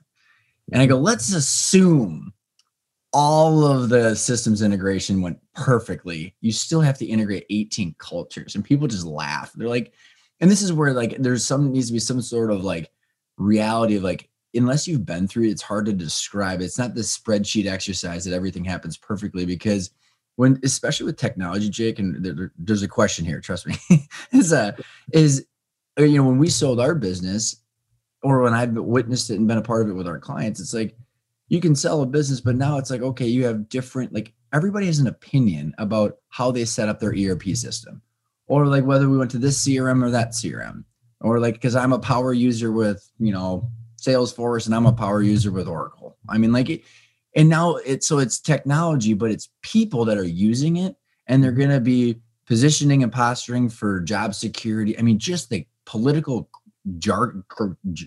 And 0.72 0.82
I 0.82 0.86
go, 0.86 0.98
let's 0.98 1.34
assume 1.34 2.34
all 3.12 3.66
of 3.66 3.90
the 3.90 4.16
systems 4.16 4.62
integration 4.62 5.22
went 5.22 5.40
perfectly. 5.56 6.36
You 6.42 6.52
still 6.52 6.82
have 6.82 6.98
to 7.00 7.06
integrate 7.06 7.46
18 7.50 7.96
cultures, 7.98 8.56
and 8.56 8.64
people 8.64 8.88
just 8.88 9.06
laugh. 9.06 9.52
They're 9.54 9.68
like, 9.68 9.94
and 10.40 10.50
this 10.50 10.62
is 10.62 10.72
where 10.72 10.94
like 10.94 11.18
there's 11.18 11.46
some 11.46 11.72
needs 11.72 11.88
to 11.88 11.94
be 11.94 12.00
some 12.00 12.22
sort 12.22 12.52
of 12.52 12.64
like 12.64 12.90
reality 13.38 13.96
of 13.96 14.04
like 14.04 14.29
unless 14.54 14.88
you've 14.88 15.06
been 15.06 15.28
through 15.28 15.46
it, 15.46 15.52
it's 15.52 15.62
hard 15.62 15.86
to 15.86 15.94
describe. 15.94 16.62
It's 16.62 16.78
not 16.78 16.96
this 16.96 17.16
spreadsheet 17.18 17.68
exercise 17.68 18.26
that 18.26 18.34
everything 18.34 18.64
happens 18.64 18.98
perfectly 18.98 19.46
because 19.46 19.92
when, 20.36 20.60
especially 20.64 21.06
with 21.06 21.18
technology, 21.18 21.70
Jake, 21.70 22.00
and 22.00 22.24
there, 22.24 22.52
there's 22.58 22.82
a 22.82 22.88
question 22.88 23.26
here. 23.26 23.42
Trust 23.42 23.68
me, 23.68 23.76
is 24.32 24.54
uh, 24.54 24.72
is 25.12 25.46
uh, 26.00 26.04
you 26.04 26.18
know 26.18 26.24
when 26.24 26.38
we 26.38 26.50
sold 26.50 26.80
our 26.80 26.96
business, 26.96 27.58
or 28.24 28.42
when 28.42 28.54
I've 28.54 28.74
witnessed 28.74 29.30
it 29.30 29.36
and 29.36 29.48
been 29.48 29.58
a 29.58 29.62
part 29.62 29.84
of 29.84 29.90
it 29.90 29.96
with 29.96 30.08
our 30.08 30.20
clients, 30.20 30.60
it's 30.60 30.74
like 30.74 30.96
you 31.50 31.60
can 31.60 31.76
sell 31.76 32.02
a 32.02 32.06
business, 32.06 32.40
but 32.40 32.56
now 32.56 32.78
it's 32.78 32.90
like 32.90 33.02
okay, 33.02 33.28
you 33.28 33.44
have 33.46 33.68
different 33.68 34.14
like 34.14 34.34
everybody 34.54 34.86
has 34.86 35.00
an 35.00 35.08
opinion 35.08 35.74
about 35.78 36.18
how 36.30 36.52
they 36.52 36.64
set 36.66 36.90
up 36.90 37.00
their 37.00 37.14
ERP 37.14 37.44
system, 37.56 38.02
or 38.48 38.66
like 38.66 38.86
whether 38.86 39.10
we 39.10 39.18
went 39.18 39.32
to 39.32 39.40
this 39.40 39.64
CRM 39.68 40.02
or 40.02 40.10
that 40.10 40.30
CRM, 40.30 40.86
or 41.20 41.42
like 41.42 41.56
because 41.56 41.76
I'm 41.76 41.92
a 41.92 42.00
power 42.00 42.32
user 42.32 42.72
with 42.72 43.12
you 43.20 43.34
know 43.34 43.70
Salesforce 44.00 44.66
and 44.66 44.76
I'm 44.76 44.86
a 44.86 44.94
power 44.94 45.22
user 45.22 45.52
with 45.52 45.68
Oracle. 45.68 46.18
I 46.28 46.38
mean, 46.38 46.52
like 46.52 46.70
it, 46.70 46.84
and 47.36 47.50
now 47.50 47.76
it's 47.76 48.08
so 48.08 48.20
it's 48.20 48.40
technology, 48.40 49.14
but 49.14 49.32
it's 49.32 49.50
people 49.62 50.06
that 50.06 50.18
are 50.18 50.24
using 50.24 50.78
it 50.78 50.96
and 51.28 51.44
they're 51.44 51.52
going 51.52 51.70
to 51.70 51.80
be 51.80 52.20
positioning 52.46 53.04
and 53.04 53.12
posturing 53.12 53.70
for 53.70 54.00
job 54.00 54.34
security. 54.34 54.98
I 54.98 55.04
mean, 55.04 55.20
just 55.20 55.50
the 55.50 55.68
political 55.86 56.50
jar- 56.98 57.36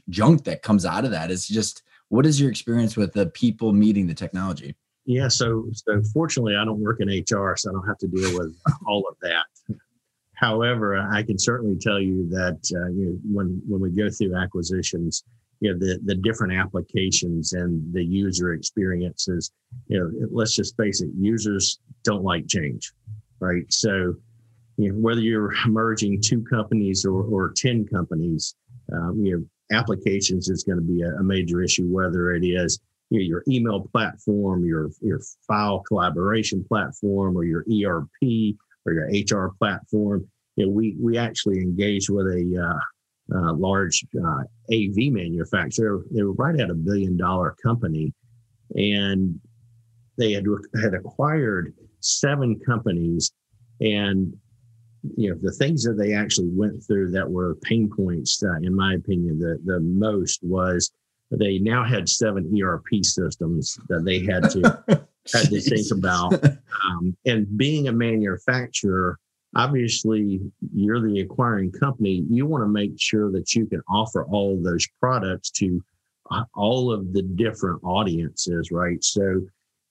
junk 0.08 0.44
that 0.44 0.62
comes 0.62 0.84
out 0.84 1.04
of 1.04 1.12
that 1.12 1.30
is 1.30 1.46
just 1.46 1.82
what 2.08 2.26
is 2.26 2.40
your 2.40 2.50
experience 2.50 2.96
with 2.96 3.12
the 3.12 3.26
people 3.26 3.72
meeting 3.72 4.06
the 4.06 4.14
technology? 4.14 4.74
Yeah, 5.04 5.28
so 5.28 5.68
so 5.72 6.02
fortunately, 6.12 6.56
I 6.56 6.64
don't 6.64 6.80
work 6.80 7.00
in 7.00 7.08
HR, 7.08 7.56
so 7.56 7.70
I 7.70 7.72
don't 7.72 7.86
have 7.86 7.98
to 7.98 8.08
deal 8.08 8.38
with 8.38 8.56
all 8.86 9.04
of 9.08 9.16
that. 9.22 9.44
However, 10.34 10.96
I 10.96 11.22
can 11.22 11.38
certainly 11.38 11.76
tell 11.80 12.00
you 12.00 12.28
that 12.30 12.58
uh, 12.74 12.90
you 12.90 13.06
know, 13.06 13.18
when 13.32 13.62
when 13.66 13.80
we 13.80 13.90
go 13.90 14.10
through 14.10 14.36
acquisitions, 14.36 15.24
you 15.62 15.72
know 15.72 15.78
the 15.78 15.98
the 16.04 16.14
different 16.14 16.52
applications 16.52 17.52
and 17.52 17.70
the 17.94 18.04
user 18.04 18.52
experiences. 18.52 19.52
You 19.88 19.98
know 19.98 20.28
let's 20.30 20.54
just 20.54 20.76
face 20.76 21.00
it 21.00 21.10
users 21.16 21.78
don't 22.04 22.24
like 22.24 22.46
change 22.48 22.92
right? 23.42 23.70
So 23.70 24.14
you 24.78 24.90
know 24.90 24.94
whether 24.94 25.20
you're 25.20 25.52
merging 25.66 26.20
two 26.20 26.42
companies 26.44 27.04
or, 27.04 27.22
or 27.24 27.52
10 27.54 27.86
companies 27.88 28.54
um, 28.92 29.20
you 29.22 29.36
know 29.36 29.78
applications 29.78 30.48
is 30.48 30.64
going 30.64 30.78
to 30.78 30.84
be 30.84 31.02
a, 31.02 31.10
a, 31.16 31.22
major 31.22 31.62
issue 31.62 31.86
whether 31.86 32.34
it 32.34 32.44
is 32.44 32.80
you 33.10 33.18
know, 33.18 33.24
your 33.24 33.42
email 33.48 33.80
platform 33.92 34.64
your 34.64 34.90
your 35.00 35.20
file 35.46 35.80
collaboration 35.80 36.64
platform 36.64 37.36
or 37.36 37.44
your 37.44 37.64
erp 37.84 38.08
or 38.86 38.92
your 38.92 39.08
hr 39.08 39.52
platform. 39.58 40.26
You 40.56 40.66
know 40.66 40.72
we 40.72 40.96
we 40.98 41.18
actually 41.18 41.58
engage 41.58 42.08
with 42.08 42.26
a 42.26 42.70
uh, 42.70 42.80
uh, 43.34 43.52
large 43.54 44.04
uh, 44.16 44.42
AV 44.72 45.12
manufacturer. 45.12 46.04
They 46.10 46.22
were 46.22 46.32
right 46.32 46.58
at 46.58 46.70
a 46.70 46.74
billion 46.74 47.16
dollar 47.16 47.56
company, 47.62 48.12
and 48.74 49.38
they 50.18 50.32
had 50.32 50.44
had 50.82 50.94
acquired 50.94 51.74
seven 52.00 52.60
companies. 52.64 53.32
And 53.80 54.34
you 55.16 55.30
know 55.30 55.38
the 55.40 55.52
things 55.52 55.82
that 55.84 55.94
they 55.94 56.14
actually 56.14 56.50
went 56.52 56.82
through 56.86 57.10
that 57.12 57.28
were 57.28 57.56
pain 57.56 57.90
points, 57.94 58.42
uh, 58.42 58.56
in 58.62 58.74
my 58.74 58.94
opinion, 58.94 59.38
the 59.38 59.58
the 59.64 59.80
most 59.80 60.40
was 60.42 60.90
they 61.30 61.58
now 61.58 61.84
had 61.84 62.08
seven 62.08 62.52
ERP 62.60 62.86
systems 63.02 63.78
that 63.88 64.04
they 64.04 64.20
had 64.20 64.50
to 64.50 65.06
had 65.32 65.48
to 65.48 65.60
think 65.60 65.86
about. 65.92 66.34
Um, 66.44 67.16
and 67.24 67.46
being 67.56 67.88
a 67.88 67.92
manufacturer, 67.92 69.18
obviously 69.56 70.40
you're 70.74 71.00
the 71.00 71.20
acquiring 71.20 71.72
company. 71.72 72.24
You 72.28 72.46
want 72.46 72.62
to 72.64 72.68
make 72.68 72.98
sure 72.98 73.30
that 73.32 73.54
you 73.54 73.66
can 73.66 73.82
offer 73.88 74.24
all 74.24 74.54
of 74.54 74.64
those 74.64 74.86
products 75.00 75.50
to 75.50 75.82
uh, 76.30 76.44
all 76.54 76.92
of 76.92 77.12
the 77.12 77.22
different 77.22 77.80
audiences 77.84 78.70
right? 78.70 79.02
So 79.02 79.42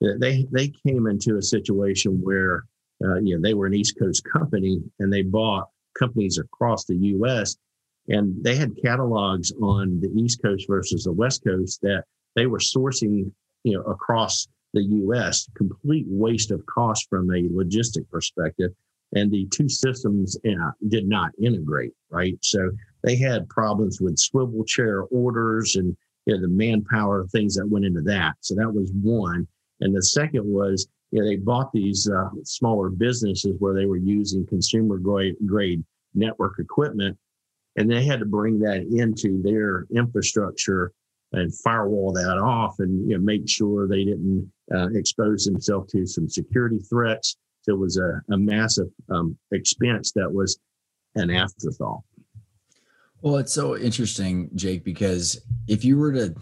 uh, 0.04 0.18
they 0.20 0.48
they 0.52 0.70
came 0.86 1.08
into 1.08 1.38
a 1.38 1.42
situation 1.42 2.22
where 2.22 2.66
uh, 3.04 3.16
you 3.20 3.36
know 3.36 3.42
they 3.42 3.54
were 3.54 3.68
an 3.68 3.74
east 3.74 3.98
coast 4.00 4.24
company 4.32 4.82
and 5.00 5.12
they 5.12 5.22
bought 5.22 5.70
companies 5.98 6.38
across 6.38 6.86
the 6.86 6.96
us 6.96 7.58
and 8.08 8.44
they 8.44 8.56
had 8.56 8.76
catalogs 8.82 9.52
on 9.62 10.00
the 10.00 10.10
east 10.20 10.42
coast 10.42 10.66
versus 10.68 11.04
the 11.04 11.12
west 11.12 11.44
coast 11.44 11.82
that 11.82 12.04
they 12.36 12.48
were 12.48 12.60
sourcing 12.60 13.32
you 13.64 13.74
know 13.74 13.84
across 13.84 14.48
the 14.74 14.82
us 14.82 15.50
complete 15.56 16.06
waste 16.08 16.50
of 16.50 16.66
cost 16.66 17.08
from 17.10 17.30
a 17.30 17.44
logistic 17.50 18.10
perspective 18.10 18.72
and 19.14 19.32
the 19.32 19.48
two 19.52 19.68
systems 19.68 20.38
uh, 20.48 20.72
did 20.88 21.08
not 21.08 21.32
integrate, 21.42 21.94
right? 22.10 22.38
So 22.42 22.72
they 23.04 23.16
had 23.16 23.50
problems 23.50 24.00
with 24.00 24.18
swivel 24.18 24.64
chair 24.64 25.04
orders 25.04 25.76
and 25.76 25.96
you 26.26 26.36
know, 26.36 26.42
the 26.42 26.48
manpower 26.48 27.26
things 27.28 27.56
that 27.56 27.68
went 27.68 27.86
into 27.86 28.02
that. 28.02 28.36
So 28.42 28.56
that 28.56 28.72
was 28.72 28.92
one. 29.02 29.48
And 29.82 29.96
the 29.96 30.04
second 30.04 30.46
was, 30.46 30.88
you 31.12 31.20
know, 31.20 31.28
they 31.28 31.38
bought 31.38 31.72
these 31.74 32.10
uh, 32.10 32.30
smaller 32.44 32.90
businesses 32.90 33.56
where 33.60 33.74
they 33.74 33.86
were 33.86 33.98
using 33.98 34.46
consumer 34.46 34.98
grade, 34.98 35.36
grade 35.46 35.84
network 36.14 36.60
equipment, 36.60 37.18
and 37.76 37.90
they 37.90 38.06
had 38.06 38.20
to 38.20 38.26
bring 38.26 38.60
that 38.60 38.86
into 38.92 39.42
their 39.42 39.88
infrastructure 39.94 40.94
and 41.34 41.56
firewall 41.60 42.12
that 42.12 42.38
off 42.38 42.76
and 42.80 43.10
you 43.10 43.18
know, 43.18 43.24
make 43.24 43.48
sure 43.48 43.88
they 43.88 44.04
didn't 44.04 44.52
uh, 44.74 44.90
expose 44.94 45.46
themselves 45.46 45.92
to 45.92 46.06
some 46.06 46.30
security 46.30 46.80
threats 46.80 47.38
it 47.68 47.78
was 47.78 47.98
a, 47.98 48.22
a 48.34 48.38
massive 48.38 48.88
um, 49.10 49.38
expense 49.52 50.12
that 50.14 50.32
was 50.32 50.60
an 51.16 51.30
afterthought. 51.30 52.02
Well, 53.22 53.38
it's 53.38 53.54
so 53.54 53.78
interesting, 53.78 54.50
Jake, 54.56 54.84
because 54.84 55.40
if 55.68 55.86
you 55.86 55.98
were 55.98 56.12
to, 56.14 56.34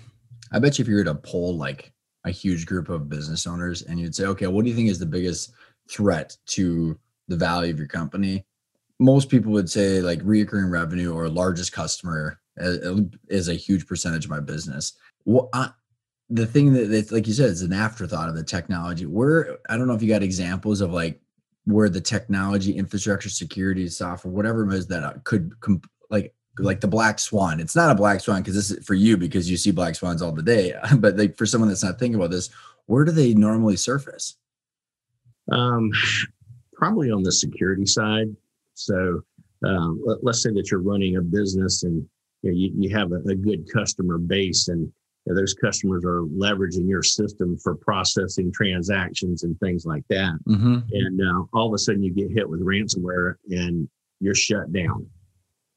I 0.51 0.59
bet 0.59 0.79
you 0.79 0.83
if 0.83 0.87
you 0.87 0.95
were 0.95 1.03
to 1.03 1.15
poll 1.15 1.57
like 1.57 1.91
a 2.25 2.31
huge 2.31 2.65
group 2.65 2.89
of 2.89 3.09
business 3.09 3.45
owners 3.45 3.81
and 3.81 3.99
you'd 3.99 4.15
say, 4.15 4.25
okay, 4.25 4.47
what 4.47 4.63
do 4.63 4.69
you 4.69 4.75
think 4.75 4.89
is 4.89 4.99
the 4.99 5.05
biggest 5.05 5.51
threat 5.89 6.35
to 6.47 6.97
the 7.27 7.35
value 7.35 7.73
of 7.73 7.79
your 7.79 7.87
company? 7.87 8.45
Most 8.99 9.29
people 9.29 9.51
would 9.51 9.69
say 9.69 10.01
like 10.01 10.21
reoccurring 10.21 10.71
revenue 10.71 11.13
or 11.13 11.27
largest 11.29 11.71
customer 11.71 12.39
is 12.57 13.47
a 13.47 13.53
huge 13.53 13.87
percentage 13.87 14.25
of 14.25 14.31
my 14.31 14.39
business. 14.41 14.97
Well, 15.25 15.49
I, 15.53 15.71
the 16.29 16.45
thing 16.45 16.73
that, 16.73 17.11
like 17.11 17.27
you 17.27 17.33
said, 17.33 17.49
is 17.49 17.61
an 17.61 17.73
afterthought 17.73 18.29
of 18.29 18.35
the 18.35 18.43
technology. 18.43 19.05
Where 19.05 19.57
I 19.69 19.77
don't 19.77 19.87
know 19.87 19.93
if 19.93 20.01
you 20.01 20.09
got 20.09 20.23
examples 20.23 20.81
of 20.81 20.91
like 20.91 21.19
where 21.65 21.89
the 21.89 22.01
technology, 22.01 22.73
infrastructure, 22.73 23.29
security, 23.29 23.87
software, 23.87 24.33
whatever 24.33 24.67
it 24.67 24.73
is 24.73 24.87
that 24.87 25.03
uh, 25.03 25.13
could 25.23 25.59
comp- 25.61 25.89
like 26.09 26.33
like 26.59 26.81
the 26.81 26.87
black 26.87 27.19
swan. 27.19 27.59
It's 27.59 27.75
not 27.75 27.91
a 27.91 27.95
black 27.95 28.21
swan 28.21 28.41
because 28.41 28.55
this 28.55 28.71
is 28.71 28.85
for 28.85 28.93
you 28.93 29.17
because 29.17 29.49
you 29.49 29.57
see 29.57 29.71
black 29.71 29.95
swans 29.95 30.21
all 30.21 30.31
the 30.31 30.43
day. 30.43 30.73
But 30.97 31.17
like 31.17 31.37
for 31.37 31.45
someone 31.45 31.69
that's 31.69 31.83
not 31.83 31.99
thinking 31.99 32.15
about 32.15 32.31
this, 32.31 32.49
where 32.85 33.05
do 33.05 33.11
they 33.11 33.33
normally 33.33 33.77
surface? 33.77 34.37
Um, 35.51 35.91
probably 36.73 37.11
on 37.11 37.23
the 37.23 37.31
security 37.31 37.85
side. 37.85 38.35
So 38.75 39.21
um, 39.65 40.01
let, 40.05 40.29
us 40.29 40.43
say 40.43 40.51
that 40.51 40.71
you're 40.71 40.81
running 40.81 41.17
a 41.17 41.21
business 41.21 41.83
and 41.83 42.07
you, 42.41 42.51
know, 42.51 42.57
you, 42.57 42.71
you 42.77 42.95
have 42.95 43.11
a, 43.11 43.17
a, 43.29 43.35
good 43.35 43.69
customer 43.71 44.17
base 44.17 44.69
and 44.69 44.89
know, 45.29 45.39
those 45.39 45.53
customers 45.53 46.03
are 46.05 46.23
leveraging 46.23 46.87
your 46.87 47.03
system 47.03 47.57
for 47.57 47.75
processing 47.75 48.51
transactions 48.51 49.43
and 49.43 49.59
things 49.59 49.85
like 49.85 50.03
that. 50.09 50.37
Mm-hmm. 50.47 50.79
And 50.91 51.21
uh, 51.21 51.43
all 51.53 51.67
of 51.67 51.73
a 51.73 51.77
sudden 51.77 52.03
you 52.03 52.13
get 52.13 52.31
hit 52.31 52.49
with 52.49 52.61
ransomware 52.61 53.35
and 53.49 53.87
you're 54.19 54.35
shut 54.35 54.71
down. 54.73 55.07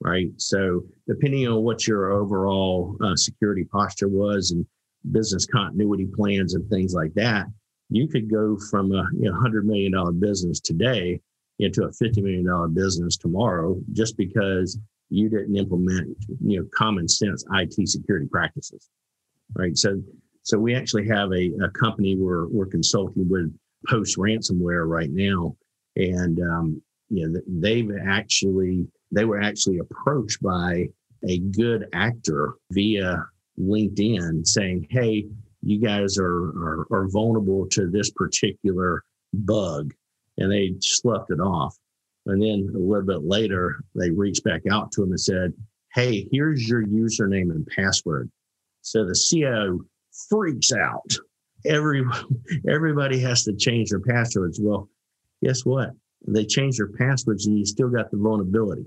Right. 0.00 0.30
So 0.36 0.84
depending 1.06 1.46
on 1.46 1.62
what 1.62 1.86
your 1.86 2.10
overall 2.10 2.96
uh, 3.04 3.14
security 3.14 3.64
posture 3.64 4.08
was 4.08 4.50
and 4.50 4.66
business 5.12 5.46
continuity 5.46 6.06
plans 6.06 6.54
and 6.54 6.68
things 6.68 6.92
like 6.92 7.14
that, 7.14 7.46
you 7.88 8.08
could 8.08 8.30
go 8.30 8.58
from 8.70 8.92
a 8.92 9.04
you 9.16 9.30
know, 9.30 9.38
$100 9.38 9.62
million 9.62 9.92
business 10.18 10.58
today 10.58 11.20
into 11.60 11.84
a 11.84 11.90
$50 11.90 12.22
million 12.22 12.74
business 12.74 13.16
tomorrow 13.16 13.78
just 13.92 14.16
because 14.16 14.76
you 15.12 15.28
didn't 15.28 15.54
implement 15.56 16.16
you 16.40 16.58
know 16.58 16.66
common 16.74 17.06
sense 17.06 17.44
IT 17.52 17.74
security 17.88 18.26
practices, 18.26 18.88
right? 19.54 19.76
So 19.76 20.02
so 20.42 20.58
we 20.58 20.74
actually 20.74 21.06
have 21.08 21.30
a, 21.32 21.52
a 21.64 21.70
company 21.70 22.16
we're 22.16 22.48
we're 22.48 22.66
consulting 22.66 23.28
with 23.28 23.54
post 23.88 24.16
ransomware 24.16 24.88
right 24.88 25.10
now, 25.10 25.56
and 25.96 26.40
um, 26.40 26.82
you 27.10 27.28
know 27.28 27.40
they've 27.46 27.90
actually 28.04 28.86
they 29.10 29.24
were 29.24 29.40
actually 29.40 29.78
approached 29.78 30.42
by 30.42 30.88
a 31.28 31.38
good 31.38 31.86
actor 31.92 32.54
via 32.72 33.24
LinkedIn 33.58 34.46
saying, 34.46 34.86
"Hey, 34.90 35.26
you 35.62 35.78
guys 35.78 36.18
are 36.18 36.48
are, 36.48 36.86
are 36.90 37.08
vulnerable 37.08 37.66
to 37.70 37.88
this 37.88 38.10
particular 38.10 39.04
bug," 39.32 39.92
and 40.38 40.50
they 40.50 40.74
sloughed 40.80 41.30
it 41.30 41.40
off. 41.40 41.76
And 42.26 42.40
then 42.40 42.70
a 42.74 42.78
little 42.78 43.06
bit 43.06 43.24
later, 43.24 43.82
they 43.94 44.10
reached 44.10 44.44
back 44.44 44.62
out 44.70 44.92
to 44.92 45.02
him 45.02 45.10
and 45.10 45.20
said, 45.20 45.52
Hey, 45.94 46.28
here's 46.30 46.68
your 46.68 46.84
username 46.86 47.50
and 47.50 47.66
password. 47.66 48.30
So 48.82 49.04
the 49.04 49.14
CIO 49.14 49.80
freaks 50.28 50.72
out. 50.72 51.10
Every 51.64 52.04
everybody 52.68 53.20
has 53.20 53.44
to 53.44 53.54
change 53.54 53.90
their 53.90 54.00
passwords. 54.00 54.60
Well, 54.60 54.88
guess 55.42 55.64
what? 55.64 55.90
They 56.26 56.44
change 56.44 56.76
their 56.76 56.88
passwords 56.88 57.46
and 57.46 57.58
you 57.58 57.64
still 57.64 57.88
got 57.88 58.10
the 58.10 58.16
vulnerability. 58.16 58.86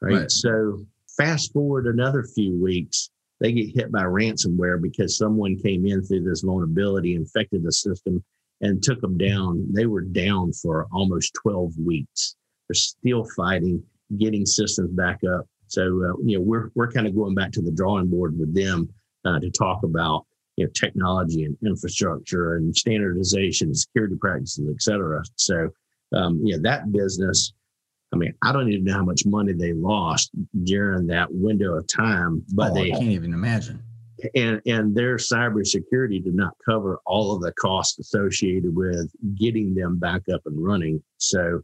Right? 0.00 0.20
right. 0.20 0.30
So 0.30 0.84
fast 1.16 1.52
forward 1.52 1.86
another 1.86 2.22
few 2.22 2.60
weeks, 2.60 3.10
they 3.40 3.52
get 3.52 3.74
hit 3.74 3.92
by 3.92 4.02
ransomware 4.02 4.80
because 4.80 5.16
someone 5.16 5.58
came 5.58 5.86
in 5.86 6.02
through 6.02 6.24
this 6.24 6.40
vulnerability, 6.40 7.14
infected 7.14 7.62
the 7.62 7.72
system, 7.72 8.24
and 8.62 8.82
took 8.82 9.00
them 9.00 9.18
down. 9.18 9.66
They 9.72 9.86
were 9.86 10.02
down 10.02 10.52
for 10.52 10.86
almost 10.92 11.34
12 11.42 11.74
weeks. 11.78 12.36
They're 12.68 12.74
still 12.74 13.26
fighting, 13.36 13.82
getting 14.18 14.46
systems 14.46 14.90
back 14.92 15.20
up. 15.24 15.46
So 15.68 15.82
uh, 15.82 16.22
you 16.24 16.38
know 16.38 16.40
we're 16.40 16.70
we're 16.74 16.90
kind 16.90 17.06
of 17.06 17.14
going 17.14 17.34
back 17.34 17.52
to 17.52 17.62
the 17.62 17.72
drawing 17.72 18.06
board 18.06 18.38
with 18.38 18.54
them 18.54 18.88
uh, 19.26 19.40
to 19.40 19.50
talk 19.50 19.82
about 19.82 20.24
you 20.56 20.64
know 20.64 20.70
technology 20.74 21.44
and 21.44 21.56
infrastructure 21.64 22.56
and 22.56 22.74
standardization, 22.76 23.74
security 23.74 24.16
practices, 24.20 24.68
et 24.70 24.80
cetera. 24.80 25.22
So 25.36 25.70
um, 26.14 26.40
yeah, 26.42 26.56
that 26.62 26.92
business. 26.92 27.52
I 28.14 28.16
mean, 28.18 28.32
I 28.42 28.52
don't 28.52 28.70
even 28.70 28.84
know 28.84 28.94
how 28.94 29.04
much 29.04 29.26
money 29.26 29.52
they 29.52 29.72
lost 29.72 30.30
during 30.62 31.08
that 31.08 31.26
window 31.30 31.74
of 31.74 31.86
time, 31.88 32.42
but 32.54 32.70
oh, 32.70 32.74
they 32.74 32.92
I 32.92 32.98
can't 32.98 33.10
even 33.10 33.34
imagine. 33.34 33.82
And 34.34 34.62
and 34.64 34.94
their 34.94 35.16
cybersecurity 35.16 36.24
did 36.24 36.34
not 36.34 36.54
cover 36.64 37.00
all 37.04 37.34
of 37.34 37.42
the 37.42 37.52
costs 37.52 37.98
associated 37.98 38.74
with 38.74 39.10
getting 39.34 39.74
them 39.74 39.98
back 39.98 40.22
up 40.32 40.40
and 40.46 40.64
running. 40.64 41.02
So 41.18 41.62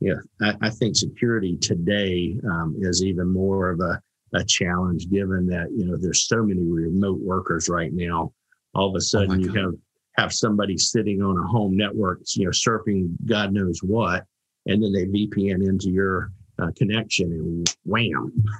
yeah, 0.00 0.20
I, 0.42 0.54
I 0.62 0.70
think 0.70 0.96
security 0.96 1.56
today 1.56 2.38
um, 2.44 2.76
is 2.80 3.02
even 3.04 3.28
more 3.28 3.70
of 3.70 3.80
a, 3.80 4.00
a 4.34 4.44
challenge 4.44 5.08
given 5.10 5.46
that, 5.46 5.68
you 5.70 5.86
know, 5.86 5.96
there's 5.96 6.26
so 6.26 6.42
many 6.42 6.62
remote 6.62 7.20
workers 7.20 7.68
right 7.68 7.92
now. 7.92 8.32
All 8.74 8.88
of 8.88 8.94
a 8.94 8.96
oh 8.96 9.00
sudden 9.00 9.32
oh 9.32 9.34
you 9.34 9.52
have, 9.54 9.74
have 10.16 10.32
somebody 10.32 10.76
sitting 10.76 11.22
on 11.22 11.38
a 11.38 11.46
home 11.46 11.76
network, 11.76 12.20
you 12.34 12.44
know, 12.44 12.50
surfing 12.50 13.10
God 13.26 13.52
knows 13.52 13.80
what, 13.82 14.24
and 14.66 14.82
then 14.82 14.92
they 14.92 15.06
VPN 15.06 15.66
into 15.66 15.90
your 15.90 16.32
uh, 16.58 16.70
connection 16.76 17.32
and 17.32 17.74
wham. 17.84 18.32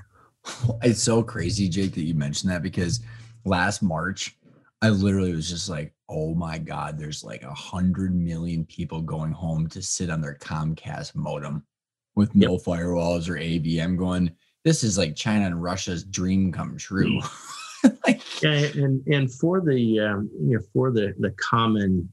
It's 0.82 1.02
so 1.02 1.22
crazy, 1.22 1.68
Jake, 1.68 1.92
that 1.92 2.04
you 2.04 2.14
mentioned 2.14 2.50
that 2.50 2.62
because 2.62 3.00
last 3.44 3.82
March, 3.82 4.34
I 4.80 4.88
literally 4.88 5.34
was 5.34 5.48
just 5.48 5.68
like, 5.68 5.92
oh 6.08 6.34
my 6.34 6.56
God, 6.56 6.98
there's 6.98 7.22
like 7.22 7.42
a 7.42 7.52
hundred 7.52 8.14
million 8.14 8.64
people 8.64 9.02
going 9.02 9.32
home 9.32 9.68
to 9.68 9.82
sit 9.82 10.08
on 10.08 10.22
their 10.22 10.36
Comcast 10.36 11.14
modem 11.14 11.66
with 12.14 12.34
no 12.34 12.52
yep. 12.52 12.60
firewalls 12.62 13.28
or 13.28 13.34
AVM 13.34 13.96
going, 13.96 14.30
this 14.68 14.84
is 14.84 14.98
like 14.98 15.16
China 15.16 15.46
and 15.46 15.62
Russia's 15.62 16.04
dream 16.04 16.52
come 16.52 16.76
true. 16.76 17.20
Mm. 17.20 17.98
like, 18.06 18.42
yeah, 18.42 18.82
and 18.82 19.06
and 19.06 19.32
for 19.32 19.62
the 19.62 20.00
um, 20.00 20.30
you 20.38 20.56
know 20.56 20.62
for 20.74 20.90
the 20.90 21.14
the 21.18 21.34
common 21.50 22.12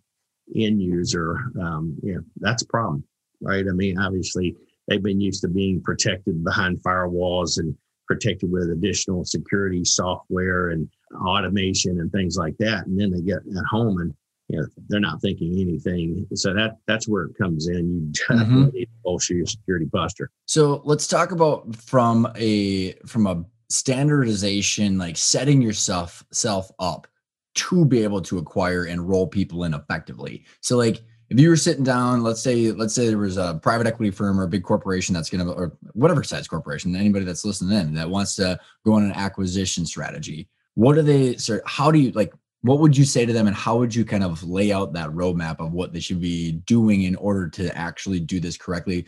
end 0.56 0.82
user, 0.82 1.38
um, 1.62 1.98
you 2.02 2.16
know, 2.16 2.22
that's 2.38 2.64
a 2.64 2.68
problem, 2.68 3.04
right? 3.42 3.66
I 3.68 3.74
mean, 3.74 4.00
obviously 4.00 4.56
they've 4.88 5.04
been 5.04 5.20
used 5.20 5.42
to 5.42 5.50
being 5.50 5.82
protected 5.82 6.46
behind 6.46 6.82
firewalls 6.82 7.60
and 7.60 7.76
protected 8.08 8.52
with 8.52 8.70
additional 8.70 9.26
security 9.26 9.84
software 9.84 10.70
and 10.70 10.88
automation 11.26 12.00
and 12.00 12.12
things 12.12 12.38
like 12.38 12.56
that. 12.60 12.86
And 12.86 12.98
then 13.00 13.12
they 13.12 13.22
get 13.22 13.38
at 13.38 13.66
home 13.70 14.00
and 14.00 14.14
you 14.48 14.60
know 14.60 14.66
they're 14.88 15.00
not 15.00 15.22
thinking 15.22 15.60
anything. 15.60 16.28
So 16.36 16.54
that 16.54 16.78
that's 16.88 17.08
where 17.08 17.24
it 17.26 17.38
comes 17.38 17.68
in. 17.68 17.76
You 17.76 18.12
definitely 18.28 18.46
mm-hmm. 18.46 18.76
need 18.76 18.86
to 18.86 18.92
bolster 19.04 19.34
your 19.34 19.48
security 19.48 19.88
posture. 19.92 20.30
So 20.46 20.82
let's 20.86 21.08
talk 21.08 21.32
about 21.32 21.76
from 21.76 22.32
a 22.36 22.94
from 23.06 23.28
a 23.28 23.44
standardization, 23.70 24.98
like 24.98 25.18
setting 25.18 25.62
yourself 25.62 26.24
self 26.32 26.72
up 26.80 27.08
to 27.56 27.86
be 27.86 28.04
able 28.04 28.22
to 28.22 28.38
acquire 28.38 28.84
and 28.84 29.08
roll 29.08 29.28
people 29.28 29.64
in 29.64 29.74
effectively. 29.74 30.44
So 30.62 30.78
like 30.78 31.04
if 31.30 31.40
you 31.40 31.50
were 31.50 31.58
sitting 31.58 31.84
down, 31.84 32.22
let's 32.22 32.42
say, 32.42 32.72
let's 32.72 32.94
say 32.94 33.08
there 33.08 33.18
was 33.18 33.38
a 33.38 33.60
private 33.64 33.88
equity 33.88 34.12
firm 34.12 34.40
or 34.40 34.44
a 34.44 34.48
big 34.48 34.64
corporation 34.64 35.14
that's 35.14 35.30
going 35.30 35.46
to, 35.46 35.52
or 35.52 35.76
whatever 35.94 36.24
size 36.24 36.48
corporation, 36.48 36.96
anybody 36.96 37.26
that's 37.26 37.46
listening 37.46 37.78
in 37.78 37.94
that 37.96 38.10
wants 38.10 38.36
to 38.36 38.60
go 38.86 38.94
on 38.94 39.04
an 39.04 39.12
acquisition 39.14 39.86
strategy. 39.86 40.48
What 40.76 40.96
do 40.96 41.02
they, 41.02 41.36
sir? 41.38 41.62
How 41.66 41.90
do 41.90 42.00
you 42.00 42.12
like? 42.12 42.34
What 42.66 42.80
would 42.80 42.98
you 42.98 43.06
say 43.06 43.26
to 43.26 43.34
them, 43.34 43.48
and 43.48 43.56
how 43.56 43.78
would 43.78 43.94
you 43.94 44.04
kind 44.06 44.24
of 44.24 44.44
lay 44.44 44.72
out 44.72 44.94
that 44.94 45.10
roadmap 45.10 45.60
of 45.60 45.74
what 45.74 45.94
they 45.94 46.00
should 46.00 46.20
be 46.20 46.54
doing 46.54 47.04
in 47.04 47.16
order 47.18 47.48
to 47.50 47.76
actually 47.78 48.20
do 48.20 48.40
this 48.40 48.58
correctly? 48.58 49.06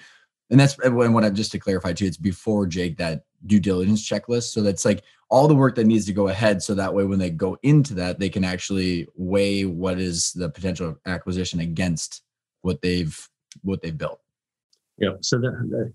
And 0.49 0.59
that's 0.59 0.77
when 0.77 1.13
what 1.13 1.25
I'm 1.25 1.35
just 1.35 1.51
to 1.53 1.59
clarify 1.59 1.93
too. 1.93 2.05
It's 2.05 2.17
before 2.17 2.67
Jake 2.67 2.97
that 2.97 3.23
due 3.45 3.59
diligence 3.59 4.07
checklist. 4.07 4.51
So 4.51 4.61
that's 4.61 4.85
like 4.85 5.03
all 5.29 5.47
the 5.47 5.55
work 5.55 5.75
that 5.75 5.85
needs 5.85 6.05
to 6.05 6.13
go 6.13 6.27
ahead 6.27 6.61
so 6.61 6.73
that 6.73 6.93
way 6.93 7.03
when 7.03 7.19
they 7.19 7.29
go 7.29 7.57
into 7.63 7.93
that 7.95 8.19
they 8.19 8.29
can 8.29 8.43
actually 8.43 9.07
weigh 9.15 9.65
what 9.65 9.99
is 9.99 10.31
the 10.33 10.49
potential 10.49 10.97
acquisition 11.05 11.59
against 11.59 12.23
what 12.61 12.81
they've 12.81 13.29
what 13.63 13.81
they've 13.81 13.97
built 13.97 14.21
yeah 14.97 15.11
so 15.21 15.41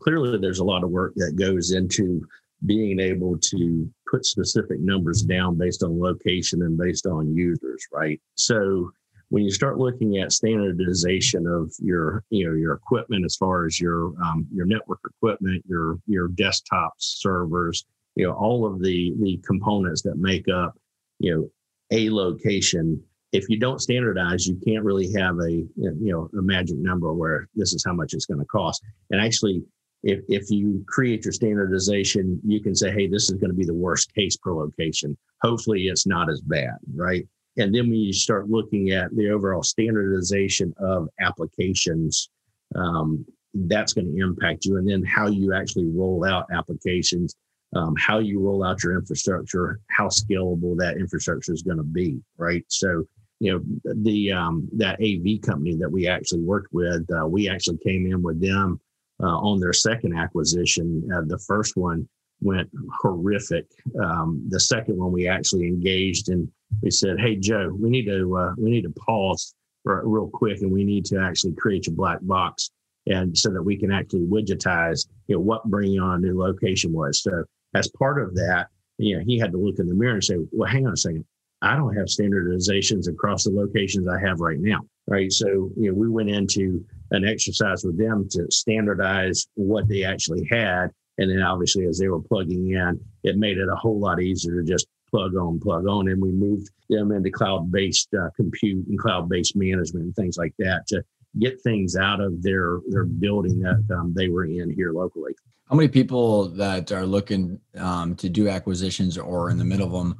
clearly 0.01 0.39
there's 0.39 0.59
a 0.59 0.65
lot 0.65 0.85
of 0.85 0.91
work 0.91 1.13
that 1.17 1.35
goes 1.37 1.73
into 1.73 2.23
being 2.67 3.01
able 3.01 3.39
to 3.39 3.89
put 4.11 4.25
specific 4.25 4.79
numbers 4.81 5.23
down 5.23 5.57
based 5.57 5.83
on 5.83 6.01
location 6.01 6.63
and 6.63 6.77
based 6.79 7.07
on 7.07 7.35
users 7.35 7.87
right 7.93 8.21
so 8.35 8.91
when 9.29 9.43
you 9.43 9.51
start 9.51 9.79
looking 9.79 10.19
at 10.19 10.33
standardization 10.33 11.47
of 11.47 11.73
your 11.79 12.23
you 12.31 12.47
know 12.47 12.55
your 12.55 12.75
equipment 12.75 13.25
as 13.25 13.37
far 13.37 13.67
as 13.67 13.81
your 13.81 14.13
um, 14.23 14.47
your 14.53 14.67
network 14.67 15.01
equipment 15.07 15.63
your 15.67 15.99
your 16.07 16.29
desktop 16.29 16.93
servers 16.99 17.85
you 18.15 18.27
know 18.27 18.33
all 18.33 18.67
of 18.67 18.83
the 18.83 19.15
the 19.21 19.41
components 19.45 20.03
that 20.03 20.17
make 20.17 20.49
up 20.49 20.75
you 21.19 21.35
know 21.35 21.51
a 21.91 22.11
location 22.11 23.03
if 23.33 23.49
you 23.49 23.59
don't 23.59 23.81
standardize, 23.81 24.47
you 24.47 24.59
can't 24.65 24.85
really 24.85 25.11
have 25.13 25.39
a 25.39 25.51
you 25.51 25.69
know 25.77 26.29
a 26.39 26.43
magic 26.43 26.77
number 26.77 27.13
where 27.13 27.49
this 27.55 27.73
is 27.73 27.83
how 27.85 27.95
much 27.95 28.13
it's 28.13 28.27
going 28.27 28.41
to 28.41 28.47
cost. 28.47 28.83
And 29.11 29.21
actually, 29.21 29.63
if 30.03 30.21
if 30.29 30.51
you 30.51 30.85
create 30.89 31.25
your 31.25 31.33
standardization, 31.33 32.41
you 32.45 32.61
can 32.61 32.75
say, 32.75 32.91
hey, 32.91 33.07
this 33.07 33.31
is 33.31 33.37
going 33.39 33.51
to 33.51 33.57
be 33.57 33.65
the 33.65 33.75
worst 33.75 34.13
case 34.15 34.37
per 34.37 34.53
location. 34.53 35.17
Hopefully, 35.43 35.83
it's 35.83 36.07
not 36.07 36.31
as 36.31 36.41
bad, 36.41 36.77
right? 36.95 37.27
And 37.57 37.75
then 37.75 37.91
when 37.91 38.01
you 38.01 38.13
start 38.13 38.49
looking 38.49 38.91
at 38.91 39.15
the 39.15 39.31
overall 39.31 39.63
standardization 39.63 40.75
of 40.79 41.09
applications, 41.21 42.31
um, 42.75 43.25
that's 43.55 43.93
going 43.93 44.07
to 44.07 44.23
impact 44.23 44.65
you. 44.65 44.79
And 44.79 44.89
then 44.89 45.05
how 45.05 45.29
you 45.29 45.53
actually 45.53 45.87
roll 45.89 46.25
out 46.25 46.47
applications, 46.51 47.35
um, 47.77 47.95
how 47.99 48.19
you 48.19 48.41
roll 48.41 48.65
out 48.65 48.83
your 48.83 48.99
infrastructure, 48.99 49.81
how 49.91 50.09
scalable 50.09 50.77
that 50.79 50.97
infrastructure 50.97 51.53
is 51.53 51.63
going 51.63 51.77
to 51.77 51.83
be, 51.83 52.19
right? 52.39 52.65
So, 52.69 53.05
you 53.41 53.53
know, 53.53 53.95
the 54.03 54.33
um, 54.33 54.69
that 54.73 55.01
AV 55.03 55.43
company 55.43 55.77
that 55.77 55.91
we 55.91 56.09
actually 56.09 56.43
worked 56.43 56.73
with, 56.73 57.07
uh, 57.13 57.27
we 57.27 57.51
actually 57.51 57.79
came 57.79 58.07
in 58.07 58.23
with 58.23 58.41
them 58.41 58.81
uh, 59.23 59.27
on 59.27 59.61
their 59.61 59.73
second 59.73 60.17
acquisition. 60.17 61.09
Uh, 61.13 61.23
the 61.27 61.39
first 61.39 61.77
one 61.77 62.09
went 62.41 62.69
horrific. 63.01 63.67
Um, 64.03 64.45
the 64.49 64.61
second 64.61 64.97
one 64.99 65.13
we 65.13 65.29
actually 65.29 65.67
engaged 65.67 66.29
and 66.29 66.49
we 66.83 66.91
said, 66.91 67.21
"Hey 67.21 67.37
Joe, 67.37 67.77
we 67.79 67.91
need 67.91 68.07
to 68.07 68.37
uh, 68.37 68.55
we 68.57 68.71
need 68.71 68.83
to 68.83 68.91
pause 68.91 69.55
for, 69.83 70.03
real 70.07 70.29
quick 70.29 70.61
and 70.63 70.73
we 70.73 70.85
need 70.85 71.05
to 71.07 71.21
actually 71.21 71.53
create 71.55 71.87
a 71.89 71.91
black 71.91 72.19
box 72.23 72.71
and 73.07 73.37
so 73.37 73.51
that 73.51 73.63
we 73.63 73.77
can 73.77 73.91
actually 73.91 74.21
widgetize 74.21 75.09
you 75.27 75.35
know 75.35 75.41
what 75.41 75.65
bringing 75.65 76.01
on 76.01 76.17
a 76.17 76.19
new 76.19 76.39
location 76.39 76.93
was 76.93 77.23
so 77.23 77.45
as 77.75 77.89
part 77.99 78.23
of 78.23 78.35
that 78.35 78.69
you 78.99 79.17
know 79.17 79.25
he 79.27 79.39
had 79.39 79.53
to 79.53 79.59
look 79.59 79.79
in 79.79 79.87
the 79.87 79.95
mirror 79.95 80.15
and 80.15 80.25
say 80.25 80.37
well 80.53 80.71
hang 80.71 80.87
on 80.87 80.93
a 80.93 80.97
second 80.97 81.25
i 81.63 81.77
don't 81.77 81.97
have 81.97 82.07
standardizations 82.07 83.09
across 83.09 83.45
the 83.45 83.51
locations 83.51 84.07
i 84.09 84.19
have 84.19 84.41
right 84.41 84.61
now 84.61 84.81
right 85.07 85.33
so 85.33 85.71
you 85.77 85.89
know 85.89 85.95
we 85.95 86.09
went 86.09 86.31
into 86.31 86.85
an 87.11 87.25
exercise 87.25 87.85
with 87.85 87.99
them 87.99 88.27
to 88.31 88.47
standardize 88.51 89.47
what 89.55 89.89
they 89.89 90.05
actually 90.05 90.47
had 90.51 90.89
and 91.19 91.31
then 91.31 91.43
obviously 91.43 91.87
as 91.87 91.99
they 91.99 92.09
were 92.09 92.23
plugging 92.23 92.71
in 92.71 93.01
it 93.25 93.37
made 93.37 93.59
it 93.59 93.69
a 93.69 93.77
whole 93.77 93.99
lot 93.99 94.21
easier 94.21 94.63
to 94.63 94.65
just 94.65 94.87
plug 95.11 95.37
on 95.37 95.61
plug 95.61 95.87
on 95.87 96.09
and 96.09 96.21
we 96.21 96.31
moved 96.31 96.71
them 96.89 97.13
into 97.13 97.31
cloud-based 97.31 98.09
uh, 98.15 98.29
compute 98.37 98.87
and 98.89 98.99
cloud-based 98.99 99.55
management 99.57 100.05
and 100.05 100.17
things 100.17 100.37
like 100.39 100.55
that 100.59 100.87
to 100.87 101.03
get 101.39 101.61
things 101.63 101.97
out 101.97 102.21
of 102.21 102.43
their 102.43 102.81
their 102.89 103.05
building 103.05 103.61
that 103.61 103.85
um, 103.95 104.13
they 104.15 104.29
were 104.29 104.45
in 104.45 104.71
here 104.71 104.93
locally. 104.93 105.33
How 105.69 105.77
many 105.77 105.89
people 105.89 106.49
that 106.49 106.93
are 106.93 107.07
looking 107.07 107.59
um, 107.79 108.15
to 108.17 108.29
do 108.29 108.49
acquisitions 108.49 109.17
or 109.17 109.51
in 109.51 109.59
the 109.59 109.65
middle 109.65 109.87
of 109.87 109.93
them 109.93 110.19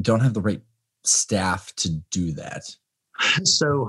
don't 0.00 0.20
have 0.20 0.34
the 0.34 0.40
right 0.40 0.62
staff 1.02 1.74
to 1.76 1.90
do 2.10 2.32
that? 2.32 2.62
So, 3.44 3.88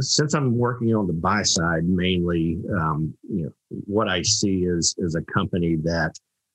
since 0.00 0.34
I'm 0.34 0.56
working 0.56 0.94
on 0.94 1.06
the 1.06 1.12
buy 1.12 1.42
side 1.42 1.84
mainly, 1.84 2.58
um, 2.78 3.14
you 3.28 3.44
know, 3.44 3.52
what 3.86 4.08
I 4.08 4.22
see 4.22 4.64
is 4.64 4.94
is 4.98 5.14
a 5.14 5.22
company 5.32 5.76
that 5.82 6.12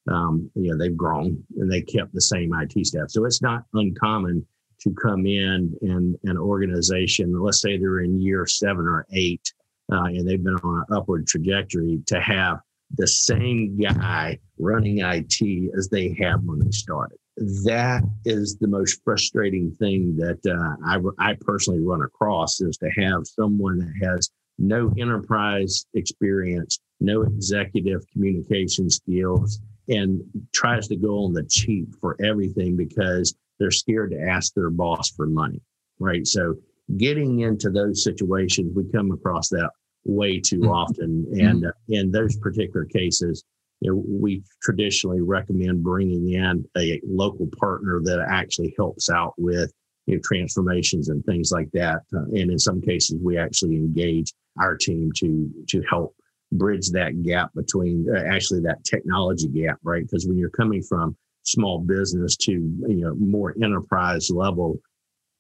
um, 0.10 0.50
you 0.56 0.72
know 0.72 0.78
they've 0.78 0.98
grown 0.98 1.44
and 1.58 1.72
they 1.72 1.82
kept 1.82 2.14
the 2.14 2.22
same 2.22 2.52
IT 2.54 2.86
staff. 2.86 3.10
So 3.10 3.26
it's 3.26 3.42
not 3.42 3.64
uncommon 3.74 4.46
to 4.80 4.94
come 4.94 5.26
in 5.26 5.76
and 5.82 6.16
an 6.24 6.38
organization, 6.38 7.40
let's 7.40 7.62
say 7.62 7.78
they're 7.78 8.02
in 8.02 8.22
year 8.22 8.46
seven 8.46 8.86
or 8.86 9.06
eight, 9.12 9.52
uh, 9.92 10.06
and 10.06 10.28
they've 10.28 10.44
been 10.44 10.56
on 10.64 10.86
an 10.88 10.96
upward 10.96 11.28
trajectory, 11.28 12.00
to 12.06 12.20
have 12.20 12.60
the 12.96 13.08
same 13.08 13.78
guy 13.80 14.40
running 14.60 15.00
IT 15.00 15.72
as 15.78 15.90
they 15.90 16.16
had 16.20 16.46
when 16.46 16.60
they 16.60 16.72
started. 16.72 17.18
That 17.38 18.04
is 18.26 18.58
the 18.58 18.68
most 18.68 19.02
frustrating 19.04 19.72
thing 19.72 20.18
that 20.18 20.40
uh, 20.46 20.76
I, 21.20 21.32
I 21.32 21.36
personally 21.40 21.82
run 21.82 22.02
across 22.02 22.62
is 22.62 22.78
to 22.78 22.90
have 22.98 23.28
someone 23.28 23.78
that 23.80 23.94
has 24.08 24.32
no 24.58 24.92
enterprise 24.98 25.86
experience, 25.94 26.80
no 27.00 27.22
executive 27.22 28.02
communication 28.12 28.90
skills, 28.90 29.60
and 29.88 30.22
tries 30.52 30.88
to 30.88 30.96
go 30.96 31.26
on 31.26 31.34
the 31.34 31.44
cheap 31.44 31.94
for 32.02 32.18
everything 32.24 32.76
because 32.76 33.36
they're 33.60 33.72
scared 33.72 34.12
to 34.12 34.22
ask 34.22 34.54
their 34.54 34.70
boss 34.70 35.10
for 35.10 35.28
money, 35.28 35.62
right? 36.00 36.26
So 36.26 36.56
getting 36.98 37.42
into 37.42 37.70
those 37.70 38.04
situations, 38.04 38.76
we 38.76 38.92
come 38.92 39.12
across 39.12 39.50
that 39.50 39.70
way 40.06 40.40
too 40.40 40.60
mm-hmm. 40.60 40.70
often. 40.70 41.28
And 41.34 41.66
uh, 41.66 41.72
in 41.90 42.12
those 42.12 42.38
particular 42.38 42.86
cases, 42.86 43.44
you 43.82 43.92
know, 43.92 44.04
we 44.08 44.44
traditionally 44.62 45.22
recommend 45.22 45.84
bringing 45.84 46.34
in 46.34 46.66
a 46.78 47.00
local 47.06 47.48
partner 47.60 48.02
that 48.04 48.26
actually 48.30 48.74
helps 48.78 49.10
out 49.10 49.34
with 49.38 49.72
you 50.06 50.16
know, 50.16 50.22
transformations 50.24 51.10
and 51.10 51.24
things 51.26 51.52
like 51.52 51.70
that. 51.74 52.02
Uh, 52.16 52.24
and 52.34 52.52
in 52.52 52.60
some 52.60 52.82
cases, 52.82 53.20
we 53.22 53.38
actually 53.38 53.76
engage 53.76 54.34
our 54.60 54.76
team 54.76 55.12
to 55.18 55.50
to 55.68 55.84
help 55.90 56.16
bridge 56.54 56.90
that 56.92 57.22
gap 57.24 57.52
between 57.56 58.08
uh, 58.10 58.24
actually 58.34 58.62
that 58.62 58.84
technology 58.84 59.48
gap, 59.50 59.78
right? 59.84 60.04
Because 60.04 60.26
when 60.26 60.38
you're 60.38 60.50
coming 60.50 60.82
from 60.82 61.16
small 61.48 61.80
business 61.80 62.36
to 62.36 62.52
you 62.52 63.02
know 63.02 63.16
more 63.16 63.56
enterprise 63.62 64.30
level. 64.30 64.80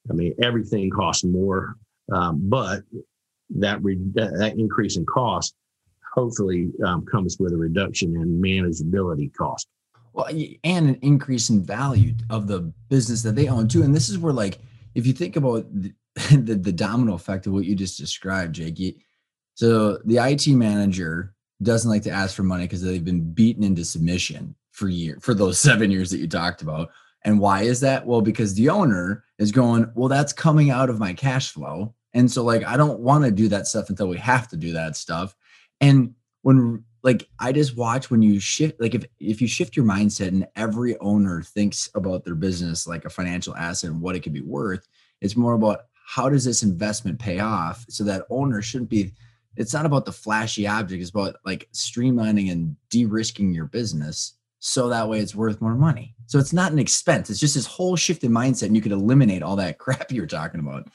I 0.09 0.13
mean, 0.13 0.33
everything 0.41 0.89
costs 0.89 1.25
more, 1.25 1.75
um, 2.13 2.39
but 2.43 2.83
that, 3.49 3.83
re- 3.83 3.99
that 4.13 4.55
increase 4.57 4.95
in 4.95 5.05
cost 5.05 5.53
hopefully 6.17 6.71
um, 6.83 7.05
comes 7.05 7.37
with 7.39 7.53
a 7.53 7.57
reduction 7.57 8.15
in 8.15 8.41
manageability 8.41 9.31
cost. 9.35 9.67
Well, 10.13 10.27
and 10.63 10.89
an 10.89 10.97
increase 11.03 11.51
in 11.51 11.63
value 11.63 12.15
of 12.31 12.47
the 12.47 12.73
business 12.89 13.21
that 13.21 13.35
they 13.35 13.47
own 13.47 13.67
too. 13.67 13.83
And 13.83 13.95
this 13.95 14.09
is 14.09 14.17
where, 14.17 14.33
like, 14.33 14.57
if 14.95 15.05
you 15.05 15.13
think 15.13 15.35
about 15.35 15.67
the, 15.71 15.93
the, 16.31 16.55
the 16.55 16.71
domino 16.71 17.13
effect 17.13 17.45
of 17.45 17.53
what 17.53 17.65
you 17.65 17.75
just 17.75 17.99
described, 17.99 18.55
Jake. 18.55 18.97
So 19.53 19.99
the 20.05 20.17
IT 20.17 20.47
manager 20.47 21.35
doesn't 21.61 21.89
like 21.89 22.01
to 22.03 22.09
ask 22.09 22.35
for 22.35 22.43
money 22.43 22.63
because 22.63 22.81
they've 22.81 23.05
been 23.05 23.31
beaten 23.31 23.63
into 23.63 23.85
submission 23.85 24.55
for 24.71 24.89
year 24.89 25.19
for 25.21 25.35
those 25.35 25.59
seven 25.69 25.91
years 25.91 26.09
that 26.09 26.17
you 26.17 26.27
talked 26.27 26.63
about. 26.63 26.89
And 27.25 27.39
why 27.39 27.63
is 27.63 27.79
that? 27.81 28.05
Well, 28.05 28.21
because 28.21 28.55
the 28.55 28.69
owner 28.69 29.23
is 29.37 29.51
going, 29.51 29.91
well, 29.93 30.07
that's 30.07 30.33
coming 30.33 30.71
out 30.71 30.89
of 30.89 30.99
my 30.99 31.13
cash 31.13 31.51
flow. 31.51 31.93
And 32.13 32.31
so 32.31 32.43
like 32.43 32.63
I 32.63 32.75
don't 32.75 32.99
want 32.99 33.23
to 33.23 33.31
do 33.31 33.47
that 33.49 33.67
stuff 33.67 33.89
until 33.91 34.07
we 34.07 34.17
have 34.17 34.47
to 34.47 34.57
do 34.57 34.73
that 34.73 34.95
stuff. 34.95 35.35
And 35.81 36.13
when 36.41 36.83
like 37.03 37.27
I 37.39 37.51
just 37.51 37.77
watch 37.77 38.09
when 38.09 38.21
you 38.21 38.39
shift 38.39 38.79
like 38.81 38.95
if 38.95 39.05
if 39.19 39.41
you 39.41 39.47
shift 39.47 39.75
your 39.75 39.85
mindset 39.85 40.29
and 40.29 40.47
every 40.55 40.97
owner 40.99 41.41
thinks 41.41 41.89
about 41.95 42.25
their 42.25 42.35
business 42.35 42.87
like 42.87 43.05
a 43.05 43.09
financial 43.09 43.55
asset 43.55 43.91
and 43.91 44.01
what 44.01 44.15
it 44.15 44.21
could 44.21 44.33
be 44.33 44.41
worth, 44.41 44.87
it's 45.21 45.35
more 45.35 45.53
about 45.53 45.81
how 46.05 46.29
does 46.29 46.45
this 46.45 46.63
investment 46.63 47.19
pay 47.19 47.39
off 47.39 47.85
so 47.89 48.03
that 48.03 48.25
owner 48.29 48.61
shouldn't 48.61 48.89
be 48.89 49.11
it's 49.55 49.73
not 49.73 49.85
about 49.85 50.05
the 50.05 50.11
flashy 50.11 50.67
object 50.67 51.01
it's 51.01 51.09
about 51.09 51.35
like 51.45 51.67
streamlining 51.73 52.51
and 52.51 52.75
de-risking 52.89 53.53
your 53.53 53.65
business 53.65 54.37
so 54.59 54.89
that 54.89 55.07
way 55.07 55.19
it's 55.19 55.35
worth 55.35 55.61
more 55.61 55.75
money. 55.75 56.15
So 56.25 56.39
it's 56.39 56.53
not 56.53 56.71
an 56.71 56.79
expense. 56.79 57.29
It's 57.29 57.39
just 57.39 57.55
this 57.55 57.65
whole 57.65 57.95
shift 57.95 58.23
in 58.23 58.31
mindset, 58.31 58.67
and 58.67 58.75
you 58.75 58.81
could 58.81 58.91
eliminate 58.91 59.43
all 59.43 59.55
that 59.57 59.77
crap 59.79 60.11
you 60.11 60.21
were 60.21 60.27
talking 60.27 60.59
about. 60.59 60.87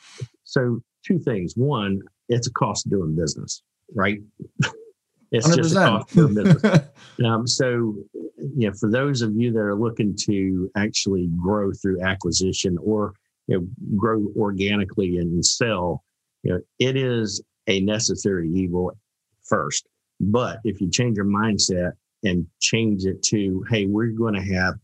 So 0.44 0.80
two 1.06 1.18
things. 1.18 1.54
One, 1.56 2.00
it's 2.28 2.46
a 2.46 2.52
cost 2.52 2.86
of 2.86 2.92
doing 2.92 3.16
business, 3.16 3.62
right? 3.94 4.18
it's 5.32 5.48
100%. 5.48 5.56
just 5.56 5.76
a 5.76 5.78
cost 5.78 6.14
business. 6.14 6.64
um, 7.24 7.46
so, 7.46 7.64
you 7.64 8.68
know, 8.68 8.72
for 8.78 8.90
those 8.90 9.22
of 9.22 9.34
you 9.34 9.52
that 9.52 9.60
are 9.60 9.74
looking 9.74 10.16
to 10.26 10.70
actually 10.76 11.28
grow 11.40 11.72
through 11.72 12.02
acquisition 12.02 12.76
or 12.82 13.14
you 13.46 13.58
know, 13.58 13.96
grow 13.96 14.26
organically 14.36 15.18
and 15.18 15.44
sell, 15.44 16.04
you 16.42 16.52
know, 16.52 16.60
it 16.78 16.96
is 16.96 17.42
a 17.66 17.80
necessary 17.80 18.48
evil 18.50 18.92
first. 19.44 19.86
But 20.20 20.58
if 20.64 20.80
you 20.80 20.90
change 20.90 21.16
your 21.16 21.26
mindset 21.26 21.92
and 22.22 22.46
change 22.60 23.04
it 23.04 23.22
to, 23.24 23.64
hey, 23.68 23.86
we're 23.86 24.08
going 24.08 24.34
to 24.34 24.54
have 24.54 24.74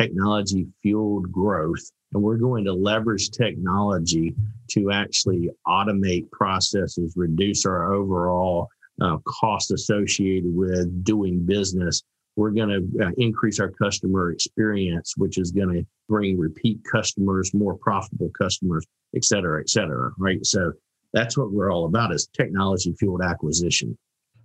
technology 0.00 0.66
fueled 0.82 1.30
growth 1.30 1.90
and 2.12 2.22
we're 2.22 2.36
going 2.36 2.64
to 2.64 2.72
leverage 2.72 3.30
technology 3.30 4.34
to 4.70 4.90
actually 4.90 5.50
automate 5.66 6.30
processes, 6.30 7.14
reduce 7.16 7.66
our 7.66 7.92
overall 7.92 8.68
uh, 9.02 9.18
cost 9.26 9.70
associated 9.70 10.54
with 10.54 11.04
doing 11.04 11.44
business. 11.44 12.02
We're 12.36 12.50
going 12.50 12.68
to 12.68 13.06
uh, 13.06 13.10
increase 13.16 13.58
our 13.60 13.70
customer 13.70 14.30
experience, 14.30 15.14
which 15.16 15.38
is 15.38 15.50
going 15.50 15.74
to 15.74 15.86
bring 16.08 16.38
repeat 16.38 16.80
customers, 16.90 17.52
more 17.52 17.76
profitable 17.76 18.30
customers, 18.38 18.86
et 19.14 19.24
cetera, 19.24 19.60
et 19.60 19.68
cetera. 19.68 20.12
Right. 20.18 20.44
So 20.44 20.72
that's 21.12 21.36
what 21.36 21.52
we're 21.52 21.72
all 21.72 21.86
about 21.86 22.12
is 22.12 22.28
technology 22.28 22.94
fueled 22.98 23.22
acquisition. 23.22 23.96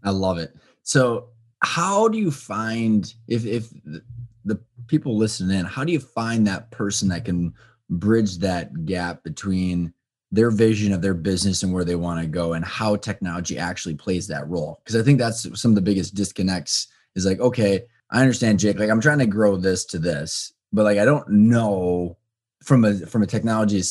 I 0.03 0.09
love 0.09 0.38
it. 0.38 0.55
So 0.84 1.30
how 1.61 2.07
do 2.07 2.18
you 2.18 2.32
find 2.32 3.14
if 3.28 3.45
if 3.45 3.70
the 4.45 4.59
people 4.87 5.17
listening 5.17 5.59
in 5.59 5.65
how 5.65 5.83
do 5.83 5.91
you 5.91 5.99
find 5.99 6.45
that 6.45 6.69
person 6.71 7.09
that 7.09 7.25
can 7.25 7.53
bridge 7.89 8.37
that 8.37 8.85
gap 8.85 9.23
between 9.23 9.93
their 10.31 10.49
vision 10.49 10.91
of 10.91 11.01
their 11.01 11.13
business 11.13 11.63
and 11.63 11.71
where 11.71 11.85
they 11.85 11.95
want 11.95 12.19
to 12.19 12.27
go 12.27 12.53
and 12.53 12.65
how 12.65 12.95
technology 12.95 13.57
actually 13.57 13.95
plays 13.95 14.27
that 14.27 14.47
role 14.47 14.81
because 14.83 14.99
i 14.99 15.03
think 15.03 15.19
that's 15.19 15.47
some 15.59 15.71
of 15.71 15.75
the 15.75 15.81
biggest 15.81 16.15
disconnects 16.15 16.87
is 17.15 17.25
like 17.25 17.39
okay 17.39 17.83
i 18.11 18.21
understand 18.21 18.59
jake 18.59 18.79
like 18.79 18.89
i'm 18.89 19.01
trying 19.01 19.19
to 19.19 19.25
grow 19.25 19.55
this 19.55 19.85
to 19.85 19.99
this 19.99 20.53
but 20.71 20.83
like 20.83 20.97
i 20.97 21.05
don't 21.05 21.29
know 21.29 22.17
from 22.63 22.83
a 22.85 22.93
from 23.05 23.21
a 23.21 23.27
technology 23.27 23.81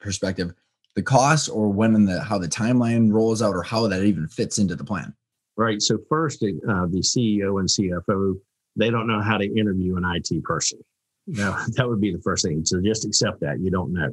perspective 0.00 0.52
the 0.94 1.02
cost 1.02 1.48
or 1.48 1.68
when 1.68 1.94
and 1.94 2.08
the 2.08 2.22
how 2.22 2.38
the 2.38 2.48
timeline 2.48 3.10
rolls 3.12 3.42
out 3.42 3.54
or 3.54 3.62
how 3.62 3.86
that 3.88 4.02
even 4.02 4.28
fits 4.28 4.58
into 4.58 4.76
the 4.76 4.84
plan? 4.84 5.14
Right. 5.56 5.80
So 5.80 5.98
first, 6.08 6.42
uh, 6.42 6.86
the 6.86 7.02
CEO 7.02 7.60
and 7.60 7.68
CFO 7.68 8.38
they 8.76 8.90
don't 8.90 9.06
know 9.06 9.20
how 9.20 9.38
to 9.38 9.44
interview 9.44 9.96
an 9.96 10.04
IT 10.04 10.42
person. 10.44 10.78
Now 11.26 11.64
that 11.76 11.88
would 11.88 12.00
be 12.00 12.12
the 12.12 12.22
first 12.22 12.44
thing. 12.44 12.64
So 12.64 12.80
just 12.80 13.04
accept 13.04 13.40
that 13.40 13.60
you 13.60 13.70
don't 13.70 13.92
know. 13.92 14.10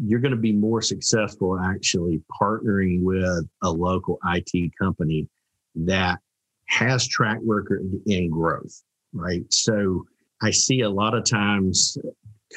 You're 0.00 0.20
going 0.20 0.34
to 0.34 0.40
be 0.40 0.52
more 0.52 0.80
successful 0.80 1.58
actually 1.58 2.22
partnering 2.40 3.02
with 3.02 3.48
a 3.62 3.70
local 3.70 4.18
IT 4.26 4.70
company 4.80 5.28
that 5.74 6.18
has 6.68 7.08
track 7.08 7.38
record 7.44 7.90
in 8.06 8.30
growth, 8.30 8.82
right? 9.12 9.42
So 9.50 10.06
I 10.42 10.52
see 10.52 10.82
a 10.82 10.90
lot 10.90 11.14
of 11.14 11.24
times 11.24 11.98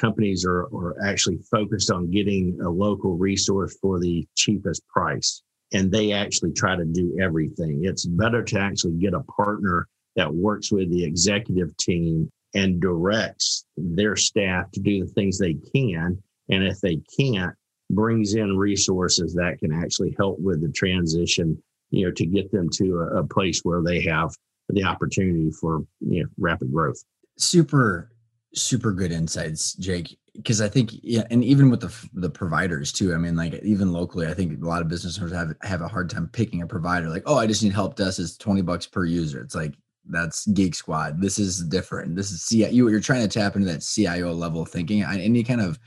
companies 0.00 0.44
are, 0.44 0.62
are 0.74 0.96
actually 1.04 1.38
focused 1.50 1.90
on 1.90 2.10
getting 2.10 2.58
a 2.64 2.68
local 2.68 3.16
resource 3.16 3.76
for 3.80 3.98
the 3.98 4.26
cheapest 4.36 4.86
price. 4.88 5.42
And 5.74 5.90
they 5.90 6.12
actually 6.12 6.52
try 6.52 6.76
to 6.76 6.84
do 6.84 7.16
everything. 7.20 7.80
It's 7.84 8.04
better 8.04 8.42
to 8.42 8.60
actually 8.60 8.92
get 8.92 9.14
a 9.14 9.20
partner 9.20 9.88
that 10.16 10.32
works 10.32 10.70
with 10.70 10.90
the 10.90 11.04
executive 11.04 11.76
team 11.76 12.30
and 12.54 12.80
directs 12.80 13.64
their 13.76 14.16
staff 14.16 14.70
to 14.72 14.80
do 14.80 15.04
the 15.04 15.12
things 15.12 15.38
they 15.38 15.56
can. 15.74 16.22
And 16.50 16.64
if 16.64 16.80
they 16.80 17.00
can't, 17.18 17.54
brings 17.90 18.34
in 18.34 18.56
resources 18.56 19.34
that 19.34 19.58
can 19.58 19.72
actually 19.72 20.14
help 20.18 20.38
with 20.40 20.60
the 20.60 20.72
transition, 20.72 21.62
you 21.90 22.06
know, 22.06 22.12
to 22.12 22.26
get 22.26 22.50
them 22.50 22.68
to 22.74 23.00
a, 23.00 23.20
a 23.20 23.26
place 23.26 23.60
where 23.62 23.82
they 23.82 24.00
have 24.02 24.30
the 24.68 24.84
opportunity 24.84 25.50
for 25.50 25.84
you 26.00 26.22
know 26.22 26.28
rapid 26.38 26.72
growth. 26.72 27.02
Super, 27.38 28.10
super 28.54 28.92
good 28.92 29.12
insights, 29.12 29.74
Jake. 29.74 30.18
Because 30.34 30.62
I 30.62 30.68
think, 30.68 30.92
yeah, 31.02 31.24
and 31.30 31.44
even 31.44 31.68
with 31.68 31.80
the 31.80 32.08
the 32.14 32.30
providers 32.30 32.90
too. 32.90 33.12
I 33.12 33.18
mean, 33.18 33.36
like 33.36 33.52
even 33.62 33.92
locally, 33.92 34.26
I 34.26 34.34
think 34.34 34.62
a 34.62 34.66
lot 34.66 34.80
of 34.80 34.88
business 34.88 35.18
owners 35.18 35.32
have 35.32 35.54
have 35.62 35.82
a 35.82 35.88
hard 35.88 36.08
time 36.08 36.28
picking 36.32 36.62
a 36.62 36.66
provider. 36.66 37.10
Like, 37.10 37.24
oh, 37.26 37.36
I 37.36 37.46
just 37.46 37.62
need 37.62 37.74
help 37.74 37.96
desk. 37.96 38.18
It's 38.18 38.38
twenty 38.38 38.62
bucks 38.62 38.86
per 38.86 39.04
user. 39.04 39.42
It's 39.42 39.54
like 39.54 39.74
that's 40.08 40.46
Geek 40.48 40.74
Squad. 40.74 41.20
This 41.20 41.38
is 41.38 41.62
different. 41.64 42.16
This 42.16 42.30
is 42.30 42.46
CI. 42.46 42.68
You, 42.70 42.88
you're 42.88 43.00
trying 43.00 43.22
to 43.22 43.28
tap 43.28 43.56
into 43.56 43.70
that 43.70 43.80
CIO 43.80 44.32
level 44.32 44.64
thinking. 44.64 45.02
Any 45.02 45.42
kind 45.42 45.60
of, 45.60 45.78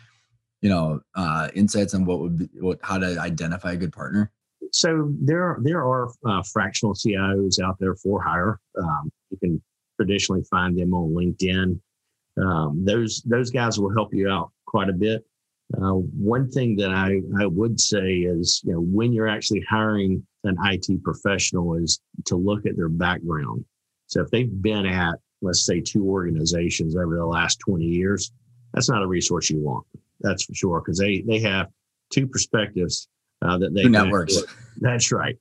you 0.61 0.69
know, 0.69 1.01
uh, 1.15 1.49
insights 1.53 1.93
on 1.93 2.05
what 2.05 2.19
would 2.19 2.37
be, 2.37 2.49
what, 2.59 2.79
how 2.81 2.97
to 2.97 3.19
identify 3.19 3.73
a 3.73 3.77
good 3.77 3.93
partner? 3.93 4.31
So 4.71 5.11
there, 5.21 5.57
there 5.61 5.85
are 5.85 6.09
uh, 6.25 6.43
fractional 6.51 6.93
CIOs 6.93 7.61
out 7.61 7.77
there 7.79 7.95
for 7.95 8.21
hire. 8.21 8.59
Um, 8.77 9.11
you 9.29 9.37
can 9.37 9.61
traditionally 9.97 10.43
find 10.49 10.77
them 10.77 10.93
on 10.93 11.13
LinkedIn. 11.13 11.79
Um, 12.37 12.83
those 12.83 13.21
those 13.21 13.49
guys 13.49 13.79
will 13.79 13.93
help 13.93 14.13
you 14.13 14.29
out 14.29 14.51
quite 14.65 14.89
a 14.89 14.93
bit. 14.93 15.23
Uh, 15.73 15.93
one 15.93 16.49
thing 16.51 16.75
that 16.75 16.91
I, 16.91 17.21
I 17.41 17.45
would 17.47 17.79
say 17.79 18.17
is, 18.17 18.61
you 18.65 18.73
know, 18.73 18.81
when 18.81 19.13
you're 19.13 19.27
actually 19.27 19.63
hiring 19.67 20.25
an 20.43 20.57
IT 20.63 21.03
professional 21.03 21.75
is 21.75 21.99
to 22.25 22.35
look 22.35 22.65
at 22.65 22.75
their 22.75 22.89
background. 22.89 23.65
So 24.15 24.21
if 24.21 24.31
they've 24.31 24.61
been 24.61 24.85
at, 24.85 25.15
let's 25.41 25.65
say, 25.65 25.81
two 25.81 26.05
organizations 26.05 26.95
over 26.95 27.17
the 27.17 27.25
last 27.25 27.59
20 27.59 27.83
years, 27.83 28.31
that's 28.73 28.89
not 28.89 29.03
a 29.03 29.07
resource 29.07 29.49
you 29.49 29.59
want. 29.59 29.85
That's 30.21 30.45
for 30.45 30.53
sure, 30.55 30.79
because 30.79 30.97
they 30.97 31.21
they 31.27 31.39
have 31.39 31.67
two 32.11 32.25
perspectives 32.25 33.09
uh, 33.41 33.57
that 33.57 33.73
they 33.73 33.83
two 33.83 33.89
networks. 33.89 34.37
That's 34.77 35.11
right, 35.11 35.37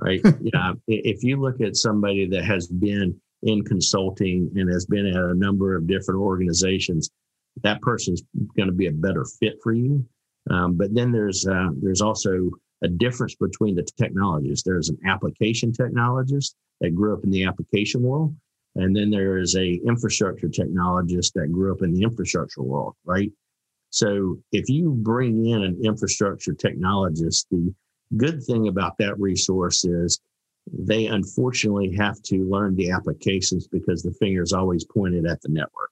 right. 0.00 0.20
yeah, 0.40 0.72
if 0.88 1.22
you 1.22 1.36
look 1.36 1.60
at 1.60 1.76
somebody 1.76 2.26
that 2.26 2.44
has 2.44 2.66
been 2.66 3.18
in 3.44 3.62
consulting 3.64 4.50
and 4.56 4.68
has 4.72 4.86
been 4.86 5.06
at 5.06 5.14
a 5.14 5.34
number 5.34 5.76
of 5.76 5.86
different 5.86 6.20
organizations, 6.20 7.08
that 7.62 7.80
person's 7.80 8.24
going 8.56 8.68
to 8.68 8.74
be 8.74 8.88
a 8.88 8.92
better 8.92 9.24
fit 9.38 9.54
for 9.62 9.72
you. 9.72 10.04
Um, 10.50 10.76
but 10.76 10.92
then 10.92 11.12
there's 11.12 11.46
uh, 11.46 11.68
there's 11.80 12.02
also 12.02 12.50
a 12.82 12.88
difference 12.88 13.34
between 13.34 13.74
the 13.74 13.86
technologists. 13.98 14.64
There's 14.64 14.88
an 14.88 14.98
application 15.06 15.72
technologist 15.72 16.54
that 16.80 16.94
grew 16.94 17.14
up 17.14 17.24
in 17.24 17.30
the 17.30 17.44
application 17.44 18.02
world, 18.02 18.34
and 18.74 18.94
then 18.94 19.10
there 19.10 19.38
is 19.38 19.56
a 19.56 19.80
infrastructure 19.86 20.48
technologist 20.48 21.32
that 21.34 21.52
grew 21.52 21.72
up 21.72 21.82
in 21.82 21.92
the 21.92 22.02
infrastructure 22.02 22.62
world, 22.62 22.94
right? 23.04 23.32
So 23.90 24.38
if 24.52 24.68
you 24.68 24.90
bring 24.90 25.46
in 25.46 25.62
an 25.62 25.80
infrastructure 25.82 26.52
technologist, 26.52 27.46
the 27.50 27.74
good 28.16 28.42
thing 28.44 28.68
about 28.68 28.98
that 28.98 29.18
resource 29.18 29.84
is 29.84 30.20
they 30.72 31.06
unfortunately 31.06 31.94
have 31.96 32.20
to 32.22 32.44
learn 32.44 32.74
the 32.74 32.90
applications 32.90 33.68
because 33.68 34.02
the 34.02 34.12
finger 34.12 34.42
is 34.42 34.52
always 34.52 34.84
pointed 34.84 35.26
at 35.26 35.40
the 35.40 35.48
network. 35.48 35.90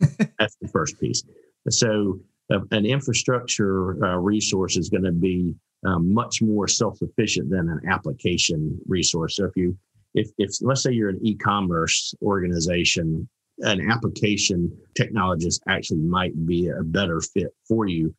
That's 0.38 0.56
the 0.60 0.68
first 0.68 1.00
piece. 1.00 1.24
So 1.70 2.20
uh, 2.52 2.60
an 2.70 2.84
infrastructure 2.86 4.04
uh, 4.04 4.16
resource 4.18 4.76
is 4.76 4.90
going 4.90 5.04
to 5.04 5.12
be 5.12 5.54
um, 5.84 6.12
much 6.12 6.42
more 6.42 6.68
self-sufficient 6.68 7.50
than 7.50 7.68
an 7.68 7.80
application 7.88 8.78
resource. 8.86 9.36
So 9.36 9.46
if 9.46 9.56
you, 9.56 9.76
if, 10.14 10.30
if 10.38 10.50
let's 10.60 10.82
say 10.82 10.92
you're 10.92 11.08
an 11.08 11.20
e-commerce 11.22 12.14
organization, 12.22 13.28
an 13.58 13.90
application 13.90 14.76
technologist 14.98 15.60
actually 15.68 16.00
might 16.00 16.46
be 16.46 16.68
a 16.68 16.82
better 16.82 17.20
fit 17.20 17.54
for 17.68 17.86
you, 17.86 18.14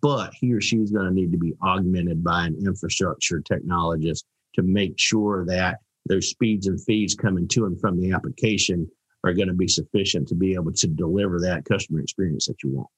but 0.00 0.32
he 0.34 0.52
or 0.52 0.60
she 0.60 0.76
is 0.76 0.90
going 0.90 1.06
to 1.06 1.14
need 1.14 1.32
to 1.32 1.38
be 1.38 1.54
augmented 1.62 2.22
by 2.22 2.46
an 2.46 2.56
infrastructure 2.64 3.40
technologist 3.40 4.24
to 4.54 4.62
make 4.62 4.94
sure 4.96 5.44
that 5.46 5.78
those 6.06 6.28
speeds 6.28 6.66
and 6.66 6.82
feeds 6.82 7.14
coming 7.14 7.48
to 7.48 7.66
and 7.66 7.80
from 7.80 8.00
the 8.00 8.12
application 8.12 8.88
are 9.24 9.32
going 9.32 9.48
to 9.48 9.54
be 9.54 9.66
sufficient 9.66 10.28
to 10.28 10.34
be 10.34 10.54
able 10.54 10.72
to 10.72 10.86
deliver 10.86 11.40
that 11.40 11.64
customer 11.64 12.00
experience 12.00 12.46
that 12.46 12.62
you 12.62 12.70
want. 12.70 12.88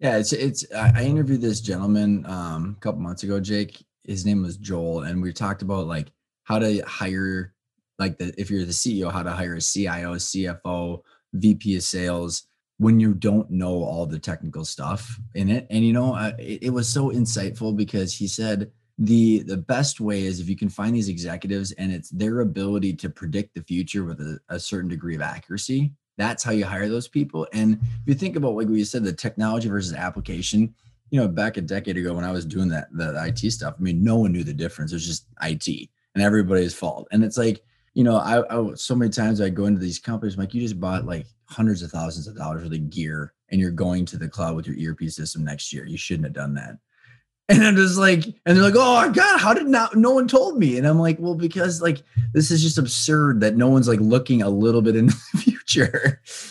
Yeah, 0.00 0.18
it's 0.18 0.32
it's. 0.32 0.64
I 0.74 1.04
interviewed 1.04 1.40
this 1.40 1.60
gentleman 1.60 2.26
um, 2.26 2.76
a 2.76 2.80
couple 2.80 3.00
months 3.00 3.22
ago, 3.22 3.40
Jake. 3.40 3.84
His 4.04 4.26
name 4.26 4.42
was 4.42 4.56
Joel, 4.56 5.02
and 5.04 5.22
we 5.22 5.32
talked 5.32 5.62
about 5.62 5.86
like 5.86 6.12
how 6.42 6.58
to 6.58 6.80
hire, 6.82 7.54
like 7.98 8.18
the 8.18 8.34
if 8.36 8.50
you're 8.50 8.64
the 8.64 8.72
CEO, 8.72 9.12
how 9.12 9.22
to 9.22 9.30
hire 9.30 9.54
a 9.54 9.60
CIO, 9.60 10.16
CFO, 10.16 11.00
VP 11.32 11.76
of 11.76 11.82
sales 11.82 12.46
when 12.78 12.98
you 12.98 13.14
don't 13.14 13.50
know 13.50 13.84
all 13.84 14.04
the 14.04 14.18
technical 14.18 14.64
stuff 14.64 15.18
in 15.34 15.48
it. 15.48 15.66
And 15.70 15.84
you 15.84 15.92
know, 15.92 16.16
it, 16.38 16.64
it 16.64 16.70
was 16.70 16.88
so 16.88 17.10
insightful 17.10 17.76
because 17.76 18.14
he 18.14 18.26
said 18.26 18.72
the 18.98 19.42
the 19.44 19.56
best 19.56 20.00
way 20.00 20.24
is 20.24 20.40
if 20.40 20.48
you 20.48 20.56
can 20.56 20.68
find 20.68 20.94
these 20.94 21.08
executives 21.08 21.72
and 21.72 21.92
it's 21.92 22.10
their 22.10 22.40
ability 22.40 22.94
to 22.94 23.10
predict 23.10 23.54
the 23.54 23.62
future 23.62 24.04
with 24.04 24.20
a, 24.20 24.38
a 24.48 24.58
certain 24.58 24.88
degree 24.88 25.14
of 25.14 25.22
accuracy 25.22 25.92
that's 26.16 26.42
how 26.42 26.52
you 26.52 26.64
hire 26.64 26.88
those 26.88 27.08
people. 27.08 27.46
And 27.52 27.78
if 27.82 28.06
you 28.06 28.14
think 28.14 28.36
about 28.36 28.54
like 28.54 28.68
we 28.68 28.84
said, 28.84 29.04
the 29.04 29.12
technology 29.12 29.68
versus 29.68 29.94
application, 29.94 30.74
you 31.10 31.20
know, 31.20 31.28
back 31.28 31.56
a 31.56 31.60
decade 31.60 31.96
ago 31.96 32.14
when 32.14 32.24
I 32.24 32.32
was 32.32 32.44
doing 32.44 32.68
that, 32.68 32.88
the 32.92 33.24
IT 33.26 33.50
stuff, 33.50 33.74
I 33.78 33.82
mean, 33.82 34.02
no 34.02 34.16
one 34.16 34.32
knew 34.32 34.44
the 34.44 34.54
difference. 34.54 34.92
It 34.92 34.96
was 34.96 35.06
just 35.06 35.26
IT 35.42 35.88
and 36.14 36.22
everybody's 36.22 36.74
fault. 36.74 37.08
And 37.12 37.24
it's 37.24 37.36
like, 37.36 37.62
you 37.94 38.04
know, 38.04 38.16
I, 38.16 38.42
I 38.52 38.74
so 38.74 38.94
many 38.94 39.10
times 39.10 39.40
I 39.40 39.48
go 39.48 39.66
into 39.66 39.80
these 39.80 39.98
companies, 39.98 40.34
I'm 40.34 40.40
like, 40.40 40.54
you 40.54 40.60
just 40.60 40.80
bought 40.80 41.06
like 41.06 41.26
hundreds 41.46 41.82
of 41.82 41.90
thousands 41.90 42.26
of 42.26 42.36
dollars 42.36 42.62
worth 42.62 42.72
of 42.72 42.90
gear 42.90 43.32
and 43.50 43.60
you're 43.60 43.70
going 43.70 44.04
to 44.06 44.18
the 44.18 44.28
cloud 44.28 44.56
with 44.56 44.66
your 44.66 44.92
ERP 44.92 45.08
system 45.10 45.44
next 45.44 45.72
year. 45.72 45.86
You 45.86 45.96
shouldn't 45.96 46.26
have 46.26 46.34
done 46.34 46.54
that. 46.54 46.78
And 47.50 47.62
I'm 47.62 47.76
just 47.76 47.98
like, 47.98 48.24
and 48.24 48.56
they're 48.56 48.64
like, 48.64 48.74
oh 48.74 49.12
God, 49.12 49.38
how 49.38 49.52
did 49.52 49.66
not 49.66 49.94
no 49.94 50.12
one 50.12 50.26
told 50.26 50.58
me? 50.58 50.78
And 50.78 50.86
I'm 50.86 50.98
like, 50.98 51.18
well, 51.20 51.34
because 51.34 51.82
like 51.82 52.02
this 52.32 52.50
is 52.50 52.62
just 52.62 52.78
absurd 52.78 53.40
that 53.40 53.54
no 53.54 53.68
one's 53.68 53.86
like 53.86 54.00
looking 54.00 54.40
a 54.40 54.48
little 54.48 54.80
bit 54.80 54.96
into 54.96 55.14
the 55.14 55.38
future. 55.42 55.53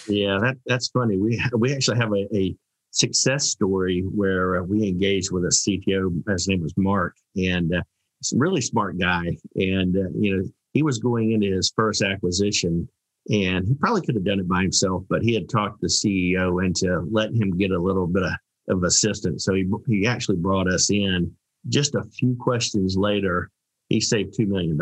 Yeah, 0.07 0.37
that 0.41 0.57
that's 0.65 0.89
funny. 0.89 1.17
We 1.17 1.43
we 1.57 1.73
actually 1.73 1.97
have 1.97 2.11
a, 2.11 2.27
a 2.35 2.55
success 2.91 3.49
story 3.49 4.01
where 4.01 4.57
uh, 4.57 4.63
we 4.63 4.87
engaged 4.87 5.31
with 5.31 5.45
a 5.45 5.47
CTO. 5.47 6.27
His 6.29 6.47
name 6.47 6.61
was 6.61 6.73
Mark, 6.77 7.15
and 7.35 7.73
uh, 7.73 7.81
he's 8.19 8.33
a 8.33 8.37
really 8.37 8.61
smart 8.61 8.97
guy. 8.99 9.37
And 9.55 9.95
uh, 9.95 10.09
you 10.15 10.37
know, 10.37 10.43
he 10.73 10.83
was 10.83 10.99
going 10.99 11.31
into 11.31 11.47
his 11.47 11.71
first 11.75 12.01
acquisition, 12.01 12.87
and 13.29 13.67
he 13.67 13.73
probably 13.75 14.01
could 14.01 14.15
have 14.15 14.25
done 14.25 14.39
it 14.39 14.47
by 14.47 14.61
himself, 14.61 15.03
but 15.09 15.23
he 15.23 15.33
had 15.33 15.49
talked 15.49 15.81
the 15.81 15.87
CEO 15.87 16.65
into 16.65 17.07
letting 17.11 17.41
him 17.41 17.57
get 17.57 17.71
a 17.71 17.79
little 17.79 18.07
bit 18.07 18.23
of 18.23 18.31
of 18.69 18.83
assistance. 18.83 19.45
So 19.45 19.53
he, 19.53 19.69
he 19.87 20.07
actually 20.07 20.37
brought 20.37 20.71
us 20.71 20.89
in. 20.89 21.31
Just 21.69 21.95
a 21.95 22.03
few 22.03 22.35
questions 22.39 22.95
later, 22.97 23.49
he 23.89 23.99
saved 23.99 24.37
$2 24.37 24.47
million. 24.47 24.77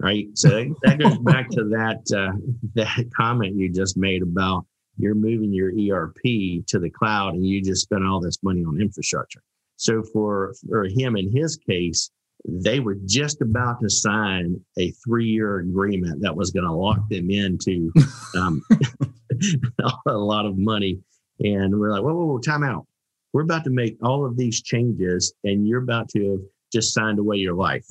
Right. 0.00 0.26
So 0.34 0.74
that 0.82 0.98
goes 0.98 1.18
back 1.18 1.48
to 1.50 1.64
that, 1.70 2.02
uh, 2.14 2.36
that 2.74 3.10
comment 3.16 3.54
you 3.54 3.70
just 3.70 3.96
made 3.96 4.22
about 4.22 4.66
you're 4.96 5.14
moving 5.14 5.52
your 5.52 5.70
ERP 5.70 6.64
to 6.66 6.78
the 6.78 6.90
cloud 6.90 7.34
and 7.34 7.46
you 7.46 7.62
just 7.62 7.82
spent 7.82 8.04
all 8.04 8.20
this 8.20 8.42
money 8.42 8.64
on 8.64 8.80
infrastructure. 8.80 9.42
So 9.76 10.02
for, 10.02 10.54
for 10.68 10.84
him 10.84 11.16
in 11.16 11.34
his 11.34 11.56
case, 11.56 12.10
they 12.46 12.80
were 12.80 12.96
just 13.06 13.40
about 13.40 13.80
to 13.80 13.88
sign 13.88 14.60
a 14.78 14.90
three-year 14.90 15.60
agreement 15.60 16.22
that 16.22 16.36
was 16.36 16.50
going 16.50 16.66
to 16.66 16.72
lock 16.72 17.08
them 17.08 17.30
into 17.30 17.92
um, 18.36 18.62
a 20.06 20.12
lot 20.12 20.46
of 20.46 20.58
money 20.58 21.00
and 21.40 21.78
we're 21.78 21.90
like, 21.90 22.02
whoa, 22.02 22.14
whoa, 22.14 22.26
whoa, 22.26 22.38
time 22.38 22.62
out. 22.62 22.86
We're 23.32 23.42
about 23.42 23.64
to 23.64 23.70
make 23.70 23.96
all 24.02 24.24
of 24.24 24.36
these 24.36 24.62
changes, 24.62 25.34
and 25.42 25.66
you're 25.66 25.82
about 25.82 26.08
to 26.10 26.30
have 26.30 26.40
just 26.74 26.92
signed 26.92 27.18
away 27.18 27.36
your 27.36 27.54
life. 27.54 27.86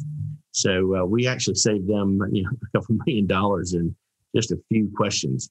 So 0.52 0.98
uh, 0.98 1.06
we 1.06 1.28
actually 1.28 1.56
saved 1.56 1.88
them, 1.88 2.22
you 2.32 2.44
know, 2.44 2.52
a 2.52 2.78
couple 2.78 2.98
million 3.06 3.26
dollars 3.26 3.74
in 3.74 3.96
just 4.36 4.52
a 4.52 4.60
few 4.70 4.92
questions. 4.96 5.50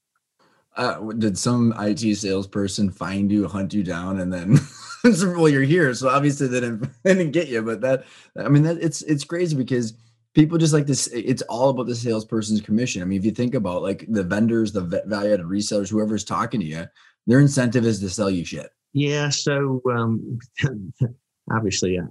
Uh, 0.75 0.99
did 1.13 1.37
some 1.37 1.73
IT 1.77 2.15
salesperson 2.15 2.89
find 2.89 3.31
you, 3.31 3.47
hunt 3.47 3.73
you 3.73 3.83
down, 3.83 4.19
and 4.19 4.33
then 4.33 4.57
well, 5.03 5.49
you're 5.49 5.61
here, 5.61 5.93
so 5.93 6.09
obviously 6.09 6.47
they 6.47 6.61
didn't, 6.61 6.89
they 7.03 7.13
didn't 7.13 7.31
get 7.31 7.47
you. 7.47 7.61
But 7.61 7.81
that, 7.81 8.05
I 8.37 8.49
mean, 8.49 8.63
that 8.63 8.77
it's 8.81 9.03
it's 9.03 9.23
crazy 9.23 9.55
because 9.55 9.93
people 10.33 10.57
just 10.57 10.73
like 10.73 10.87
this. 10.87 11.07
It's 11.07 11.43
all 11.43 11.69
about 11.69 11.85
the 11.85 11.95
salesperson's 11.95 12.61
commission. 12.61 13.01
I 13.01 13.05
mean, 13.05 13.19
if 13.19 13.25
you 13.25 13.31
think 13.31 13.53
about 13.53 13.83
like 13.83 14.05
the 14.07 14.23
vendors, 14.23 14.71
the 14.71 14.81
value 15.05 15.33
added 15.33 15.45
resellers, 15.45 15.89
whoever's 15.89 16.23
talking 16.23 16.59
to 16.61 16.65
you, 16.65 16.85
their 17.27 17.39
incentive 17.39 17.85
is 17.85 17.99
to 17.99 18.09
sell 18.09 18.31
you 18.31 18.43
shit. 18.43 18.71
Yeah. 18.93 19.29
So 19.29 19.81
um, 19.91 20.39
obviously, 21.51 21.99
I, 21.99 22.03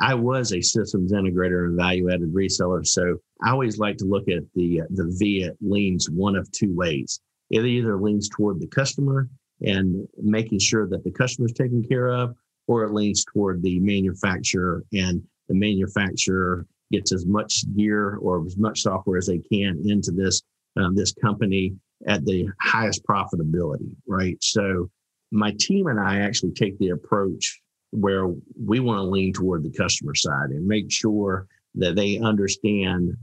I 0.00 0.14
was 0.14 0.52
a 0.52 0.60
systems 0.60 1.12
integrator 1.12 1.66
and 1.66 1.76
value 1.76 2.10
added 2.10 2.32
reseller. 2.32 2.86
So 2.86 3.18
I 3.42 3.50
always 3.50 3.78
like 3.78 3.96
to 3.98 4.04
look 4.04 4.28
at 4.28 4.42
the 4.54 4.82
the 4.90 5.14
V. 5.18 5.42
It 5.42 5.56
leans 5.60 6.10
one 6.10 6.36
of 6.36 6.50
two 6.52 6.74
ways. 6.74 7.20
It 7.50 7.64
either 7.64 7.96
leans 8.00 8.28
toward 8.28 8.60
the 8.60 8.66
customer 8.66 9.28
and 9.62 10.06
making 10.20 10.58
sure 10.58 10.86
that 10.88 11.04
the 11.04 11.12
customer 11.12 11.46
is 11.46 11.52
taken 11.52 11.82
care 11.82 12.08
of, 12.08 12.34
or 12.66 12.84
it 12.84 12.92
leans 12.92 13.24
toward 13.24 13.62
the 13.62 13.78
manufacturer 13.80 14.84
and 14.92 15.22
the 15.48 15.54
manufacturer 15.54 16.66
gets 16.92 17.12
as 17.12 17.26
much 17.26 17.64
gear 17.76 18.16
or 18.16 18.44
as 18.44 18.56
much 18.56 18.82
software 18.82 19.18
as 19.18 19.26
they 19.26 19.38
can 19.38 19.82
into 19.86 20.10
this 20.10 20.42
um, 20.76 20.94
this 20.94 21.12
company 21.12 21.74
at 22.06 22.24
the 22.26 22.46
highest 22.60 23.02
profitability, 23.06 23.90
right? 24.06 24.36
So 24.42 24.90
my 25.32 25.54
team 25.58 25.86
and 25.86 25.98
I 25.98 26.20
actually 26.20 26.52
take 26.52 26.78
the 26.78 26.90
approach 26.90 27.60
where 27.90 28.28
we 28.62 28.80
want 28.80 28.98
to 28.98 29.02
lean 29.02 29.32
toward 29.32 29.62
the 29.62 29.70
customer 29.70 30.14
side 30.14 30.50
and 30.50 30.66
make 30.66 30.90
sure 30.90 31.46
that 31.74 31.94
they 31.96 32.18
understand 32.18 33.16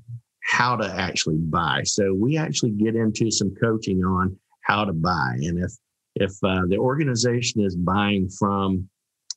how 0.44 0.76
to 0.76 0.86
actually 0.86 1.38
buy. 1.38 1.82
So 1.84 2.14
we 2.14 2.38
actually 2.38 2.72
get 2.72 2.96
into 2.96 3.32
some 3.32 3.54
coaching 3.56 4.04
on 4.04 4.38
how 4.62 4.86
to 4.86 4.94
buy, 4.94 5.38
and 5.42 5.64
if 5.64 5.74
if 6.16 6.32
uh, 6.44 6.62
the 6.68 6.78
organization 6.78 7.64
is 7.64 7.76
buying 7.76 8.30
from 8.30 8.88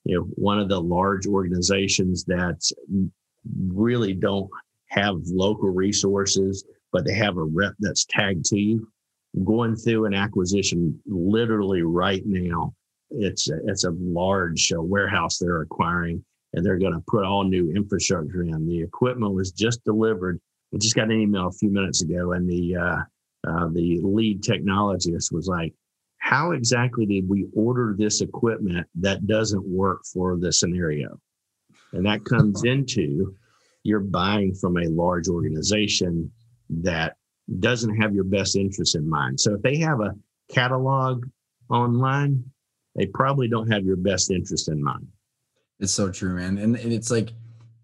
you 0.05 0.17
know 0.17 0.23
one 0.35 0.59
of 0.59 0.69
the 0.69 0.81
large 0.81 1.27
organizations 1.27 2.25
that 2.25 2.61
really 3.69 4.13
don't 4.13 4.49
have 4.91 5.17
local 5.27 5.69
resources 5.69 6.65
but 6.93 7.05
they 7.05 7.15
have 7.15 7.37
a 7.37 7.45
rep 7.45 7.75
that's 7.81 8.07
tagged 8.09 8.45
to 8.45 8.59
you 8.59 8.89
going 9.45 9.75
through 9.75 10.07
an 10.07 10.15
acquisition 10.15 10.99
literally 11.07 11.83
right 11.83 12.23
now 12.25 12.73
it's 13.19 13.51
a, 13.51 13.59
it's 13.67 13.85
a 13.85 13.93
large 13.99 14.73
uh, 14.73 14.81
warehouse 14.81 15.39
they're 15.39 15.63
acquiring 15.63 16.25
and 16.55 16.65
they're 16.65 16.79
going 16.79 16.93
to 16.93 17.05
put 17.09 17.25
all 17.25 17.45
new 17.45 17.73
infrastructure 17.73 18.43
in 18.43 18.67
the 18.67 18.81
equipment 18.81 19.35
was 19.35 19.53
just 19.53 19.85
delivered 19.85 20.41
we 20.73 20.79
just 20.79 20.97
got 20.97 21.11
an 21.11 21.21
email 21.21 21.49
a 21.49 21.53
few 21.53 21.71
minutes 21.71 22.03
ago 22.03 22.33
and 22.33 22.49
the 22.49 22.77
uh, 22.77 22.99
uh, 23.49 23.69
the 23.73 24.01
lead 24.03 24.43
technologist 24.43 25.33
was 25.33 25.47
like 25.47 25.73
how 26.27 26.51
exactly 26.51 27.07
did 27.07 27.29
we 27.29 27.47
order 27.55 27.95
this 27.97 28.21
equipment 28.21 28.85
that 28.97 29.29
doesn't 29.29 29.65
work 29.65 30.05
for 30.13 30.37
the 30.37 30.53
scenario? 30.53 31.21
And 31.93 32.05
that 32.05 32.25
comes 32.25 32.65
into 32.65 33.37
you're 33.85 34.01
buying 34.01 34.53
from 34.53 34.77
a 34.77 34.89
large 34.89 35.29
organization 35.29 36.33
that 36.69 37.15
doesn't 37.61 37.97
have 38.03 38.13
your 38.13 38.25
best 38.25 38.57
interest 38.57 38.97
in 38.97 39.09
mind. 39.09 39.39
So 39.39 39.55
if 39.55 39.63
they 39.63 39.79
have 39.79 40.01
a 40.01 40.17
catalog 40.53 41.25
online, 41.71 42.45
they 42.97 43.07
probably 43.07 43.47
don't 43.47 43.71
have 43.71 43.85
your 43.85 43.97
best 43.97 44.31
interest 44.31 44.69
in 44.69 44.83
mind. 44.83 45.07
It's 45.79 45.93
so 45.93 46.11
true, 46.11 46.35
man. 46.35 46.59
And, 46.59 46.77
and 46.77 46.93
it's 46.93 47.11
like, 47.11 47.31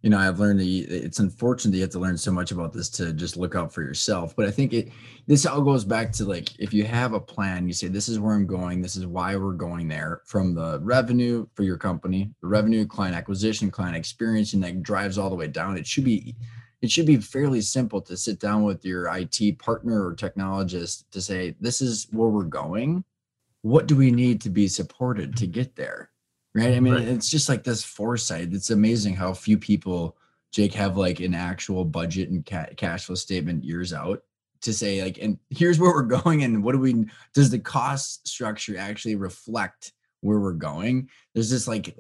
you 0.00 0.10
know, 0.10 0.18
I've 0.18 0.40
learned 0.40 0.58
that 0.58 0.66
it's 0.66 1.20
unfortunate 1.20 1.76
you 1.76 1.82
have 1.82 1.90
to 1.90 2.00
learn 2.00 2.18
so 2.18 2.32
much 2.32 2.50
about 2.50 2.72
this 2.72 2.88
to 2.90 3.12
just 3.12 3.36
look 3.36 3.54
out 3.54 3.72
for 3.72 3.82
yourself. 3.82 4.34
But 4.34 4.46
I 4.46 4.50
think 4.50 4.72
it 4.72 4.88
this 5.28 5.46
all 5.46 5.62
goes 5.62 5.84
back 5.84 6.10
to 6.14 6.24
like 6.24 6.58
if 6.58 6.74
you 6.74 6.82
have 6.84 7.12
a 7.12 7.20
plan, 7.20 7.68
you 7.68 7.72
say 7.72 7.86
this 7.86 8.08
is 8.08 8.18
where 8.18 8.34
I'm 8.34 8.46
going, 8.46 8.82
this 8.82 8.96
is 8.96 9.06
why 9.06 9.36
we're 9.36 9.52
going 9.52 9.86
there, 9.86 10.22
from 10.24 10.54
the 10.54 10.80
revenue 10.80 11.46
for 11.54 11.62
your 11.62 11.76
company, 11.76 12.30
the 12.40 12.48
revenue, 12.48 12.84
client 12.84 13.14
acquisition, 13.14 13.70
client 13.70 13.94
experience, 13.94 14.54
and 14.54 14.64
that 14.64 14.82
drives 14.82 15.18
all 15.18 15.30
the 15.30 15.36
way 15.36 15.46
down. 15.46 15.76
It 15.76 15.86
should 15.86 16.04
be 16.04 16.34
it 16.80 16.90
should 16.90 17.06
be 17.06 17.18
fairly 17.18 17.60
simple 17.60 18.00
to 18.00 18.16
sit 18.16 18.40
down 18.40 18.64
with 18.64 18.84
your 18.84 19.06
IT 19.16 19.58
partner 19.60 20.04
or 20.04 20.16
technologist 20.16 21.04
to 21.12 21.20
say, 21.20 21.54
this 21.60 21.80
is 21.80 22.08
where 22.10 22.28
we're 22.28 22.42
going. 22.42 23.04
What 23.62 23.86
do 23.86 23.96
we 23.96 24.10
need 24.10 24.40
to 24.42 24.50
be 24.50 24.68
supported 24.68 25.36
to 25.36 25.46
get 25.46 25.76
there? 25.76 26.12
right? 26.54 26.74
I 26.74 26.80
mean, 26.80 26.94
right. 26.94 27.08
it's 27.08 27.30
just 27.30 27.48
like 27.48 27.64
this 27.64 27.82
foresight. 27.82 28.52
It's 28.52 28.70
amazing 28.70 29.14
how 29.14 29.32
few 29.32 29.58
people, 29.58 30.16
Jake, 30.50 30.74
have 30.74 30.96
like 30.96 31.20
an 31.20 31.34
actual 31.34 31.84
budget 31.84 32.30
and 32.30 32.44
ca- 32.44 32.74
cash 32.76 33.06
flow 33.06 33.14
statement 33.14 33.64
years 33.64 33.92
out 33.92 34.22
to 34.62 34.72
say 34.72 35.02
like, 35.02 35.18
and 35.18 35.38
here's 35.50 35.78
where 35.78 35.92
we're 35.92 36.02
going, 36.22 36.44
and 36.44 36.62
what 36.62 36.72
do 36.72 36.78
we? 36.78 37.06
Does 37.34 37.50
the 37.50 37.58
cost 37.58 38.26
structure 38.28 38.76
actually 38.76 39.16
reflect 39.16 39.92
where 40.20 40.40
we're 40.40 40.52
going? 40.52 41.08
There's 41.34 41.50
this 41.50 41.68
like. 41.68 41.96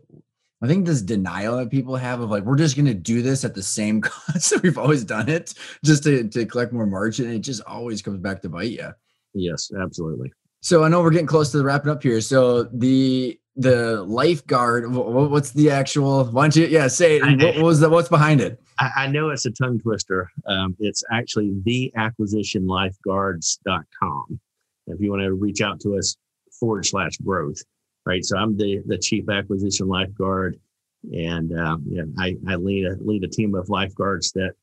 I 0.64 0.68
think 0.68 0.86
this 0.86 1.02
denial 1.02 1.56
that 1.56 1.70
people 1.70 1.96
have 1.96 2.20
of 2.20 2.30
like 2.30 2.44
we're 2.44 2.54
just 2.54 2.76
going 2.76 2.86
to 2.86 2.94
do 2.94 3.20
this 3.20 3.44
at 3.44 3.52
the 3.52 3.64
same 3.64 4.00
cost 4.00 4.50
that 4.50 4.62
we've 4.62 4.78
always 4.78 5.02
done 5.02 5.28
it 5.28 5.54
just 5.84 6.04
to, 6.04 6.28
to 6.28 6.46
collect 6.46 6.72
more 6.72 6.86
margin. 6.86 7.28
It 7.32 7.40
just 7.40 7.64
always 7.64 8.00
comes 8.00 8.20
back 8.20 8.40
to 8.42 8.48
bite 8.48 8.70
you. 8.70 8.90
Yes, 9.34 9.72
absolutely. 9.76 10.32
So 10.62 10.82
I 10.84 10.88
know 10.88 11.02
we're 11.02 11.10
getting 11.10 11.26
close 11.26 11.50
to 11.50 11.58
the 11.58 11.64
wrapping 11.64 11.90
up 11.90 12.02
here. 12.02 12.22
So 12.22 12.62
the 12.64 13.38
the 13.54 14.02
lifeguard 14.04 14.90
what's 14.90 15.50
the 15.50 15.70
actual 15.70 16.24
why 16.24 16.44
don't 16.44 16.56
you 16.56 16.64
yeah 16.66 16.88
say 16.88 17.18
it. 17.18 17.42
What 17.42 17.58
was 17.62 17.80
the 17.80 17.90
what's 17.90 18.08
behind 18.08 18.40
it? 18.40 18.58
I, 18.78 18.90
I 18.96 19.06
know 19.08 19.28
it's 19.28 19.44
a 19.44 19.50
tongue 19.50 19.78
twister. 19.78 20.30
Um, 20.46 20.74
it's 20.78 21.04
actually 21.12 21.52
the 21.64 21.92
acquisitionlifeguards.com 21.96 24.40
if 24.86 24.98
you 25.00 25.10
want 25.10 25.20
to 25.22 25.34
reach 25.34 25.60
out 25.60 25.80
to 25.80 25.98
us 25.98 26.16
forward 26.58 26.86
slash 26.86 27.18
growth 27.18 27.60
right? 28.04 28.24
So 28.24 28.36
i'm 28.38 28.56
the 28.56 28.82
the 28.86 28.98
chief 28.98 29.28
acquisition 29.28 29.86
lifeguard 29.88 30.58
and 31.12 31.58
um, 31.58 31.84
yeah, 31.88 32.02
I, 32.18 32.36
I 32.48 32.56
lead 32.56 32.86
a 32.86 32.96
lead 33.00 33.24
a 33.24 33.28
team 33.28 33.54
of 33.54 33.68
lifeguards 33.68 34.32
that 34.32 34.54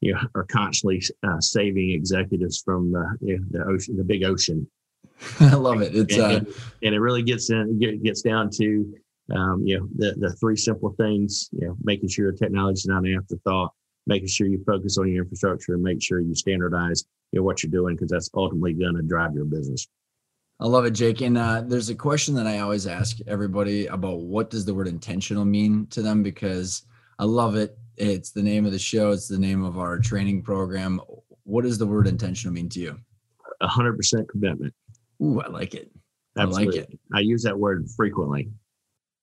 you 0.00 0.12
know 0.12 0.20
are 0.34 0.44
constantly 0.44 1.02
uh, 1.22 1.40
saving 1.40 1.90
executives 1.90 2.60
from 2.64 2.94
uh, 2.94 3.14
you 3.20 3.38
know, 3.38 3.44
the 3.50 3.64
ocean 3.64 3.96
the 3.96 4.04
big 4.04 4.24
ocean 4.24 4.68
I 5.40 5.54
love 5.54 5.80
it. 5.80 5.94
It's 5.94 6.14
and, 6.14 6.22
uh, 6.22 6.28
and, 6.28 6.46
and, 6.82 6.94
it 6.94 7.00
really 7.00 7.22
gets 7.22 7.50
in 7.50 7.78
gets 8.02 8.22
down 8.22 8.50
to 8.56 8.94
um, 9.34 9.62
you 9.64 9.78
know 9.78 9.88
the 9.96 10.14
the 10.18 10.32
three 10.34 10.56
simple 10.56 10.94
things. 10.98 11.48
You 11.52 11.68
know, 11.68 11.76
making 11.82 12.08
sure 12.08 12.32
technology 12.32 12.78
is 12.78 12.86
not 12.86 13.04
an 13.04 13.16
afterthought, 13.16 13.72
making 14.06 14.28
sure 14.28 14.46
you 14.46 14.62
focus 14.64 14.98
on 14.98 15.10
your 15.10 15.22
infrastructure, 15.22 15.74
and 15.74 15.82
make 15.82 16.02
sure 16.02 16.20
you 16.20 16.34
standardize 16.34 17.04
you 17.32 17.40
know 17.40 17.44
what 17.44 17.62
you're 17.62 17.70
doing 17.70 17.94
because 17.94 18.10
that's 18.10 18.30
ultimately 18.34 18.74
going 18.74 18.96
to 18.96 19.02
drive 19.02 19.34
your 19.34 19.44
business. 19.44 19.86
I 20.60 20.66
love 20.66 20.84
it, 20.84 20.92
Jake. 20.92 21.20
And 21.20 21.36
uh, 21.36 21.62
there's 21.66 21.88
a 21.88 21.94
question 21.94 22.34
that 22.36 22.46
I 22.46 22.60
always 22.60 22.86
ask 22.86 23.18
everybody 23.26 23.86
about 23.86 24.20
what 24.20 24.50
does 24.50 24.64
the 24.64 24.74
word 24.74 24.86
intentional 24.86 25.44
mean 25.44 25.86
to 25.88 26.00
them 26.00 26.22
because 26.22 26.86
I 27.18 27.24
love 27.24 27.56
it. 27.56 27.76
It's 27.96 28.30
the 28.30 28.42
name 28.42 28.64
of 28.64 28.72
the 28.72 28.78
show. 28.78 29.10
It's 29.10 29.28
the 29.28 29.38
name 29.38 29.64
of 29.64 29.78
our 29.78 29.98
training 29.98 30.42
program. 30.42 31.00
What 31.42 31.62
does 31.62 31.78
the 31.78 31.86
word 31.86 32.06
intentional 32.06 32.54
mean 32.54 32.68
to 32.70 32.80
you? 32.80 32.98
A 33.60 33.68
hundred 33.68 33.96
percent 33.96 34.28
commitment. 34.28 34.72
Ooh, 35.24 35.40
I 35.40 35.48
like 35.48 35.74
it. 35.74 35.90
Absolutely. 36.36 36.78
I 36.78 36.82
like 36.82 36.90
it. 36.90 36.98
I 37.14 37.20
use 37.20 37.42
that 37.44 37.58
word 37.58 37.86
frequently. 37.96 38.50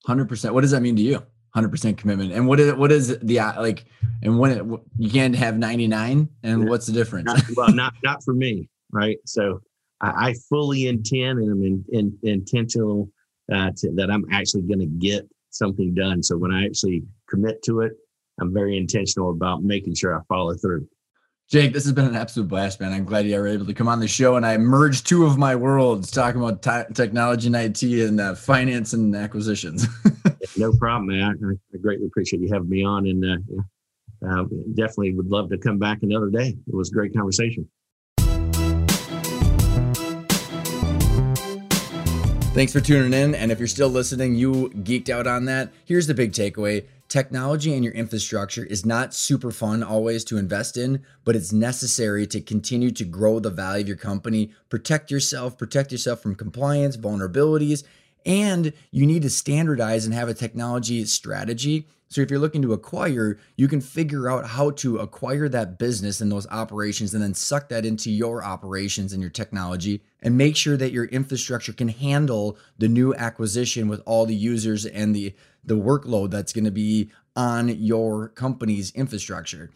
Hundred 0.06 0.28
percent. 0.30 0.54
What 0.54 0.62
does 0.62 0.72
that 0.72 0.82
mean 0.82 0.96
to 0.96 1.02
you? 1.02 1.24
Hundred 1.54 1.70
percent 1.70 1.98
commitment. 1.98 2.32
And 2.32 2.48
what 2.48 2.60
is 2.60 2.74
what 2.74 2.92
is 2.92 3.20
the 3.20 3.38
like? 3.58 3.86
And 4.24 4.40
when 4.40 4.52
it, 4.52 4.82
you 4.98 5.10
can't 5.10 5.36
have 5.36 5.58
ninety 5.58 5.88
nine, 5.88 6.30
and 6.44 6.70
what's 6.70 6.86
the 6.86 6.94
difference? 6.94 7.26
Not, 7.26 7.44
well, 7.56 7.74
not 7.74 7.94
not 8.04 8.24
for 8.24 8.34
me, 8.34 8.70
right? 8.92 9.18
So 9.26 9.60
I, 10.02 10.30
I 10.30 10.36
fully 10.50 10.88
intend 10.88 11.40
and 11.40 11.52
I'm 11.52 11.64
in, 11.64 11.86
in, 11.92 12.18
intentional 12.24 13.10
uh, 13.54 13.72
to, 13.78 13.92
that 13.96 14.10
I'm 14.10 14.26
actually 14.32 14.64
going 14.64 14.80
to 14.80 14.86
get 14.86 15.28
something 15.50 15.94
done. 15.94 16.24
So 16.24 16.38
when 16.38 16.52
I 16.52 16.66
actually 16.66 17.04
commit 17.30 17.62
to 17.64 17.82
it, 17.82 17.94
I'm 18.40 18.54
very 18.54 18.78
intentional 18.78 19.32
about 19.32 19.62
making 19.62 19.96
sure 19.96 20.18
I 20.18 20.22
follow 20.28 20.56
through. 20.56 20.88
Jake, 21.52 21.74
this 21.74 21.84
has 21.84 21.92
been 21.92 22.06
an 22.06 22.16
absolute 22.16 22.48
blast, 22.48 22.80
man. 22.80 22.94
I'm 22.94 23.04
glad 23.04 23.26
you 23.28 23.38
were 23.38 23.46
able 23.46 23.66
to 23.66 23.74
come 23.74 23.90
on 23.90 24.00
the 24.00 24.08
show 24.08 24.38
and 24.38 24.46
I 24.46 24.58
merged 24.58 25.06
two 25.06 25.26
of 25.26 25.38
my 25.38 25.54
worlds 25.54 26.10
talking 26.10 26.42
about 26.42 26.62
t- 26.62 26.94
technology 26.94 27.48
and 27.48 27.56
IT 27.58 27.84
and 27.84 28.22
uh, 28.22 28.36
finance 28.36 28.94
and 28.94 29.14
acquisitions. 29.14 29.86
no 30.58 30.72
problem, 30.72 31.08
man. 31.08 31.38
I, 31.44 31.76
I, 31.76 31.78
greatly 31.82 32.08
appreciate 32.08 32.42
you 32.42 32.48
having 32.54 32.70
me 32.70 32.86
on 32.86 33.06
and 33.06 33.26
uh, 33.26 33.36
uh, 34.26 34.44
definitely 34.76 35.14
would 35.14 35.28
love 35.28 35.50
to 35.50 35.58
come 35.58 35.78
back 35.78 36.04
another 36.04 36.30
day. 36.30 36.56
It 36.66 36.74
was 36.74 36.90
a 36.90 36.94
great 36.94 37.14
conversation. 37.14 37.68
Thanks 42.54 42.72
for 42.72 42.80
tuning 42.80 43.14
in. 43.14 43.36
And 43.36 43.52
if 43.52 43.60
you're 43.60 43.68
still 43.68 43.90
listening, 43.90 44.36
you 44.36 44.70
geeked 44.70 45.10
out 45.10 45.28
on 45.28 45.44
that. 45.46 45.74
Here's 45.84 46.08
the 46.08 46.14
big 46.14 46.32
takeaway 46.32 46.86
Technology 47.12 47.74
and 47.74 47.84
your 47.84 47.94
infrastructure 47.94 48.64
is 48.64 48.86
not 48.86 49.14
super 49.14 49.52
fun 49.52 49.84
always 49.84 50.24
to 50.24 50.38
invest 50.38 50.78
in, 50.78 51.04
but 51.26 51.36
it's 51.36 51.52
necessary 51.52 52.26
to 52.28 52.40
continue 52.40 52.90
to 52.90 53.04
grow 53.04 53.38
the 53.38 53.50
value 53.50 53.82
of 53.82 53.88
your 53.90 53.98
company, 53.98 54.50
protect 54.70 55.12
yourself, 55.12 55.58
protect 55.58 55.92
yourself 55.92 56.22
from 56.22 56.36
compliance, 56.36 56.96
vulnerabilities, 56.96 57.84
And 58.26 58.74
you 58.92 59.06
need 59.06 59.24
to 59.24 59.30
standardize 59.30 60.06
and 60.06 60.14
have 60.14 60.30
a 60.30 60.34
technology 60.34 61.04
strategy. 61.06 61.88
So 62.08 62.20
if 62.20 62.30
you're 62.30 62.42
looking 62.42 62.62
to 62.64 62.74
acquire, 62.74 63.40
you 63.56 63.70
can 63.70 63.80
figure 63.80 64.30
out 64.30 64.46
how 64.46 64.72
to 64.72 64.98
acquire 64.98 65.48
that 65.48 65.80
business 65.80 66.20
and 66.20 66.30
those 66.30 66.46
operations 66.48 67.14
and 67.14 67.24
then 67.24 67.34
suck 67.34 67.70
that 67.70 67.86
into 67.86 68.12
your 68.12 68.44
operations 68.44 69.14
and 69.14 69.22
your 69.22 69.32
technology 69.32 70.04
and 70.22 70.38
make 70.38 70.58
sure 70.58 70.76
that 70.76 70.92
your 70.92 71.06
infrastructure 71.06 71.72
can 71.72 71.88
handle 71.88 72.58
the 72.78 72.90
new 72.90 73.16
acquisition 73.16 73.88
with 73.88 74.02
all 74.06 74.26
the 74.26 74.36
users 74.36 74.86
and 74.86 75.16
the 75.16 75.34
the 75.64 75.78
workload 75.78 76.32
that's 76.32 76.54
going 76.54 76.66
to 76.66 76.72
be 76.72 77.12
on 77.36 77.70
your 77.70 78.30
company's 78.30 78.92
infrastructure. 78.92 79.70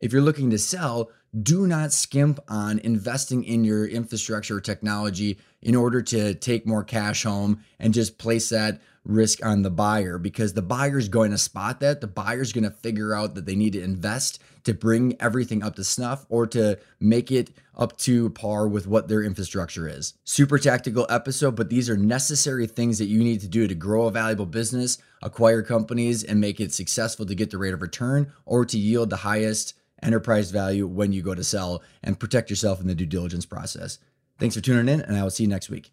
If 0.00 0.12
you're 0.12 0.22
looking 0.22 0.50
to 0.50 0.58
sell, 0.58 1.10
do 1.40 1.66
not 1.66 1.92
skimp 1.92 2.40
on 2.48 2.78
investing 2.80 3.44
in 3.44 3.64
your 3.64 3.86
infrastructure 3.86 4.56
or 4.56 4.60
technology 4.60 5.38
in 5.62 5.74
order 5.74 6.02
to 6.02 6.34
take 6.34 6.66
more 6.66 6.84
cash 6.84 7.22
home 7.22 7.64
and 7.78 7.94
just 7.94 8.18
place 8.18 8.50
that 8.50 8.80
risk 9.04 9.44
on 9.44 9.62
the 9.62 9.70
buyer 9.70 10.18
because 10.18 10.52
the 10.52 10.62
buyer's 10.62 11.08
going 11.08 11.30
to 11.30 11.38
spot 11.38 11.80
that. 11.80 12.00
The 12.00 12.06
buyer's 12.06 12.52
going 12.52 12.64
to 12.64 12.70
figure 12.70 13.14
out 13.14 13.34
that 13.34 13.46
they 13.46 13.56
need 13.56 13.72
to 13.72 13.82
invest 13.82 14.40
to 14.64 14.74
bring 14.74 15.16
everything 15.20 15.62
up 15.62 15.74
to 15.76 15.84
snuff 15.84 16.24
or 16.28 16.46
to 16.48 16.78
make 17.00 17.32
it 17.32 17.50
up 17.76 17.96
to 17.98 18.30
par 18.30 18.68
with 18.68 18.86
what 18.86 19.08
their 19.08 19.22
infrastructure 19.22 19.88
is. 19.88 20.14
Super 20.24 20.58
tactical 20.58 21.06
episode, 21.08 21.56
but 21.56 21.68
these 21.68 21.90
are 21.90 21.96
necessary 21.96 22.66
things 22.66 22.98
that 22.98 23.06
you 23.06 23.24
need 23.24 23.40
to 23.40 23.48
do 23.48 23.66
to 23.66 23.74
grow 23.74 24.06
a 24.06 24.10
valuable 24.10 24.46
business, 24.46 24.98
acquire 25.22 25.62
companies, 25.62 26.22
and 26.22 26.40
make 26.40 26.60
it 26.60 26.72
successful 26.72 27.26
to 27.26 27.34
get 27.34 27.50
the 27.50 27.58
rate 27.58 27.74
of 27.74 27.82
return 27.82 28.32
or 28.44 28.64
to 28.66 28.78
yield 28.78 29.10
the 29.10 29.16
highest 29.16 29.74
enterprise 30.02 30.50
value 30.50 30.86
when 30.86 31.12
you 31.12 31.22
go 31.22 31.34
to 31.34 31.44
sell 31.44 31.82
and 32.02 32.18
protect 32.18 32.50
yourself 32.50 32.80
in 32.80 32.86
the 32.86 32.94
due 32.94 33.06
diligence 33.06 33.46
process. 33.46 33.98
Thanks 34.38 34.56
for 34.56 34.62
tuning 34.62 34.92
in, 34.92 35.00
and 35.00 35.16
I 35.16 35.22
will 35.22 35.30
see 35.30 35.44
you 35.44 35.48
next 35.48 35.70
week. 35.70 35.92